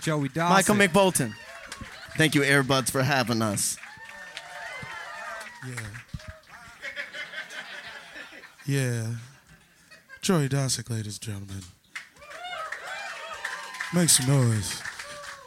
[0.00, 0.54] Joey Dawson.
[0.54, 1.34] Michael McBolton.
[2.16, 3.76] Thank you, Airbuds, for having us.
[5.66, 5.74] Yeah.
[8.66, 9.06] Yeah.
[10.20, 11.62] Joey Dosik, ladies and gentlemen.
[13.94, 14.82] Make some noise.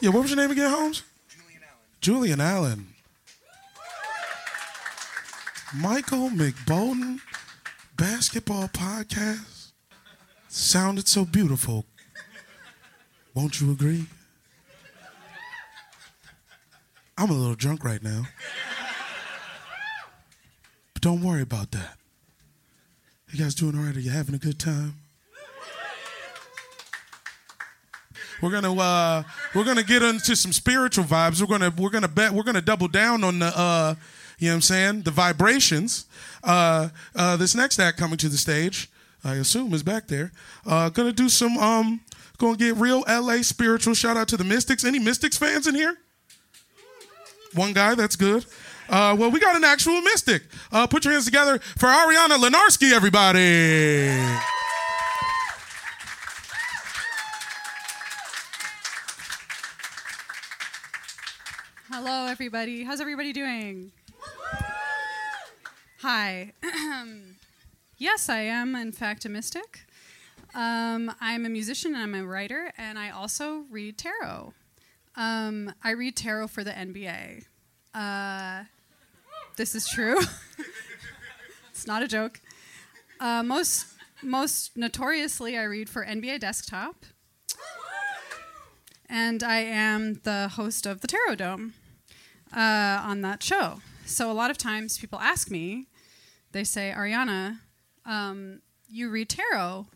[0.02, 1.04] Yeah, what was your name again, Holmes?
[1.30, 1.78] Julian Allen.
[2.02, 2.88] Julian Allen.
[5.76, 7.20] Michael McBolton,
[7.96, 9.72] basketball podcast.
[10.50, 11.86] Sounded so beautiful.
[13.34, 14.06] Won't you agree?
[17.18, 18.24] I'm a little drunk right now.
[20.94, 21.98] But don't worry about that.
[23.34, 23.96] You guys doing all right?
[23.96, 24.94] Are you having a good time?
[28.44, 29.24] We're gonna uh,
[29.56, 31.42] we're gonna get into some spiritual vibes.
[31.42, 33.96] We're gonna we're gonna bet we're gonna double down on the uh,
[34.38, 36.06] you know what I'm saying the vibrations.
[36.44, 38.92] Uh, uh, this next act coming to the stage,
[39.24, 40.32] I assume is back there.
[40.64, 42.02] Uh, gonna do some um,
[42.38, 43.96] gonna get real LA spiritual.
[43.96, 44.86] Shout out to the Mystics.
[44.86, 45.98] Any Mystics fans in here?
[47.56, 48.46] One guy, that's good.
[48.94, 50.44] Uh, well, we got an actual mystic.
[50.72, 54.12] Uh, put your hands together for Ariana Lenarsky, everybody.
[61.90, 62.84] Hello, everybody.
[62.84, 63.92] How's everybody doing?
[66.02, 66.54] Hi.
[67.98, 69.88] yes, I am, in fact, a mystic.
[70.54, 74.54] Um, I'm a musician and I'm a writer, and I also read tarot.
[75.16, 77.46] Um, I read tarot for the NBA.
[77.96, 78.66] Uh,
[79.56, 80.20] this is true.
[81.70, 82.42] it's not a joke.
[83.20, 83.88] Uh, most,
[84.22, 87.06] most notoriously, I read for NBA Desktop.
[89.10, 91.74] And I am the host of the Tarot Dome
[92.56, 93.82] uh, on that show.
[94.06, 95.88] So a lot of times people ask me,
[96.52, 97.60] they say, Ariana,
[98.06, 99.88] um, you read tarot.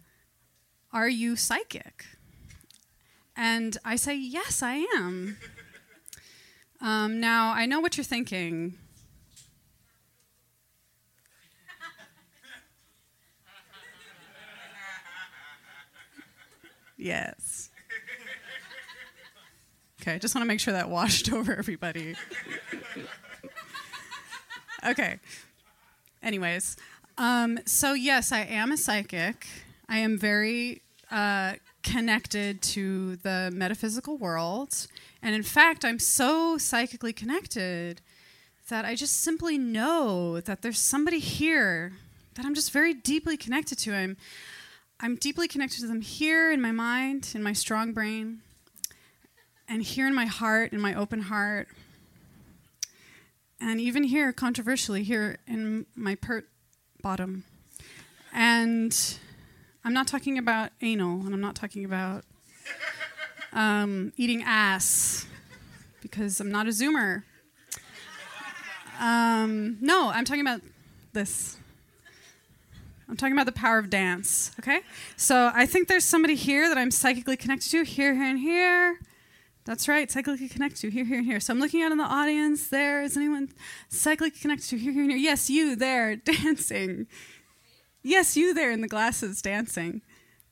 [0.94, 2.06] Are you psychic?
[3.36, 5.38] And I say, yes, I am.
[6.82, 8.78] Um, now, I know what you're thinking.
[16.98, 17.70] Yes.
[20.02, 22.16] Okay, I just want to make sure that washed over everybody.
[24.88, 25.20] okay.
[26.24, 26.78] Anyways,
[27.18, 29.48] um, so yes, I am a psychic.
[29.90, 31.54] I am very uh,
[31.84, 34.88] connected to the metaphysical world.
[35.22, 38.02] And in fact, I'm so psychically connected
[38.70, 41.94] that I just simply know that there's somebody here
[42.36, 43.94] that I'm just very deeply connected to.
[43.94, 44.18] I'm,
[45.00, 48.42] I'm deeply connected to them here in my mind, in my strong brain,
[49.68, 51.68] and here in my heart, in my open heart.
[53.62, 56.48] And even here, controversially, here in my pert
[57.04, 57.44] bottom.
[58.34, 59.20] And
[59.86, 62.24] I'm not talking about anal, and I'm not talking about
[63.54, 65.28] um, eating ass,
[66.02, 67.22] because I'm not a zoomer.
[69.00, 70.62] Um, no, I'm talking about
[71.14, 71.58] this.
[73.10, 74.82] I'm talking about the power of dance, okay?
[75.16, 79.00] So I think there's somebody here that I'm psychically connected to, here, here, and here.
[79.64, 81.40] That's right, psychically connected to here, here, and here.
[81.40, 83.02] So I'm looking out in the audience there.
[83.02, 83.50] Is anyone
[83.90, 85.20] psychically connected to here, here, and here?
[85.20, 87.08] Yes, you there dancing.
[88.02, 90.02] Yes, you there in the glasses dancing.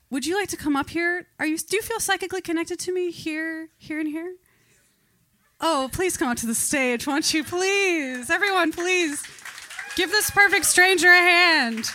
[0.10, 1.28] Would you like to come up here?
[1.40, 4.36] Are you do you feel psychically connected to me here, here, and here?
[5.62, 7.44] Oh, please come up to the stage, won't you?
[7.44, 9.24] Please, everyone, please
[9.96, 11.90] give this perfect stranger a hand.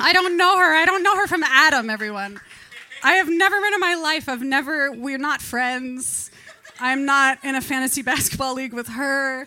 [0.00, 0.74] I don't know her.
[0.74, 2.40] I don't know her from Adam, everyone.
[3.02, 4.28] I have never met in my life.
[4.28, 6.30] I've never, we're not friends.
[6.78, 9.46] I'm not in a fantasy basketball league with her.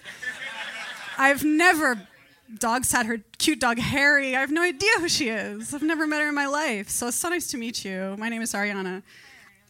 [1.18, 2.08] I've never
[2.60, 4.36] dog sat her cute dog Harry.
[4.36, 5.74] I have no idea who she is.
[5.74, 6.90] I've never met her in my life.
[6.90, 8.16] So it's so nice to meet you.
[8.18, 9.02] My name is Ariana.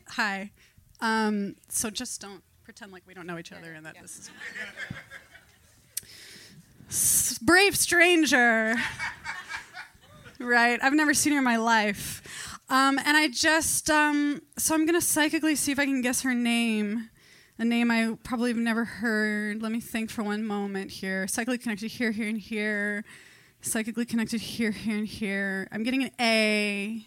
[0.09, 0.51] Hi.
[0.99, 4.31] Um, so just don't pretend like we don't know each other and that this is.
[6.89, 8.75] S- brave stranger.
[10.43, 10.77] Right.
[10.83, 12.59] I've never seen her in my life.
[12.69, 16.21] Um, and I just, um, so I'm going to psychically see if I can guess
[16.23, 17.09] her name.
[17.57, 19.61] A name I probably have never heard.
[19.61, 21.27] Let me think for one moment here.
[21.29, 23.05] Psychically connected here, here, and here.
[23.61, 25.69] psychically connected here, here, and here.
[25.71, 27.05] I'm getting an A.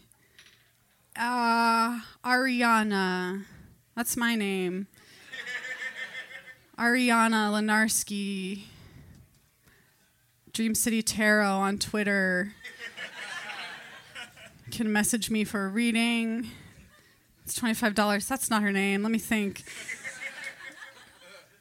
[1.15, 3.45] Uh, Ariana.
[3.95, 4.87] That's my name.
[6.79, 8.63] Ariana Lenarsky.
[10.53, 12.53] Dream City Tarot on Twitter.
[14.71, 16.49] Can message me for a reading.
[17.45, 18.27] It's $25.
[18.27, 19.01] That's not her name.
[19.03, 19.63] Let me think.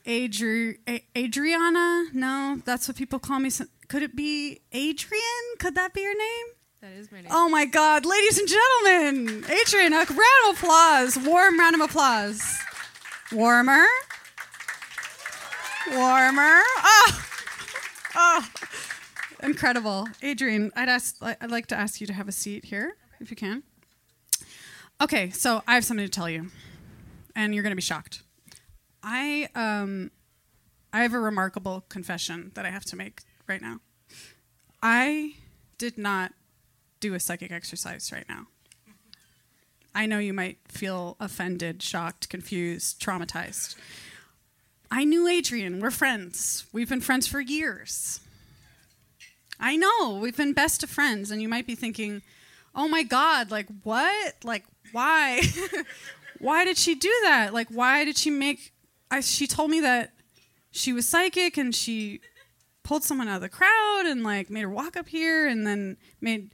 [0.07, 2.07] Adri- A- Adriana?
[2.13, 3.51] No, that's what people call me.
[3.89, 5.23] Could it be Adrian?
[5.59, 6.47] Could that be your name?
[6.81, 7.31] That is my name.
[7.31, 10.11] Oh my God, ladies and gentlemen, Adrian, a round
[10.51, 11.17] of applause.
[11.19, 12.43] Warm round of applause.
[13.33, 13.85] Warmer.
[15.93, 16.61] Warmer.
[16.65, 17.25] Oh,
[18.17, 18.49] oh,
[19.43, 20.73] incredible, Adrian.
[20.77, 21.17] I'd ask.
[21.21, 23.63] I'd like to ask you to have a seat here, if you can.
[25.01, 26.51] Okay, so I have something to tell you,
[27.35, 28.23] and you're going to be shocked.
[29.03, 30.11] I um,
[30.93, 33.81] I have a remarkable confession that I have to make right now.
[34.83, 35.35] I
[35.79, 36.33] did not
[37.01, 38.47] do a psychic exercise right now.
[39.95, 43.77] I know you might feel offended, shocked, confused, traumatized.
[44.91, 45.81] I knew Adrian.
[45.81, 46.67] We're friends.
[46.73, 48.21] We've been friends for years.
[49.59, 50.19] I know.
[50.21, 51.31] We've been best of friends.
[51.31, 52.23] And you might be thinking,
[52.75, 54.35] oh my God, like what?
[54.45, 55.43] Like, why?
[56.39, 57.53] why did she do that?
[57.53, 58.73] Like, why did she make.
[59.11, 60.13] I, she told me that
[60.71, 62.21] she was psychic and she
[62.83, 65.97] pulled someone out of the crowd and like made her walk up here and then
[66.21, 66.53] made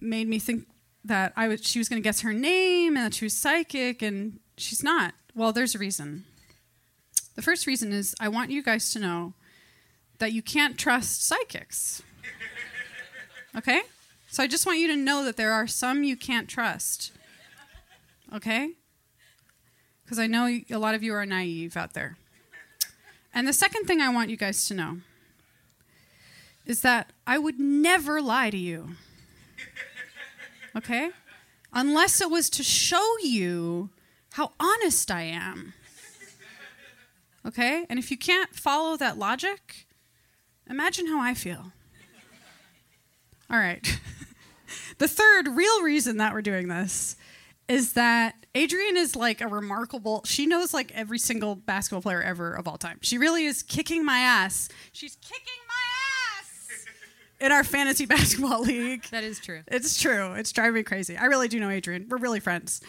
[0.00, 0.66] made me think
[1.04, 4.02] that I was she was going to guess her name and that she was psychic
[4.02, 5.14] and she's not.
[5.34, 6.24] Well, there's a reason.
[7.34, 9.34] The first reason is I want you guys to know
[10.18, 12.02] that you can't trust psychics.
[13.56, 13.82] Okay?
[14.28, 17.12] So I just want you to know that there are some you can't trust.
[18.34, 18.70] Okay?
[20.04, 22.16] Because I know a lot of you are naive out there.
[23.32, 24.98] And the second thing I want you guys to know
[26.64, 28.90] is that I would never lie to you.
[30.74, 31.10] Okay?
[31.72, 33.90] Unless it was to show you
[34.32, 35.72] how honest I am.
[37.46, 37.86] Okay?
[37.88, 39.85] And if you can't follow that logic,
[40.68, 41.72] imagine how I feel.
[43.50, 44.00] All right.
[44.98, 47.16] the third real reason that we're doing this
[47.68, 52.52] is that Adrian is like a remarkable, she knows like every single basketball player ever
[52.52, 52.98] of all time.
[53.02, 54.68] She really is kicking my ass.
[54.92, 56.86] She's kicking my ass
[57.40, 59.04] in our fantasy basketball league.
[59.10, 59.62] That is true.
[59.66, 60.32] It's true.
[60.34, 61.16] It's driving me crazy.
[61.16, 62.06] I really do know Adrian.
[62.08, 62.80] We're really friends.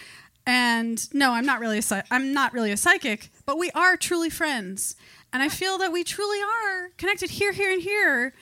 [0.45, 4.29] And no, I'm not really a I'm not really a psychic, but we are truly
[4.29, 4.95] friends.
[5.33, 8.33] And I feel that we truly are connected here, here, and here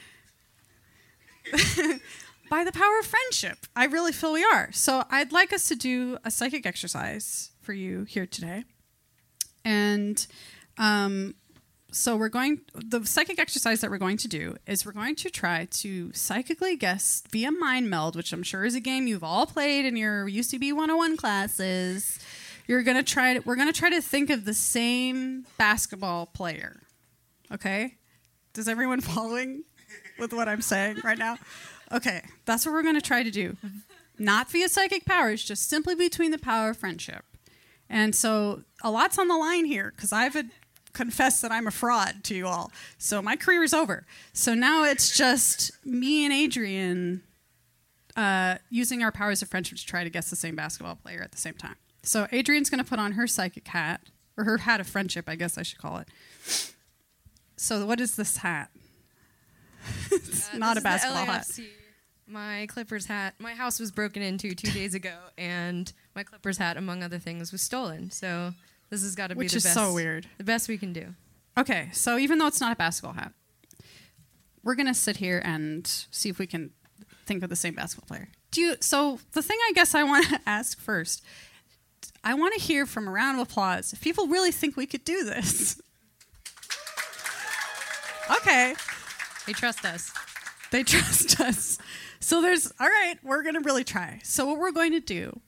[2.50, 3.66] by the power of friendship.
[3.76, 4.72] I really feel we are.
[4.72, 8.64] So I'd like us to do a psychic exercise for you here today.
[9.64, 10.26] And
[10.78, 11.36] um,
[11.92, 15.30] so we're going, the psychic exercise that we're going to do is we're going to
[15.30, 19.46] try to psychically guess via mind meld, which I'm sure is a game you've all
[19.46, 22.20] played in your UCB 101 classes.
[22.68, 26.82] You're to try to, we're to try to think of the same basketball player.
[27.52, 27.96] Okay?
[28.54, 29.64] Does everyone following
[30.18, 31.38] with what I'm saying right now?
[31.92, 33.56] Okay, that's what we're to try to do.
[34.18, 37.24] Not via psychic powers, just simply between the power of friendship.
[37.90, 40.50] And so a lot's on the line here because I've ad-
[40.94, 42.72] confessed that I'm a fraud to you all.
[42.98, 44.06] So my career is over.
[44.34, 47.22] So now it's just me and Adrian
[48.16, 51.32] uh, using our powers of friendship to try to guess the same basketball player at
[51.32, 51.76] the same time.
[52.06, 54.02] So Adrian's going to put on her psychic hat,
[54.38, 56.08] or her hat of friendship, I guess I should call it.
[57.58, 58.70] So what is this hat?
[60.12, 61.48] it's Uh, not a basketball hat.
[62.28, 63.36] My Clippers hat.
[63.40, 67.52] My house was broken into two days ago, and my Clippers hat, among other things,
[67.52, 68.10] was stolen.
[68.12, 68.54] So
[68.90, 69.76] this has got to be Which the is best.
[69.76, 70.28] so weird.
[70.38, 71.14] The best we can do.
[71.58, 73.32] Okay, so even though it's not a basketball hat,
[74.64, 76.72] we're gonna sit here and see if we can
[77.28, 78.30] think of the same basketball player.
[78.52, 78.76] Do you?
[78.82, 81.24] So the thing I guess I want to ask first,
[82.24, 85.04] I want to hear from a round of applause if people really think we could
[85.04, 85.82] do this.
[88.38, 88.74] okay,
[89.46, 90.12] They trust us.
[90.72, 91.78] they trust us.
[92.20, 94.20] So there's all right, we're going to really try.
[94.24, 95.40] So what we're going to do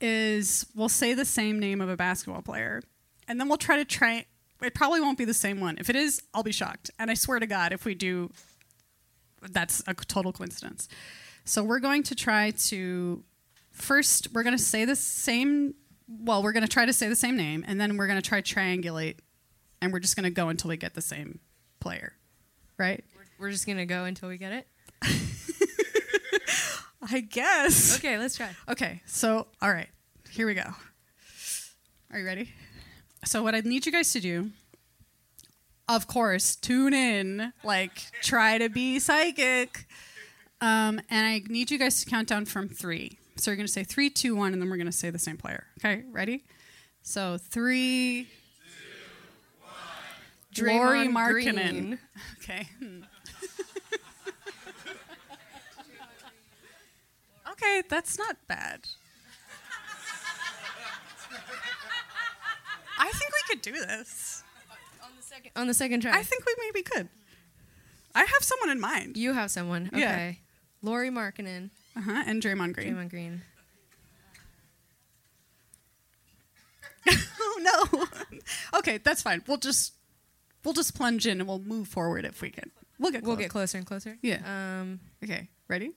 [0.00, 2.82] is we'll say the same name of a basketball player
[3.26, 4.24] and then we'll try to try
[4.62, 5.76] it probably won't be the same one.
[5.78, 6.90] If it is, I'll be shocked.
[6.98, 8.30] And I swear to god if we do
[9.50, 10.88] that's a total coincidence.
[11.44, 13.22] So we're going to try to
[13.70, 15.74] first we're going to say the same
[16.08, 18.28] well, we're going to try to say the same name and then we're going to
[18.28, 19.16] try triangulate
[19.80, 21.40] and we're just going to go until we get the same
[21.80, 22.14] player.
[22.76, 23.04] Right?
[23.38, 24.66] We're just gonna go until we get it.
[27.10, 27.96] I guess.
[27.98, 28.50] Okay, let's try.
[28.68, 29.88] Okay, so all right,
[30.30, 30.74] here we go.
[32.12, 32.50] Are you ready?
[33.24, 34.50] So what I need you guys to do,
[35.88, 37.52] of course, tune in.
[37.62, 39.86] Like, try to be psychic.
[40.60, 43.17] Um, and I need you guys to count down from three.
[43.38, 45.18] So you're going to say three, two, one, and then we're going to say the
[45.18, 45.64] same player.
[45.78, 46.44] Okay, ready?
[47.02, 48.28] So three.
[50.60, 51.70] Lauri Draymond Markkanen.
[51.70, 51.98] Green.
[52.42, 52.66] Okay.
[57.52, 58.80] okay, that's not bad.
[62.98, 64.42] I think we could do this.
[65.02, 66.12] On the second on the second try.
[66.18, 67.08] I think we maybe could.
[68.14, 69.18] I have someone in mind.
[69.18, 69.90] You have someone.
[69.92, 70.12] Yeah.
[70.12, 70.38] Okay.
[70.82, 71.68] Lauri Markkanen.
[71.98, 72.22] Uh huh.
[72.26, 72.94] And Draymond Green.
[72.94, 73.42] Draymond Green.
[77.40, 78.04] oh no.
[78.78, 79.42] okay, that's fine.
[79.46, 79.94] We'll just
[80.64, 82.70] we'll just plunge in and we'll move forward if we can.
[82.98, 84.16] We'll get We'll get closer and closer.
[84.22, 84.40] Yeah.
[84.80, 85.00] Um.
[85.24, 85.48] Okay.
[85.68, 85.92] Ready?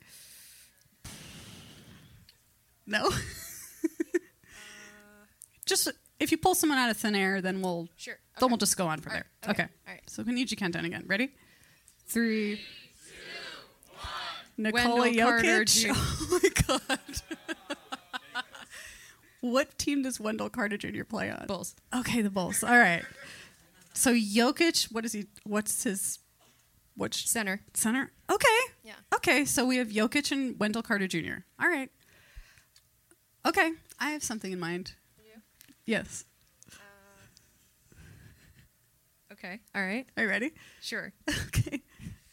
[2.86, 3.10] No.
[5.66, 8.78] just if you pull someone out of thin air, then we'll Sure, Then we'll just
[8.78, 9.26] go on from All there.
[9.44, 9.72] right, okay, Okay.
[9.88, 10.02] all right.
[10.10, 11.04] So we need you count down again.
[11.08, 11.30] Ready?
[12.08, 12.60] Three.
[14.62, 15.84] Nikola Wendell Jokic.
[15.84, 15.92] Jr.
[15.96, 17.22] Oh my god.
[19.42, 21.04] what team does Wendell Carter Jr.
[21.04, 21.46] play on?
[21.48, 21.76] Bulls.
[21.96, 22.64] Okay, the Bulls.
[22.64, 23.04] All right.
[23.94, 25.28] So Jokic, what is he?
[25.44, 26.20] What's his?
[26.96, 27.62] Which center?
[27.74, 28.12] Center.
[28.30, 28.48] Okay.
[28.84, 28.94] Yeah.
[29.16, 31.44] Okay, so we have Jokic and Wendell Carter Jr.
[31.60, 31.90] All right.
[33.46, 34.94] Okay, I have something in mind.
[35.18, 35.42] You?
[35.86, 36.26] Yes.
[36.72, 37.96] Uh,
[39.34, 39.60] okay.
[39.74, 40.06] All right.
[40.16, 40.52] Are you ready?
[40.82, 41.12] Sure.
[41.48, 41.82] okay.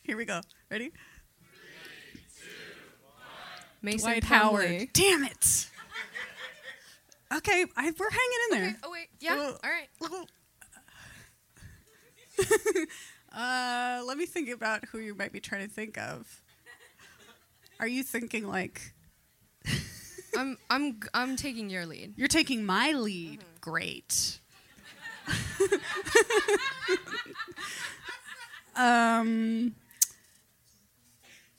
[0.03, 0.41] Here we go.
[0.71, 0.93] Ready?
[3.83, 4.29] Mason Dwight Plumlee.
[4.29, 4.89] Howard.
[4.93, 5.71] Damn it.
[7.35, 8.77] Okay, I, we're hanging in there.
[8.83, 9.09] Oh wait.
[9.21, 9.53] Yeah.
[9.63, 9.89] All right.
[13.31, 16.41] Uh, let me think about who you might be trying to think of.
[17.79, 18.95] Are you thinking like
[20.37, 22.15] I'm I'm I'm taking your lead.
[22.17, 23.45] you're taking my lead?
[23.61, 24.41] Great.
[28.77, 29.75] um.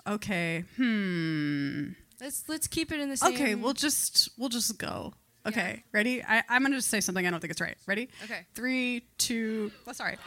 [0.08, 0.64] Okay.
[0.76, 1.90] Hmm.
[2.22, 3.34] Let's let's keep it in the same.
[3.34, 5.14] Okay, we'll just we'll just go.
[5.46, 6.22] Okay, ready?
[6.22, 7.78] I, I'm gonna just say something I don't think it's right.
[7.88, 8.10] Ready?
[8.26, 8.46] Okay.
[8.54, 9.72] Three, two.
[9.86, 10.18] Well, sorry.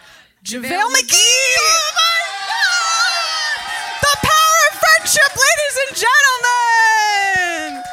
[0.42, 1.02] JaVale JaVale McGee.
[1.02, 1.58] McGee!
[1.58, 3.60] Oh my God!
[4.00, 7.84] The power of friendship, ladies and gentlemen.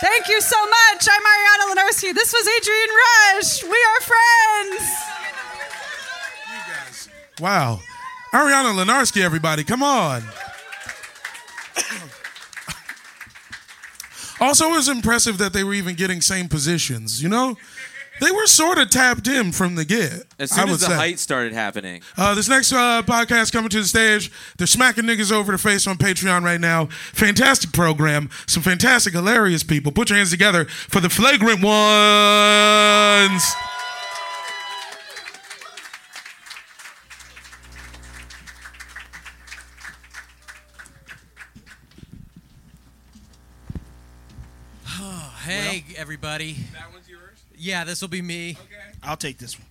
[0.00, 1.08] Thank you so much.
[1.10, 2.14] I'm Ariana Lenarsky.
[2.14, 3.62] This was Adrian Rush.
[3.64, 5.10] We are friends.
[7.40, 7.80] Wow.
[8.32, 10.22] Ariana Lenarsky, everybody, come on.
[14.40, 17.56] also, it was impressive that they were even getting same positions, you know?
[18.20, 20.26] They were sort of tapped in from the get.
[20.38, 20.94] As I soon would as the say.
[20.94, 22.02] height started happening.
[22.18, 24.30] Uh, this next uh, podcast coming to the stage.
[24.58, 26.86] They're smacking niggas over the face on Patreon right now.
[27.14, 28.28] Fantastic program.
[28.46, 29.90] Some fantastic, hilarious people.
[29.90, 33.42] Put your hands together for the flagrant ones.
[45.50, 46.52] Hey, everybody.
[46.72, 47.38] That one's yours?
[47.56, 48.50] Yeah, this will be me.
[48.52, 48.98] Okay.
[49.02, 49.66] I'll take this one.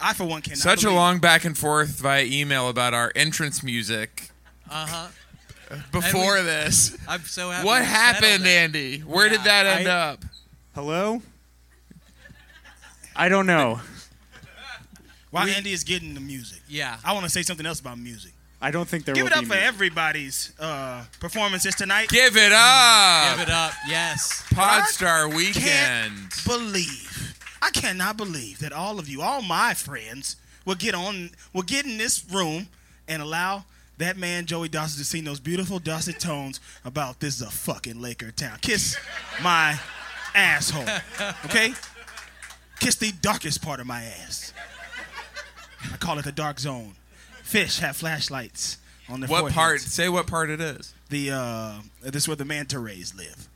[0.00, 3.62] I, for one, cannot Such a long back and forth via email about our entrance
[3.62, 4.30] music.
[4.70, 5.08] Uh huh.
[5.92, 7.66] Before we- this, I'm so happy.
[7.66, 8.46] What happened.
[8.46, 9.00] Andy?
[9.00, 10.24] Where did that end I- up?
[10.74, 11.22] Hello?
[13.16, 13.80] I don't know.
[15.30, 16.60] While Andy is getting the music.
[16.68, 16.98] Yeah.
[17.04, 18.32] I want to say something else about music.
[18.60, 19.68] I don't think there Give will it up be for music.
[19.68, 22.08] everybody's uh, performances tonight.
[22.08, 23.36] Give it up.
[23.38, 23.72] Give it up.
[23.88, 24.42] Yes.
[24.52, 26.32] Podstar Can't Weekend.
[26.44, 27.38] believe.
[27.62, 31.86] I cannot believe that all of you, all my friends, will get on, will get
[31.86, 32.66] in this room
[33.06, 33.64] and allow
[33.98, 38.00] that man Joey Dosik to sing those beautiful dulcet tones about this is a fucking
[38.00, 38.58] Laker town.
[38.60, 38.96] Kiss
[39.42, 39.78] my
[40.34, 40.84] asshole,
[41.44, 41.72] okay?
[42.80, 44.52] Kiss the darkest part of my ass.
[45.92, 46.94] I call it the dark zone.
[47.48, 48.76] Fish have flashlights
[49.08, 49.54] on their What foreheads.
[49.54, 49.80] part?
[49.80, 50.92] Say what part it is.
[51.08, 51.72] The uh,
[52.02, 53.48] this is where the manta rays live.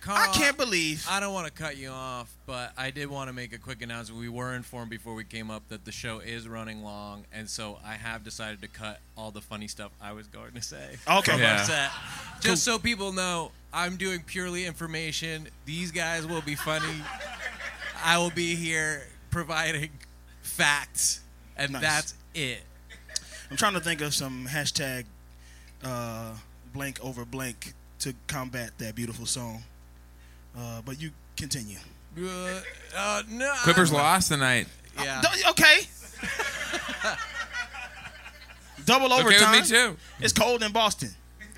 [0.00, 1.06] Carl, I can't believe.
[1.10, 3.82] I don't want to cut you off, but I did want to make a quick
[3.82, 4.18] announcement.
[4.18, 7.78] We were informed before we came up that the show is running long, and so
[7.84, 10.96] I have decided to cut all the funny stuff I was going to say.
[11.08, 11.32] Okay.
[11.32, 11.58] from Yeah.
[11.58, 11.90] our set.
[12.40, 15.48] Just so people know, I'm doing purely information.
[15.66, 17.02] These guys will be funny.
[18.02, 19.90] I will be here providing
[20.42, 21.20] facts,
[21.60, 21.82] and Nice.
[21.82, 22.60] that's it.
[23.50, 25.04] I'm trying to think of some hashtag
[25.84, 26.32] uh,
[26.72, 29.62] blank over blank to combat that beautiful song.
[30.56, 31.78] Uh, but you continue.
[32.20, 32.60] Uh,
[32.96, 33.52] uh, no.
[33.58, 34.66] Clippers lost tonight.
[35.00, 35.20] Yeah.
[35.22, 35.80] D- Okay.
[38.84, 39.60] Double Okay with overtime.
[39.60, 39.96] me too.
[40.20, 41.10] It's cold in Boston.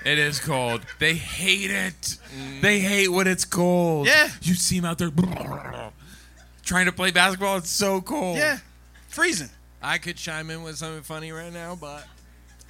[0.05, 0.83] It is cold.
[0.99, 2.19] They hate it.
[2.61, 4.07] They hate when it's cold.
[4.09, 4.29] Yeah.
[4.43, 5.11] You see them out there
[6.65, 7.59] trying to play basketball.
[7.59, 8.37] It's so cold.
[8.37, 8.59] Yeah.
[9.09, 9.51] Freezing.
[9.83, 12.07] I could chime in with something funny right now, but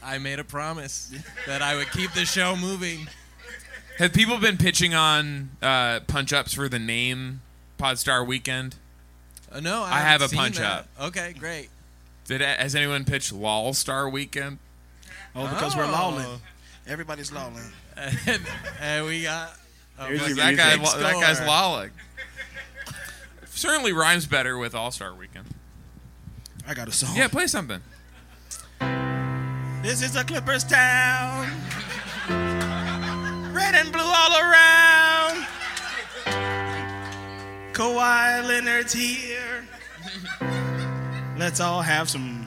[0.03, 1.13] I made a promise
[1.47, 3.09] that I would keep the show moving.
[3.99, 7.43] Have people been pitching on uh, punch ups for the name
[7.79, 8.77] Podstar Weekend?
[9.51, 10.73] Uh, no, I, I have haven't a seen punch that.
[10.73, 10.89] up.
[11.09, 11.69] Okay, great.
[12.25, 14.59] Did has anyone pitched Lol Star Weekend?
[15.37, 15.91] Oh, because we're Oh.
[15.91, 16.41] lolling.
[16.87, 17.63] Everybody's lolling.
[17.97, 18.19] and,
[18.81, 19.53] and we got.
[19.99, 21.01] Oh, Because big that guy, score.
[21.03, 21.91] that guy's lolling.
[23.47, 25.47] Certainly rhymes better with All Star Weekend.
[26.67, 27.17] I got a song.
[27.17, 27.81] Yeah, play something.
[29.83, 31.49] This is a Clippers town.
[33.53, 35.47] Red and blue all around.
[37.73, 39.67] Kawhi Leonard's here.
[41.39, 42.47] Let's all have some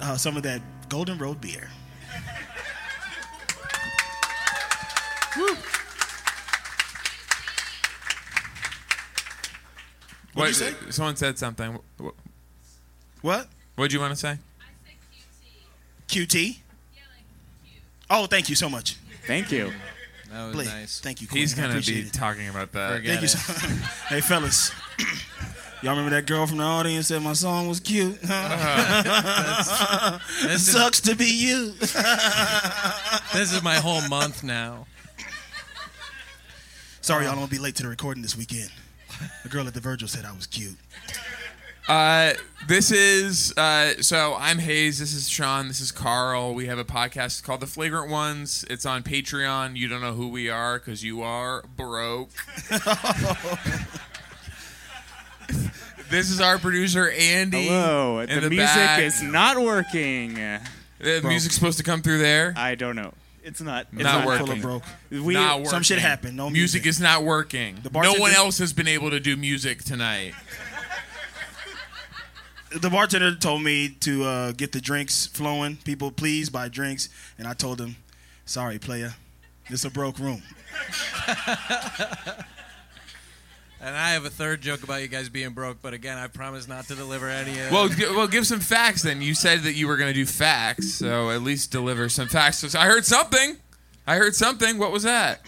[0.00, 1.68] uh, some of that Golden Road beer.
[5.36, 5.56] Woo.
[10.34, 10.74] What'd you say?
[10.90, 11.78] Someone said something.
[12.02, 12.08] Wh-
[13.22, 13.48] What?
[13.76, 14.38] What'd you want to say?
[16.08, 16.26] QT.
[16.28, 16.58] QT.
[18.10, 18.96] Oh, thank you so much.
[19.26, 19.72] Thank you.
[20.30, 21.00] That was Blake, nice.
[21.00, 21.28] Thank you.
[21.30, 21.66] He's Quinn.
[21.66, 22.12] I gonna be it.
[22.12, 23.02] talking about that.
[23.04, 23.28] Thank you.
[23.28, 23.38] So,
[24.08, 24.72] hey, fellas.
[25.82, 28.18] Y'all remember that girl from the audience said my song was cute?
[28.30, 30.18] Uh-huh.
[30.42, 31.72] it This is- sucks to be you.
[33.32, 34.86] This is my whole month now.
[37.00, 38.70] Sorry, y'all, I'm gonna be late to the recording this weekend.
[39.42, 40.76] The girl at the Virgil said I was cute.
[41.88, 42.32] Uh,
[42.68, 45.00] this is uh, so I'm Hayes.
[45.00, 45.66] This is Sean.
[45.68, 46.54] This is Carl.
[46.54, 48.64] We have a podcast called The Flagrant Ones.
[48.70, 49.76] It's on Patreon.
[49.76, 52.30] You don't know who we are because you are broke.
[56.08, 57.66] this is our producer Andy.
[57.66, 58.24] Hello.
[58.26, 59.00] The, the music back.
[59.00, 60.34] is not working.
[60.34, 62.54] The music's supposed to come through there.
[62.56, 63.12] I don't know.
[63.42, 63.88] It's not.
[63.92, 64.46] It's not, not working.
[64.46, 64.84] full of broke.
[65.10, 65.70] We- not working.
[65.70, 66.36] Some shit happened.
[66.36, 66.84] No music.
[66.84, 66.86] music.
[66.88, 67.78] is not working.
[67.82, 70.34] The no one else has been able to do music tonight.
[72.74, 75.76] The bartender told me to uh, get the drinks flowing.
[75.76, 77.08] People, please buy drinks.
[77.38, 77.96] And I told him,
[78.46, 79.14] sorry, player.
[79.70, 80.42] This a broke room.
[83.84, 86.68] And I have a third joke about you guys being broke, but again, I promise
[86.68, 89.20] not to deliver any of Well, gi- well, give some facts then.
[89.20, 92.58] You said that you were going to do facts, so at least deliver some facts.
[92.58, 93.56] So I heard something.
[94.06, 94.78] I heard something.
[94.78, 95.40] What was that?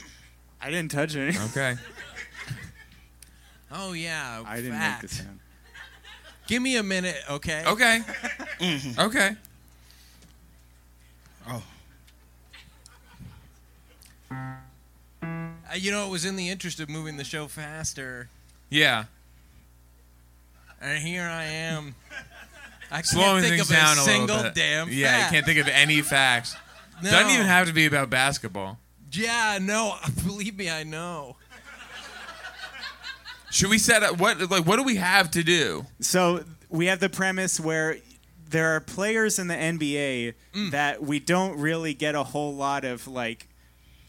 [0.60, 1.38] I didn't touch any.
[1.50, 1.76] Okay.
[3.76, 5.02] Oh yeah, I didn't fact.
[5.02, 5.40] make the sound.
[6.46, 7.62] Give me a minute, okay?
[7.66, 8.00] Okay.
[8.98, 9.36] Okay.
[11.48, 11.62] Oh.
[14.30, 18.28] Uh, you know, it was in the interest of moving the show faster,
[18.70, 19.04] Yeah.
[20.80, 21.94] and here I am.
[22.90, 24.54] I can't Slowing think things of down a a single little bit.
[24.54, 25.24] damn Yeah, fact.
[25.32, 26.54] you can't think of any facts.
[27.02, 27.10] No.
[27.10, 28.78] Doesn't even have to be about basketball.
[29.10, 29.96] Yeah, no,
[30.26, 31.36] believe me, I know.
[33.54, 35.86] Should we set up what like what do we have to do?
[36.00, 37.98] So we have the premise where
[38.50, 40.72] there are players in the NBA Mm.
[40.72, 43.46] that we don't really get a whole lot of like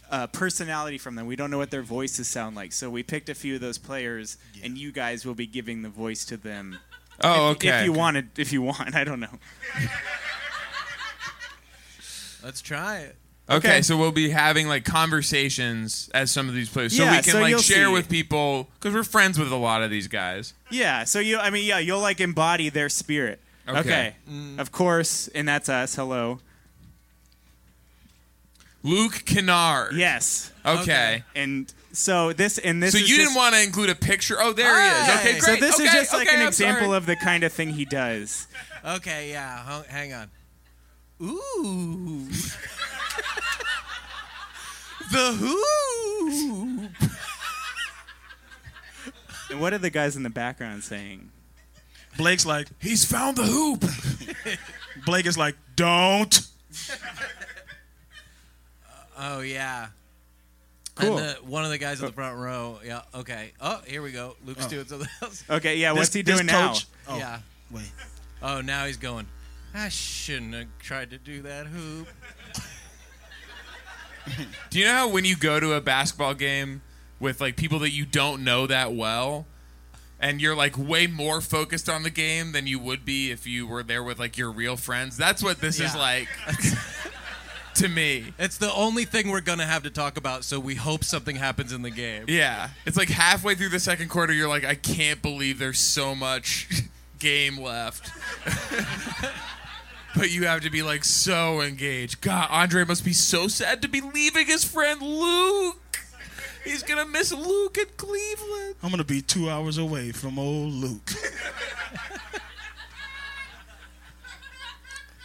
[0.09, 1.27] uh, personality from them.
[1.27, 2.73] We don't know what their voices sound like.
[2.73, 5.89] So we picked a few of those players, and you guys will be giving the
[5.89, 6.79] voice to them.
[7.21, 7.79] Oh, if, okay.
[7.79, 9.39] If you wanted, if you want, I don't know.
[12.43, 13.15] Let's try it.
[13.47, 13.81] Okay, Okay.
[13.83, 17.39] so we'll be having like conversations as some of these players, so we can so
[17.41, 17.93] like share see.
[17.93, 20.53] with people because we're friends with a lot of these guys.
[20.71, 21.03] Yeah.
[21.03, 23.39] So you, I mean, yeah, you'll like embody their spirit.
[23.67, 24.15] Okay.
[24.29, 24.57] Mm.
[24.59, 25.95] Of course, and that's us.
[25.95, 26.39] Hello.
[28.83, 29.93] Luke Kennard.
[29.95, 30.51] Yes.
[30.65, 31.23] Okay.
[31.35, 32.91] And so this and this.
[32.93, 34.37] so is you just- didn't want to include a picture?
[34.39, 35.09] Oh, there he is.
[35.19, 35.43] Okay, great.
[35.43, 36.97] So this is Okay, just like okay, an I'm example sorry.
[36.97, 38.47] of the kind of thing he does.
[38.83, 40.29] Okay, yeah, hang on.
[41.21, 42.27] Ooh.
[45.11, 46.91] the hoop.
[49.49, 51.31] And what are the guys in the background saying?
[52.17, 53.83] Blake's like, he's found the hoop.
[55.05, 56.39] Blake is like, don't.
[59.17, 59.87] Oh yeah.
[60.95, 61.17] Cool.
[61.17, 62.15] And the, one of the guys in the oh.
[62.15, 62.79] front row.
[62.85, 63.01] Yeah.
[63.13, 63.51] Okay.
[63.59, 64.35] Oh, here we go.
[64.45, 64.69] Luke's Oh.
[64.69, 65.43] doing something else.
[65.49, 66.69] Okay, yeah, what's This- he this doing now?
[66.73, 67.39] coach- Oh, Yeah.
[67.71, 67.91] Wait.
[68.41, 69.27] Oh, now he's going.
[69.73, 72.07] I shouldn't have tried to do that hoop.
[74.69, 76.81] Do you know how when you go to a basketball game
[77.19, 79.45] with like people that you don't know that well,
[80.19, 83.67] and you're like way more focused on the game than you would be if you
[83.67, 85.17] were there with like your real friends?
[85.17, 86.27] That's what this is like
[87.75, 88.33] to me.
[88.39, 91.71] It's the only thing we're gonna have to talk about, so we hope something happens
[91.73, 92.25] in the game.
[92.27, 96.15] Yeah, it's like halfway through the second quarter, you're like, I can't believe there's so
[96.15, 96.83] much
[97.19, 98.11] game left.
[100.15, 102.21] But you have to be like so engaged.
[102.21, 105.99] God, Andre must be so sad to be leaving his friend Luke.
[106.63, 108.75] He's gonna miss Luke in Cleveland.
[108.81, 111.11] I'm gonna be two hours away from old Luke.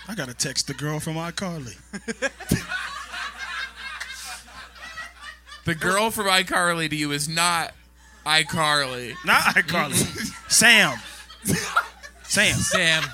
[0.09, 1.77] I gotta text the girl from iCarly.
[5.65, 7.75] The girl from iCarly to you is not
[8.27, 9.15] iCarly.
[9.25, 9.95] Not iCarly.
[10.51, 10.99] Sam.
[12.25, 12.55] Sam.
[12.57, 13.05] Sam.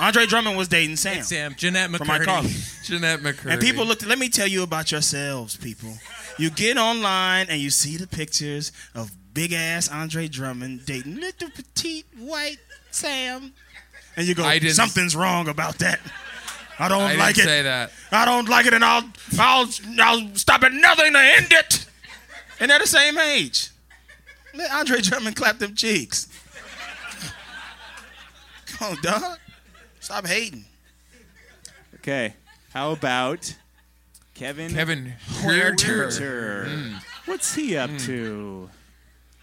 [0.00, 1.18] Andre Drummond was dating Sam.
[1.18, 1.54] It's Sam.
[1.56, 2.24] Jennette From McCurdy.
[2.26, 2.84] iCarly.
[2.86, 3.52] Jennette McCurdy.
[3.52, 4.04] And people look.
[4.06, 5.92] Let me tell you about yourselves, people.
[6.38, 11.50] You get online and you see the pictures of big ass Andre Drummond dating little
[11.50, 12.58] petite white
[12.92, 13.52] Sam,
[14.16, 16.00] and you go, "Something's wrong about that."
[16.80, 17.44] I don't I didn't like it.
[17.44, 17.90] say that.
[18.12, 19.02] I don't like it, and I'll
[19.38, 19.68] I'll
[20.00, 21.86] I'll stop at nothing to end it.
[22.60, 23.70] And they're the same age.
[24.54, 26.28] Let Andre Drummond clap them cheeks.
[28.66, 29.38] Come on, dog.
[30.08, 30.64] Stop hating.
[31.96, 32.32] Okay.
[32.72, 33.54] How about
[34.32, 34.72] Kevin?
[34.72, 35.12] Kevin
[35.42, 36.06] Huerter.
[36.06, 36.66] Huerter.
[36.66, 37.02] Mm.
[37.26, 38.70] What's he up to?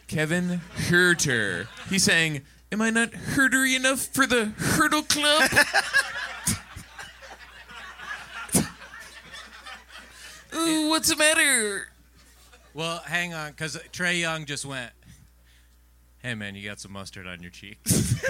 [0.07, 1.67] Kevin Huerter.
[1.87, 5.51] He's saying, Am I not hertery enough for the Hurdle Club?
[10.55, 11.89] Ooh, what's the matter?
[12.73, 14.93] Well, hang on, because Trae Young just went.
[16.23, 18.15] Hey man, you got some mustard on your cheeks.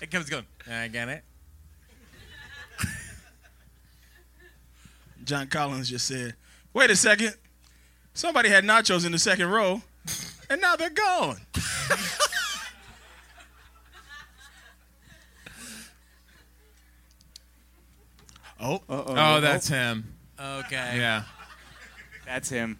[0.00, 0.46] and Kevin's going.
[0.70, 1.22] I get it.
[5.24, 6.34] John Collins just said,
[6.72, 7.34] "Wait a second,
[8.14, 9.82] somebody had nachos in the second row,
[10.48, 11.40] and now they're gone."
[18.60, 20.14] oh, Oh, that's him.
[20.38, 20.94] Okay.
[20.96, 21.24] Yeah.
[22.26, 22.78] That's him.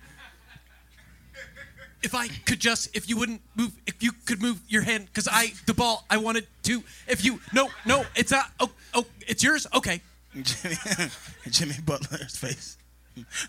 [2.02, 5.28] If I could just, if you wouldn't move, if you could move your hand, because
[5.30, 6.82] I, the ball, I wanted to.
[7.06, 8.50] If you, no, no, it's not.
[8.58, 9.66] Oh, oh, it's yours.
[9.74, 10.00] Okay.
[10.40, 10.76] Jimmy,
[11.50, 12.78] Jimmy Butler's face.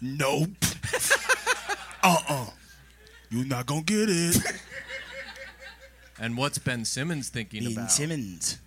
[0.01, 0.49] Nope.
[2.03, 2.45] uh-uh.
[3.29, 4.37] You're not gonna get it.
[6.19, 7.91] And what's Ben Simmons thinking Ben about?
[7.91, 8.59] Simmons.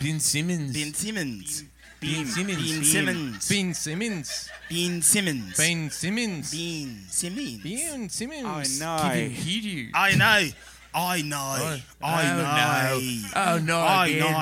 [0.00, 0.72] Ben Simmons.
[0.74, 1.64] Ben Simmons.
[2.00, 2.56] Bean Simmons.
[2.56, 3.48] Bean Simmons.
[3.48, 4.48] Bean Simmons.
[4.68, 5.56] Bean Simmons.
[5.56, 6.50] Bean Simmons.
[6.50, 7.62] Bean Simmons.
[7.62, 8.80] Bean Simmons.
[8.80, 9.18] I know.
[9.28, 10.48] He I know.
[10.94, 11.78] I know.
[12.02, 13.28] I know.
[13.36, 14.32] Oh, no, I again.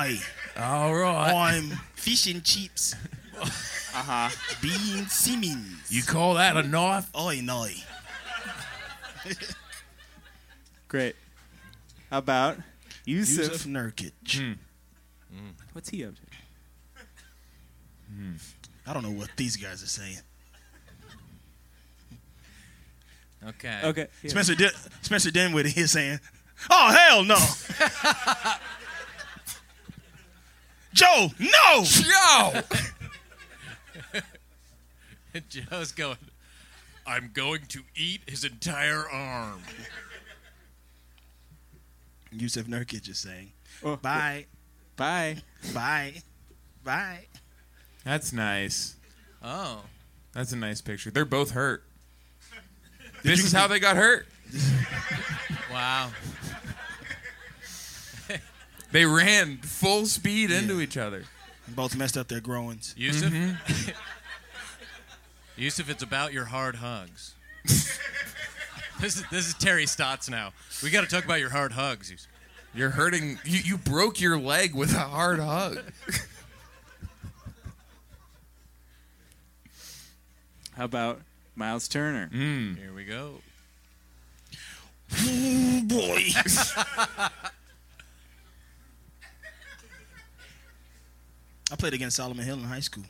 [0.56, 0.62] know.
[0.62, 1.32] All right.
[1.34, 2.94] I'm fish and chips.
[3.40, 3.46] Uh
[4.02, 4.28] huh.
[4.62, 5.90] Bean Simmons.
[5.90, 7.10] You call that a knife?
[7.14, 7.66] I know.
[10.86, 11.16] Great.
[12.10, 12.58] How about
[13.06, 13.50] Jusuf?
[13.50, 14.56] Jusuf Nurkic.
[15.72, 16.27] What's he up to?
[18.86, 20.18] I don't know what these guys are saying.
[23.46, 23.80] Okay.
[23.84, 24.06] Okay.
[24.22, 24.30] yeah.
[24.30, 24.70] Spencer Din-
[25.02, 26.18] Spencer Dinwiddie is saying,
[26.70, 27.36] "Oh hell no,
[30.92, 32.60] Joe, no, Joe."
[35.48, 36.16] Joe's going.
[37.06, 39.60] I'm going to eat his entire arm.
[42.36, 43.52] Jusuf Nurkic is saying,
[43.84, 44.46] Oh, "Bye,
[44.96, 45.36] Bye.
[45.72, 46.14] bye,
[46.84, 47.26] bye."
[48.04, 48.96] That's nice.
[49.42, 49.82] Oh.
[50.32, 51.10] That's a nice picture.
[51.10, 51.84] They're both hurt.
[53.24, 54.26] This is how they got hurt.
[55.72, 56.10] Wow.
[58.90, 61.24] They ran full speed into each other.
[61.68, 62.94] Both messed up their groins.
[62.98, 63.28] Jusuf.
[63.30, 63.90] Mm-hmm.
[65.60, 67.34] Jusuf, it's about your hard hugs.
[67.64, 70.52] this is this is Terry Stotts now.
[70.82, 72.10] We got to talk about your hard hugs.
[72.10, 72.28] Jusuf.
[72.74, 73.38] You're hurting.
[73.44, 75.80] You, you broke your leg with a hard hug.
[80.78, 81.20] How about
[81.56, 82.30] Myles Turner?
[82.32, 82.78] Mm.
[82.78, 83.40] Here we go.
[85.12, 86.22] Oh boy.
[91.72, 93.02] I played against Solomon Hill in high school.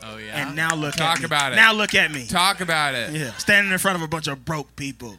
[0.00, 0.46] Oh yeah.
[0.46, 1.24] And now look Talk at me.
[1.26, 1.56] about it.
[1.56, 2.28] Now look at me.
[2.28, 3.10] Talk about it.
[3.12, 5.16] Yeah, standing in front of a bunch of broke people.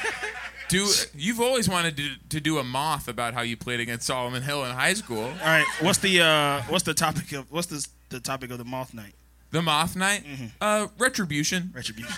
[0.68, 0.86] Do
[1.16, 4.64] you've always wanted to, to do a moth about how you played against Solomon Hill
[4.64, 5.24] in high school?
[5.24, 8.64] All right, what's the uh, what's the topic of what's the the topic of the
[8.64, 9.14] moth night?
[9.54, 10.24] The moth night,
[10.60, 11.70] uh, retribution.
[11.72, 12.12] Retribution.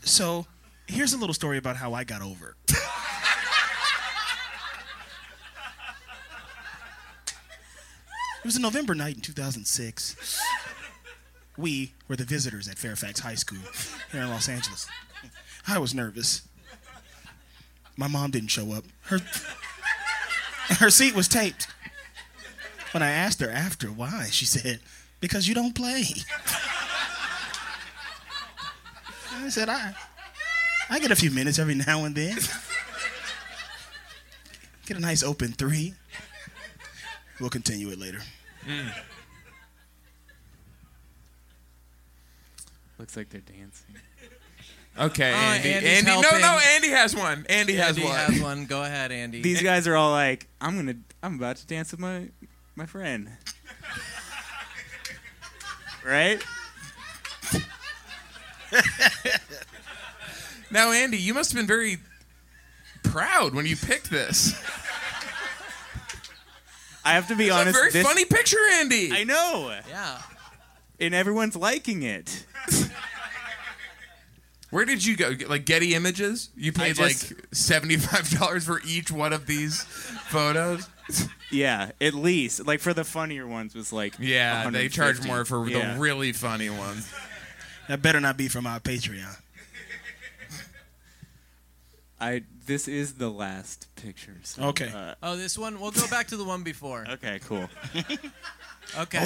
[0.00, 0.46] So,
[0.88, 2.56] here's a little story about how I got over.
[2.68, 2.76] it.
[8.38, 10.40] It was a November night in 2006.
[11.56, 13.60] We were the visitors at Fairfax High School
[14.10, 14.88] here in Los Angeles.
[15.68, 16.42] I was nervous.
[17.96, 18.86] My mom didn't show up.
[19.02, 19.20] Her
[20.80, 21.68] her seat was taped.
[22.92, 24.80] When I asked her after why, she said,
[25.20, 26.04] "Because you don't play."
[29.34, 29.94] I said, "I
[30.90, 32.36] I get a few minutes every now and then.
[34.86, 35.94] Get a nice open three.
[37.40, 38.20] We'll continue it later."
[38.66, 38.88] Hmm.
[42.98, 43.96] Looks like they're dancing.
[44.98, 45.72] Okay, Oh, Andy.
[45.72, 46.10] Andy's Andy.
[46.20, 46.60] No, no.
[46.74, 47.46] Andy has one.
[47.48, 48.06] Andy has one.
[48.12, 48.66] Andy has one.
[48.66, 49.40] Go ahead, Andy.
[49.40, 52.28] These guys are all like, I'm gonna, I'm about to dance with my,
[52.76, 53.30] my friend.
[56.06, 56.42] right?
[60.70, 61.98] Now, Andy, you must have been very
[63.02, 64.54] proud when you picked this.
[67.04, 67.76] I have to be honest.
[67.76, 67.76] It's honest.
[67.76, 69.12] a very this- funny picture, Andy.
[69.12, 69.78] I know.
[69.86, 70.18] Yeah.
[70.98, 72.46] And everyone's liking it.
[74.70, 75.34] Where did you go?
[75.46, 76.48] Like Getty Images?
[76.56, 80.88] You paid just- like seventy-five dollars for each one of these photos.
[81.50, 85.68] Yeah, at least like for the funnier ones was like Yeah, they charge more for
[85.68, 85.94] Yeah.
[85.94, 87.12] the really funny ones.
[87.88, 89.36] That better not be from our Patreon.
[92.20, 94.36] I this is the last picture.
[94.44, 94.90] So, Okay.
[94.94, 95.80] uh, Oh, this one.
[95.80, 97.04] We'll go back to the one before.
[97.10, 97.68] okay, cool.
[98.98, 99.18] Okay.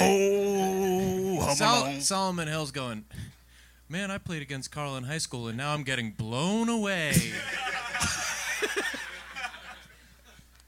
[1.39, 2.01] Oh, Home Sol- Alone.
[2.01, 3.05] Solomon Hill's going.
[3.89, 7.13] Man, I played against Carl in high school, and now I'm getting blown away.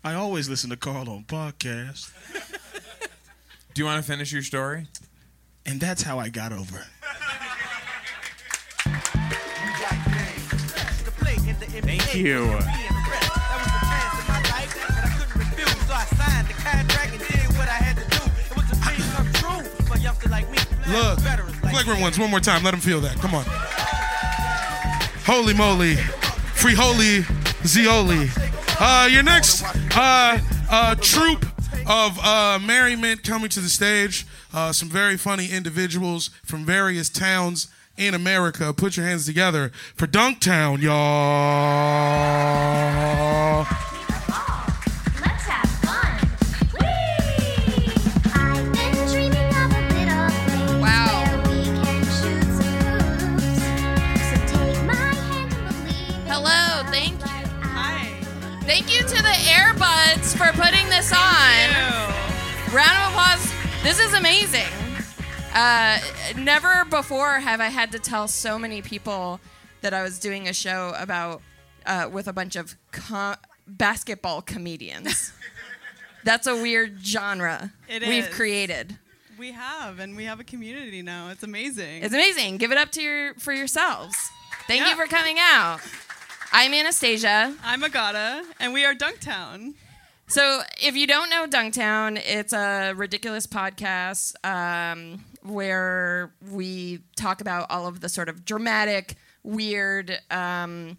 [0.04, 2.12] I always listen to Carl on podcast,
[3.74, 4.88] Do you want to finish your story?
[5.66, 6.84] and that's how I got over.
[11.82, 12.58] Thank you.
[20.88, 21.20] Look,
[21.70, 22.64] flagrant ones, one more time.
[22.64, 23.18] Let them feel that.
[23.18, 23.44] Come on.
[25.26, 25.96] Holy moly.
[25.96, 27.20] Free holy
[27.64, 28.30] Zioli.
[28.80, 29.64] Uh, your next
[29.96, 31.46] uh, troop
[31.88, 34.26] of uh, merriment coming to the stage.
[34.54, 37.68] Uh, some very funny individuals from various towns
[37.98, 38.74] in America.
[38.74, 41.00] Put your hands together for Dunktown, y'all.
[63.84, 64.68] This is amazing.
[65.54, 66.00] Uh,
[66.38, 69.40] never before have I had to tell so many people
[69.82, 71.42] that I was doing a show about
[71.86, 72.76] uh, with a bunch of
[73.68, 75.32] basketball comedians.
[76.24, 78.36] That's a weird genre It we've is.
[78.36, 78.98] created.
[79.40, 81.30] We have, and we have a community now.
[81.30, 82.04] It's amazing.
[82.04, 82.58] It's amazing.
[82.58, 84.16] Give it up to your for yourselves.
[84.68, 84.90] Thank Yeah.
[84.90, 85.80] you for coming out.
[86.52, 87.56] I'm Anastasia.
[87.64, 89.76] I'm Agata, and we are Dunktown.
[90.30, 97.66] So, if you don't know Dunktown, it's a ridiculous podcast um, where we talk about
[97.72, 100.98] all of the sort of dramatic, weird, um,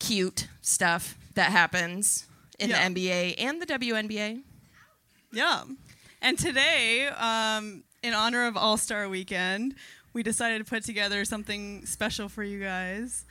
[0.00, 2.26] cute stuff that happens
[2.58, 2.88] in Yeah.
[2.88, 4.42] the NBA and the WNBA.
[5.32, 5.62] Yeah.
[6.20, 9.76] And today, um, in honor of All Star Weekend,
[10.12, 13.24] we decided to put together something special for you guys.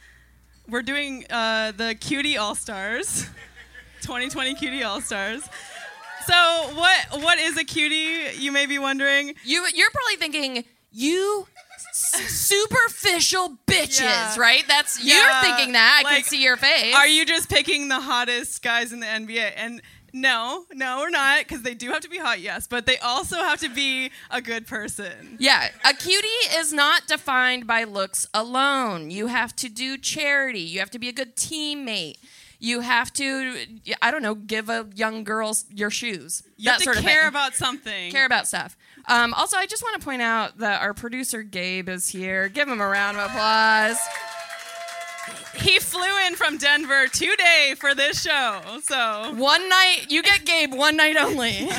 [0.68, 3.26] We're doing uh, the Cutie All Stars,
[4.01, 5.43] 2020 Cutie All Stars.
[6.26, 6.34] So,
[6.76, 8.38] what what is a cutie?
[8.38, 9.34] You may be wondering.
[9.43, 11.47] You you're probably thinking you
[11.91, 14.35] superficial bitches, Yeah.
[14.39, 14.63] right?
[14.67, 16.01] That's Yeah, you're thinking that.
[16.05, 16.93] I like, can see your face.
[16.95, 19.53] Are you just picking the hottest guys in the NBA?
[19.55, 19.81] And
[20.11, 23.38] no, no, we're not, because they do have to be hot, yes, but they also
[23.38, 25.38] have to be a good person.
[25.39, 29.11] Yeah, a cutie is not defined by looks alone.
[29.11, 30.61] You have to do charity.
[30.61, 32.17] You have to be a good teammate.
[32.60, 33.56] You have to,
[34.02, 36.44] I don't know, give a young girl your shoes.
[36.57, 37.30] You that have to sort of care thing.
[37.30, 38.11] about something.
[38.11, 38.76] Care about stuff.
[39.07, 42.49] Um, also, I just want to point out that our producer Gabe is here.
[42.49, 43.98] Give him a round of applause.
[45.56, 48.61] He flew in from Denver today for this show.
[48.84, 51.69] So one night, you get Gabe one night only.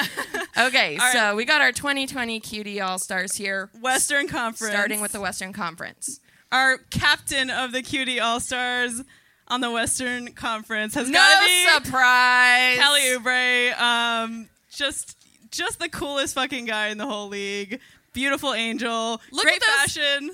[0.58, 1.12] okay, right.
[1.12, 3.70] so we got our 2020 Cutie All Stars here.
[3.80, 4.72] Western Conference.
[4.72, 6.20] Starting with the Western Conference.
[6.54, 9.02] Our captain of the Cutie All Stars
[9.48, 12.78] on the Western Conference has No got to be surprise.
[12.78, 13.76] Kelly Oubre.
[13.80, 15.16] Um, just
[15.50, 17.80] just the coolest fucking guy in the whole league.
[18.12, 19.20] Beautiful angel.
[19.32, 20.30] Look Great fashion.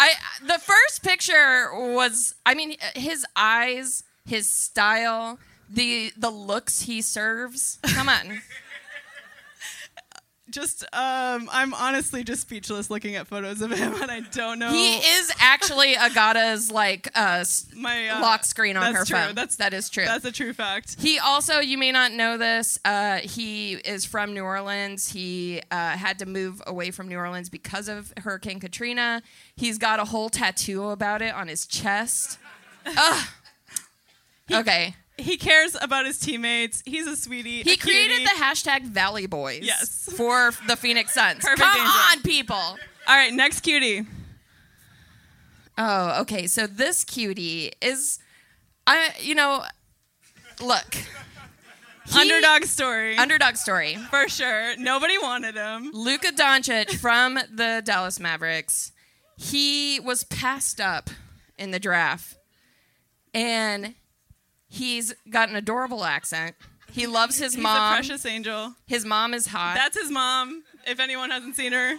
[0.00, 0.14] I
[0.44, 5.38] the first picture was I mean his eyes, his style,
[5.70, 7.78] the the looks he serves.
[7.84, 8.42] Come on.
[10.52, 14.70] Just um, I'm honestly just speechless looking at photos of him, and I don't know.
[14.70, 19.16] He is actually Agata's like uh, My, uh, lock screen on her true.
[19.16, 19.34] phone.
[19.34, 20.04] That's- that is true.
[20.04, 21.00] That's a true fact.
[21.00, 25.12] He also, you may not know this, uh, he is from New Orleans.
[25.12, 29.22] He uh, had to move away from New Orleans because of Hurricane Katrina.
[29.56, 32.38] He's got a whole tattoo about it on his chest.
[32.86, 33.24] Ugh.
[34.52, 34.94] okay.
[35.18, 36.82] He cares about his teammates.
[36.86, 37.62] He's a sweetie.
[37.62, 38.24] He a created cutie.
[38.24, 39.60] the hashtag Valley Boys.
[39.62, 40.08] Yes.
[40.16, 41.40] For the Phoenix Suns.
[41.44, 41.92] Perfect Come angel.
[42.10, 42.56] on, people.
[42.56, 42.76] All
[43.16, 44.06] right, next cutie.
[45.78, 46.46] Oh, okay.
[46.46, 48.18] So this cutie is,
[48.86, 49.64] I you know,
[50.60, 50.94] look.
[52.06, 53.16] He- Underdog story.
[53.16, 53.96] Underdog story.
[54.10, 54.76] For sure.
[54.76, 55.90] Nobody wanted him.
[55.94, 58.92] Luka Doncic from the Dallas Mavericks.
[59.36, 61.10] He was passed up
[61.58, 62.36] in the draft,
[63.32, 63.94] and
[64.72, 66.56] he's got an adorable accent.
[66.90, 67.92] He loves his He's mom.
[67.92, 68.74] a precious angel.
[68.86, 69.74] His mom is hot.
[69.76, 70.62] That's his mom.
[70.86, 71.94] If anyone hasn't seen her,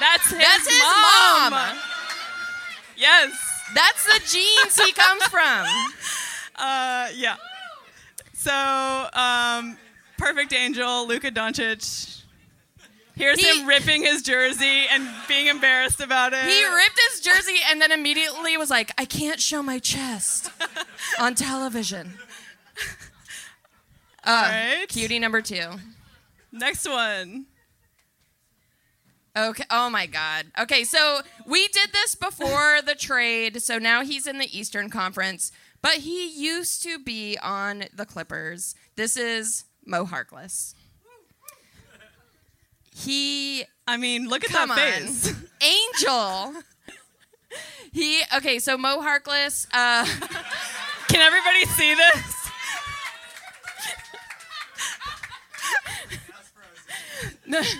[0.00, 1.50] that's his That's his mom.
[1.52, 1.76] mom.
[2.96, 3.30] Yes.
[3.74, 5.66] That's the genes he comes from.
[6.60, 7.36] Uh, yeah.
[8.34, 8.50] So,
[9.12, 9.76] um,
[10.16, 12.17] perfect angel, Luka Doncic.
[13.18, 16.44] Here's He- him ripping his jersey and being embarrassed about it.
[16.44, 20.50] He ripped his jersey and then immediately was like, I can't show my chest
[21.20, 22.14] on television.
[24.24, 24.86] Uh, All right.
[24.88, 25.68] Cutie number two.
[26.52, 27.46] Next one.
[29.36, 29.64] Okay.
[29.70, 30.46] Oh my God.
[30.60, 33.62] Okay, so we did this before the trade.
[33.62, 38.74] So now he's in the Eastern Conference, but he used to be on the Clippers.
[38.96, 40.74] This is Mo Harkless.
[43.04, 43.64] He.
[43.86, 45.06] I mean, look at come that on.
[45.08, 45.34] face.
[45.62, 46.54] Angel.
[47.92, 48.20] He.
[48.36, 49.66] Okay, so Mo Harkless.
[49.72, 50.04] Uh,
[51.08, 52.34] Can everybody see this?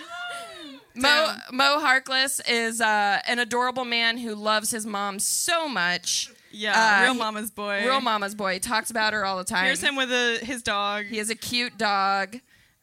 [0.94, 6.30] Mo Mo Harkless is uh, an adorable man who loves his mom so much.
[6.50, 7.84] Yeah, Uh, real he- mama's boy.
[7.84, 8.54] Real mama's boy.
[8.54, 9.64] He talks about her all the time.
[9.66, 11.04] Here's him with a, his dog.
[11.06, 12.36] He has a cute dog.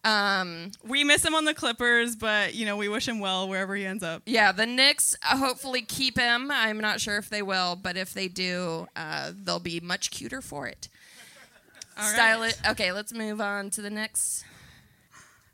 [0.05, 3.75] Um, we miss him on the Clippers, but you know we wish him well wherever
[3.75, 4.21] he ends up.
[4.27, 6.51] yeah, the Knicks uh, hopefully keep him.
[6.51, 10.41] I'm not sure if they will, but if they do, uh, they'll be much cuter
[10.41, 10.89] for it.
[11.97, 12.51] All Style right.
[12.51, 12.69] it.
[12.71, 14.45] Okay, let's move on to the next.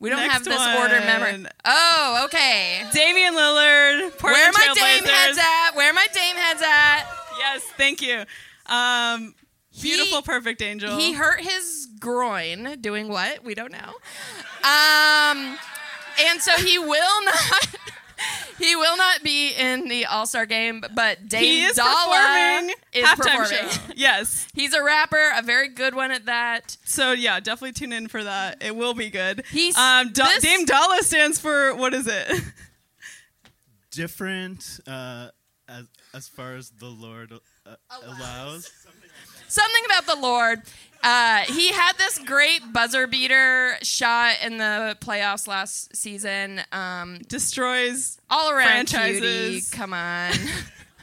[0.02, 1.45] We don't Next have this order memory.
[1.64, 2.82] Oh, okay.
[2.91, 4.18] Damian Lillard.
[4.18, 5.76] Portland Where my Dame heads at?
[5.76, 7.03] Where my Dame heads at?
[7.38, 8.23] Yes, thank you.
[8.65, 9.36] Um,
[9.80, 10.98] beautiful, perfect angel.
[10.98, 13.43] He hurt his groin doing what?
[13.43, 13.93] We don't know.
[14.64, 15.57] Um,
[16.27, 17.68] and so he will not.
[18.60, 22.76] He will not be in the All Star game, but Dame He is Dolla performing
[22.93, 23.15] is halftime
[23.48, 23.69] performing.
[23.72, 23.93] show.
[23.95, 26.77] Yes, he's a rapper, a very good one at that.
[26.85, 28.61] So yeah, definitely tune in for that.
[28.64, 29.43] It will be good.
[29.52, 32.43] He's um, Da- this- Dame Dolla stands for what is it?
[33.91, 35.30] different uh,
[35.68, 37.34] as as far as the Lord
[37.65, 38.72] uh, allows.
[39.52, 40.61] Something about the Lord.
[41.03, 46.61] Uh, he had this great buzzer beater shot in the playoffs last season.
[46.72, 49.69] Um, Destroys all around franchises.
[49.69, 49.78] cutie.
[49.78, 50.34] Come on.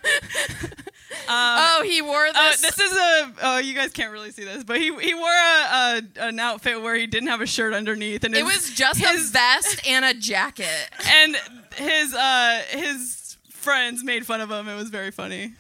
[1.27, 2.61] Um, oh, he wore Uh, this.
[2.63, 3.33] this is a.
[3.43, 6.81] Oh, you guys can't really see this, but he he wore a, a an outfit
[6.81, 9.87] where he didn't have a shirt underneath, and it his- was just his a vest
[9.87, 10.89] and a jacket.
[11.07, 11.37] and
[11.77, 14.69] his uh his friends made fun of him.
[14.69, 15.53] It was very funny.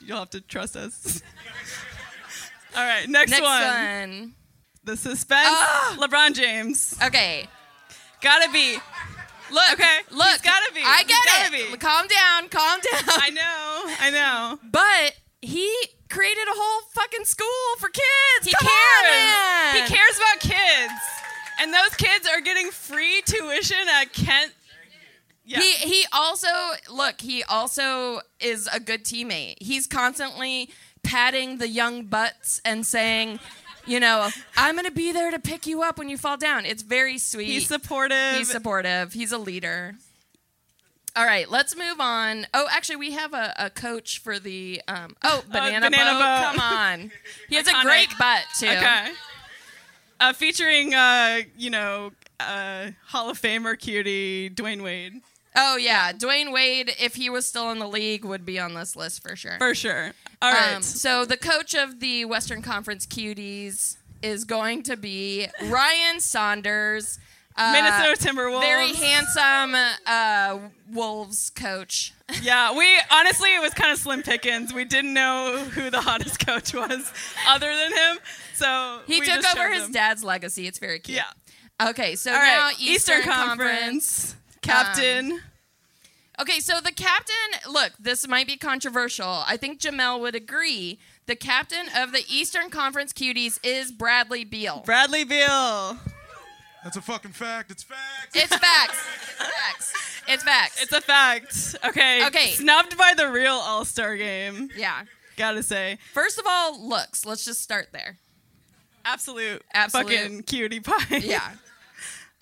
[0.00, 1.20] You'll have to trust us.
[2.76, 3.40] All right, next, one.
[3.40, 4.10] Next one.
[4.20, 4.34] one.
[4.84, 5.46] The suspense.
[5.48, 5.96] Ah!
[6.00, 6.96] LeBron James.
[7.04, 7.46] Okay.
[8.20, 8.74] Gotta be.
[9.50, 10.26] Look, Okay, look.
[10.28, 10.80] he's gotta be.
[10.84, 11.72] I get gotta it.
[11.72, 11.76] be.
[11.78, 13.02] Calm down, calm down.
[13.20, 14.58] I know, I know.
[14.70, 15.70] But he
[16.08, 18.46] created a whole fucking school for kids.
[18.46, 19.76] He Come cares.
[19.76, 19.82] on.
[19.82, 20.92] He cares about kids,
[21.60, 24.52] and those kids are getting free tuition at Kent.
[25.44, 25.60] Yeah.
[25.60, 26.48] He he also
[26.90, 29.56] look, he also is a good teammate.
[29.60, 30.70] He's constantly
[31.02, 33.38] patting the young butts and saying,
[33.86, 36.64] you know, I'm gonna be there to pick you up when you fall down.
[36.64, 37.46] It's very sweet.
[37.46, 38.36] He's supportive.
[38.36, 39.12] He's supportive.
[39.12, 39.94] He's a leader.
[41.14, 42.46] All right, let's move on.
[42.54, 45.14] Oh, actually, we have a, a coach for the um.
[45.22, 46.20] Oh, banana, Banana boat.
[46.20, 46.54] Boat.
[46.54, 47.10] Come on,
[47.48, 47.80] he has Iconic.
[47.80, 48.68] a great butt too.
[48.68, 49.08] Okay.
[50.20, 55.20] Uh, featuring, uh, you know, uh, Hall of Famer cutie Dwyane Wade.
[55.54, 58.96] Oh yeah, Dwyane Wade, if he was still in the league, would be on this
[58.96, 59.58] list for sure.
[59.58, 60.12] For sure.
[60.42, 60.74] All right.
[60.74, 67.18] Um, so the coach of the Western Conference Cuties is going to be Ryan Saunders,
[67.56, 68.60] uh, Minnesota Timberwolves.
[68.60, 69.74] Very handsome
[70.06, 70.58] uh,
[70.90, 72.12] Wolves coach.
[72.40, 74.72] Yeah, we honestly it was kind of slim pickings.
[74.72, 77.12] We didn't know who the hottest coach was
[77.46, 78.18] other than him.
[78.54, 79.92] So He took over his him.
[79.92, 80.66] dad's legacy.
[80.66, 81.18] It's very cute.
[81.18, 81.88] Yeah.
[81.90, 85.32] Okay, so All now right, Eastern, Eastern Conference captain.
[85.32, 85.40] Um,
[86.42, 87.34] okay, so the captain,
[87.70, 89.42] look, this might be controversial.
[89.46, 90.98] I think Jamel would agree.
[91.26, 94.82] The captain of the Eastern Conference Cuties is Bradley Beal.
[94.84, 95.96] Bradley Beal.
[96.84, 97.70] That's a fucking fact.
[97.70, 98.34] It's fact.
[98.34, 98.98] It's facts.
[99.38, 100.22] It's facts.
[100.28, 100.82] It's facts.
[100.82, 101.76] It's a fact.
[101.88, 102.26] Okay.
[102.26, 102.48] Okay.
[102.50, 104.68] Snubbed by the real All Star game.
[104.76, 105.02] Yeah.
[105.36, 105.98] Gotta say.
[106.12, 107.24] First of all, looks.
[107.24, 108.18] Let's just start there.
[109.04, 109.62] Absolute.
[109.72, 110.10] Absolute.
[110.10, 111.18] Fucking cutie pie.
[111.22, 111.52] Yeah.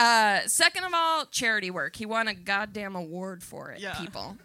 [0.00, 1.94] Uh, second of all, charity work.
[1.96, 3.94] He won a goddamn award for it, Yeah.
[3.94, 4.36] people.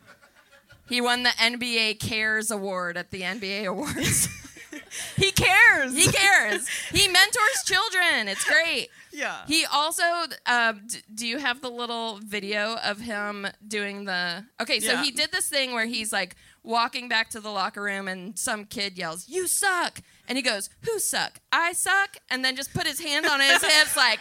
[0.90, 4.28] He won the NBA Cares Award at the NBA Awards.
[5.16, 5.96] he cares.
[5.96, 6.68] He cares.
[6.92, 8.28] he mentors children.
[8.28, 8.90] It's great.
[9.12, 9.46] Yeah.
[9.48, 10.04] He also,
[10.46, 14.46] uh, d- do you have the little video of him doing the?
[14.62, 15.04] Okay, so Yeah.
[15.04, 18.66] he did this thing where he's like walking back to the locker room, and some
[18.66, 21.40] kid yells, "You suck!" and he goes, "Who suck?
[21.52, 24.20] I suck!" and then just put his hands on his hips, like?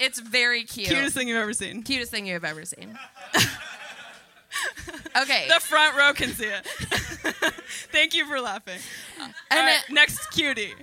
[0.00, 0.88] It's very cute.
[0.88, 1.82] Cutest thing you've ever seen.
[1.82, 2.98] Cutest thing you've ever seen.
[5.16, 5.46] okay.
[5.48, 6.64] The front row can see it.
[7.92, 8.78] Thank you for laughing.
[9.20, 10.74] And All right, it- next cutie.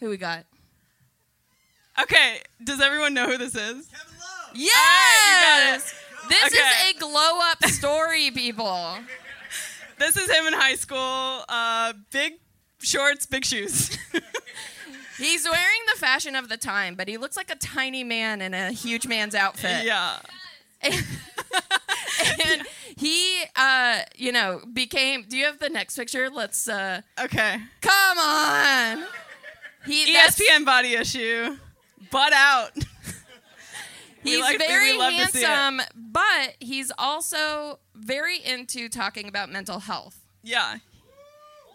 [0.00, 0.44] Who we got?
[2.00, 3.88] Okay, does everyone know who this is?
[4.54, 5.94] Yes.
[6.28, 6.56] This Okay.
[6.58, 8.94] is a glow up story, people.
[9.98, 11.44] This is him in high school.
[11.48, 12.34] Uh, big
[12.80, 13.98] shorts, big shoes.
[15.20, 18.54] He's wearing the fashion of the time, but he looks like a tiny man in
[18.54, 19.84] a huge man's outfit.
[19.84, 20.16] Yeah.
[20.82, 22.62] and
[22.96, 25.24] he, uh, you know, became.
[25.28, 26.30] Do you have the next picture?
[26.30, 26.68] Let's.
[26.68, 27.58] uh Okay.
[27.82, 29.04] Come on.
[29.86, 31.56] He ESPN body issue.
[32.10, 32.70] Butt out.
[34.22, 40.18] He's like- very handsome, but he's also very into talking about mental health.
[40.42, 40.76] Yeah.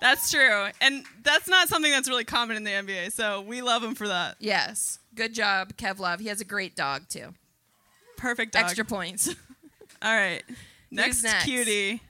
[0.06, 0.68] That's true.
[0.82, 4.08] And that's not something that's really common in the NBA, so we love him for
[4.08, 4.36] that.
[4.40, 5.00] Yes.
[5.16, 6.20] Good job, Kev Love.
[6.20, 7.34] He has a great dog too.
[8.16, 8.66] Perfect dog.
[8.66, 9.30] Extra points.
[10.04, 10.44] All right.
[10.92, 11.46] Next, next?
[11.46, 12.02] cutie.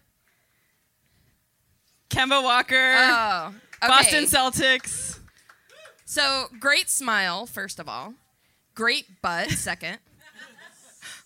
[2.09, 2.95] Kemba Walker.
[2.97, 3.87] Oh, okay.
[3.87, 5.17] Boston Celtics.
[6.03, 8.13] So great smile, first of all.
[8.75, 9.99] Great butt, second.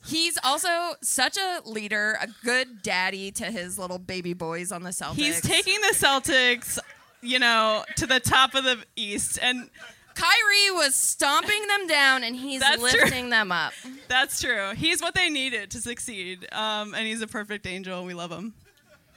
[0.09, 4.89] He's also such a leader, a good daddy to his little baby boys on the
[4.89, 5.15] Celtics.
[5.15, 6.79] He's taking the Celtics,
[7.21, 9.69] you know, to the top of the East, and
[10.15, 13.01] Kyrie was stomping them down, and he's That's true.
[13.01, 13.73] lifting them up.
[14.07, 14.71] That's true.
[14.75, 18.03] He's what they needed to succeed, um, and he's a perfect angel.
[18.03, 18.53] We love him.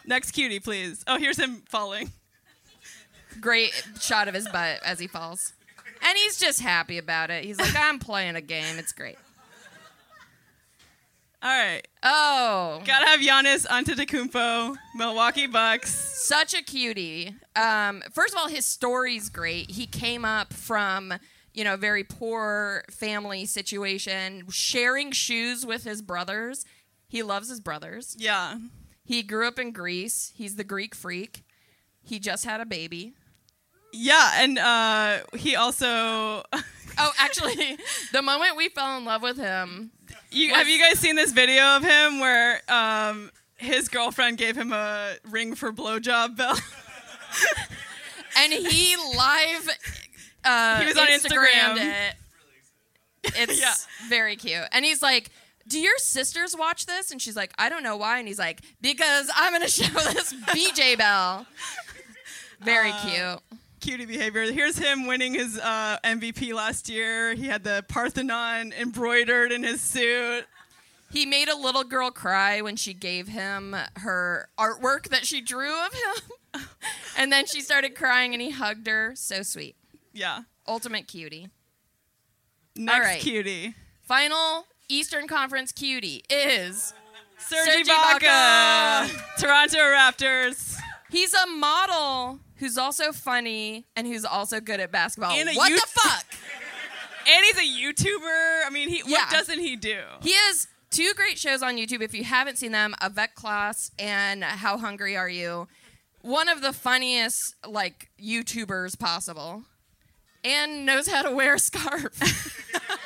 [0.06, 1.04] Next cutie, please.
[1.06, 2.12] Oh, here's him falling.
[3.40, 5.54] Great shot of his butt as he falls.
[6.04, 7.44] And he's just happy about it.
[7.44, 8.78] He's like, I'm playing a game.
[8.78, 9.16] It's great.
[11.42, 11.86] All right.
[12.04, 12.80] Oh.
[12.84, 15.90] Gotta have Giannis Antetokounmpo, Milwaukee Bucks.
[15.92, 17.34] Such a cutie.
[17.56, 19.72] Um, first of all, his story's great.
[19.72, 21.14] He came up from,
[21.52, 26.64] you know, a very poor family situation, sharing shoes with his brothers.
[27.08, 28.14] He loves his brothers.
[28.16, 28.58] Yeah.
[29.04, 30.32] He grew up in Greece.
[30.36, 31.42] He's the Greek freak.
[32.04, 33.14] He just had a baby.
[33.92, 36.44] Yeah, and uh, he also.
[36.98, 37.78] Oh, actually,
[38.12, 39.92] the moment we fell in love with him.
[40.32, 44.72] You, have you guys seen this video of him where um, his girlfriend gave him
[44.72, 46.56] a ring for blowjob bell?
[48.38, 49.68] and he live
[50.44, 51.76] uh, He was on Instagram.
[51.78, 52.14] it.
[53.24, 53.72] It's Yeah.
[54.08, 54.64] very cute.
[54.72, 55.30] And he's like,
[55.68, 58.62] "Do your sisters watch this?" And she's like, "I don't know why." And he's like,
[58.80, 61.46] "Because I'm gonna show this BJ Bell."
[62.60, 63.04] Very Uh,
[63.40, 63.60] cute.
[63.82, 64.50] Cutie behavior.
[64.52, 67.34] Here's him winning his uh, MVP last year.
[67.34, 70.44] He had the Parthenon embroidered in his suit.
[71.10, 75.74] He made a little girl cry when she gave him her artwork that she drew
[75.84, 76.62] of him.
[77.18, 79.14] and then she started crying and he hugged her.
[79.16, 79.74] So sweet.
[80.12, 80.42] Yeah.
[80.66, 81.48] Ultimate cutie.
[82.76, 83.20] Next right.
[83.20, 83.74] cutie.
[84.02, 86.94] Final Eastern Conference cutie is
[87.36, 87.86] Serge.
[87.86, 89.10] Ibaka.
[89.38, 90.76] Toronto Raptors.
[91.10, 95.32] He's a model who's also funny and who's also good at basketball.
[95.32, 96.24] And what the fuck?
[97.24, 98.66] And he's a YouTuber.
[98.66, 99.18] I mean, he Yeah.
[99.18, 100.00] what doesn't he do?
[100.22, 102.02] He has two great shows on YouTube.
[102.02, 105.68] If you haven't seen them, A Vet Class and How Hungry Are You?
[106.22, 109.62] One of the funniest like YouTubers possible.
[110.44, 112.18] And knows how to wear a scarf.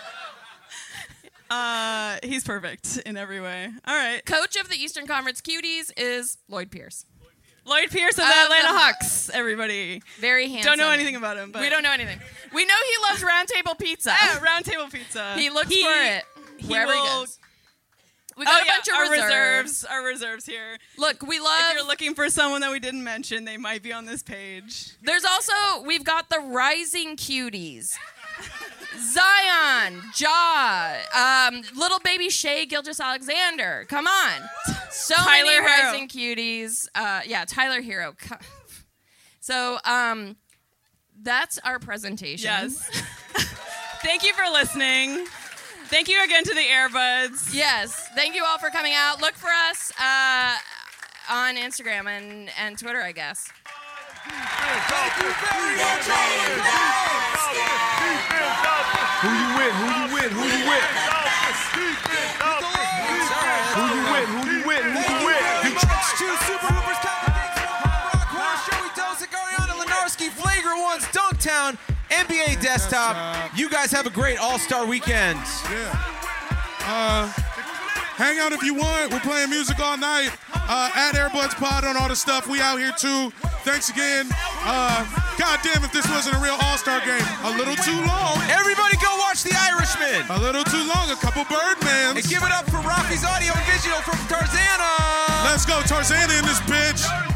[1.49, 3.69] Uh, he's perfect in every way.
[3.87, 4.25] All right.
[4.27, 7.05] Coach of the Eastern Conference Cuties is Lloyd Pierce.
[7.67, 9.29] Lloyd Pierce of the Atlanta Hawks.
[9.35, 10.03] Everybody.
[10.21, 10.71] Very handsome.
[10.71, 12.19] Don't know anything about him, but we don't know anything.
[12.55, 14.15] We know he loves round table pizza.
[14.23, 15.35] Yeah, round table pizza.
[15.35, 16.25] He looks He- for it
[16.59, 17.39] he wherever he will- goes.
[18.39, 19.85] We got Oh, a yeah, bunch of our reserves.
[19.85, 20.77] Our reserves here.
[20.99, 21.59] Look, we love.
[21.71, 24.91] If you're looking for someone that we didn't mention, they might be on this page.
[25.03, 25.55] There's also
[25.87, 27.95] we've got the rising cuties.
[28.99, 33.87] Zion, Ja, um, little baby Shai Gilgeous Alexander.
[33.89, 34.43] Come on.
[34.91, 35.93] So many Tyler Herro.
[35.93, 36.89] rising cuties.
[36.95, 38.15] Uh, yeah, Tyler Herro.
[39.41, 40.37] So um,
[41.23, 42.47] that's our presentation.
[42.49, 42.89] Yes.
[44.03, 45.27] Thank you for listening.
[45.85, 47.55] Thank you again to the Airbuds.
[47.55, 48.09] Yes.
[48.17, 49.21] Thank you all for coming out.
[49.21, 50.57] Look for us uh,
[51.31, 53.49] on Instagram and, and Twitter, I guess.
[54.27, 56.07] Thank you very much,
[59.23, 59.73] Who you with?
[59.73, 60.33] Who you with?
[60.33, 60.87] Who you with?
[61.67, 61.83] Who
[63.87, 64.29] you with?
[64.29, 64.85] Who you with?
[64.85, 65.47] Who you with?
[65.75, 67.33] much to Super Hoopers, Calvin
[68.15, 71.79] Rock Horse, Joey Dosik, Ariana Lenarsky, Flagrant Ones, Dunktown,
[72.11, 73.17] NBA Desktop.
[73.57, 75.39] You guys have a great All Star weekend.
[76.81, 77.33] Uh,
[78.17, 79.13] hang out if you want.
[79.13, 80.33] We're playing music all night.
[80.69, 82.49] Uh, at Airbuds Pod on all the stuff.
[82.49, 83.31] We out here too.
[83.63, 84.27] Thanks again.
[84.65, 85.05] Uh,
[85.39, 87.23] God damn if this wasn't a real All Star game.
[87.45, 88.41] A little too long.
[88.51, 90.27] Everybody go watch The Irishman.
[90.31, 91.11] A little too long.
[91.11, 92.17] A couple Birdmans.
[92.17, 95.45] And give it up for Rocky's audio and visual from Tarzana.
[95.45, 97.36] Let's go, Tarzana in this bitch.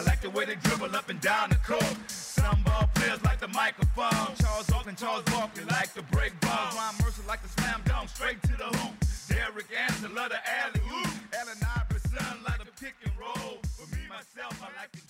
[0.00, 1.94] I like the way they dribble up and down the court.
[2.08, 4.34] Some ball players like the microphone.
[4.40, 6.74] Charles Oakley, Charles Barkley like the break balls.
[6.74, 8.94] Ron Mercer like the slam dunk straight to the hoop.
[9.28, 11.12] Derek Anderson love the alley oop.
[11.36, 13.60] Allen Iverson like the pick and roll.
[13.76, 15.09] For me myself, I like go.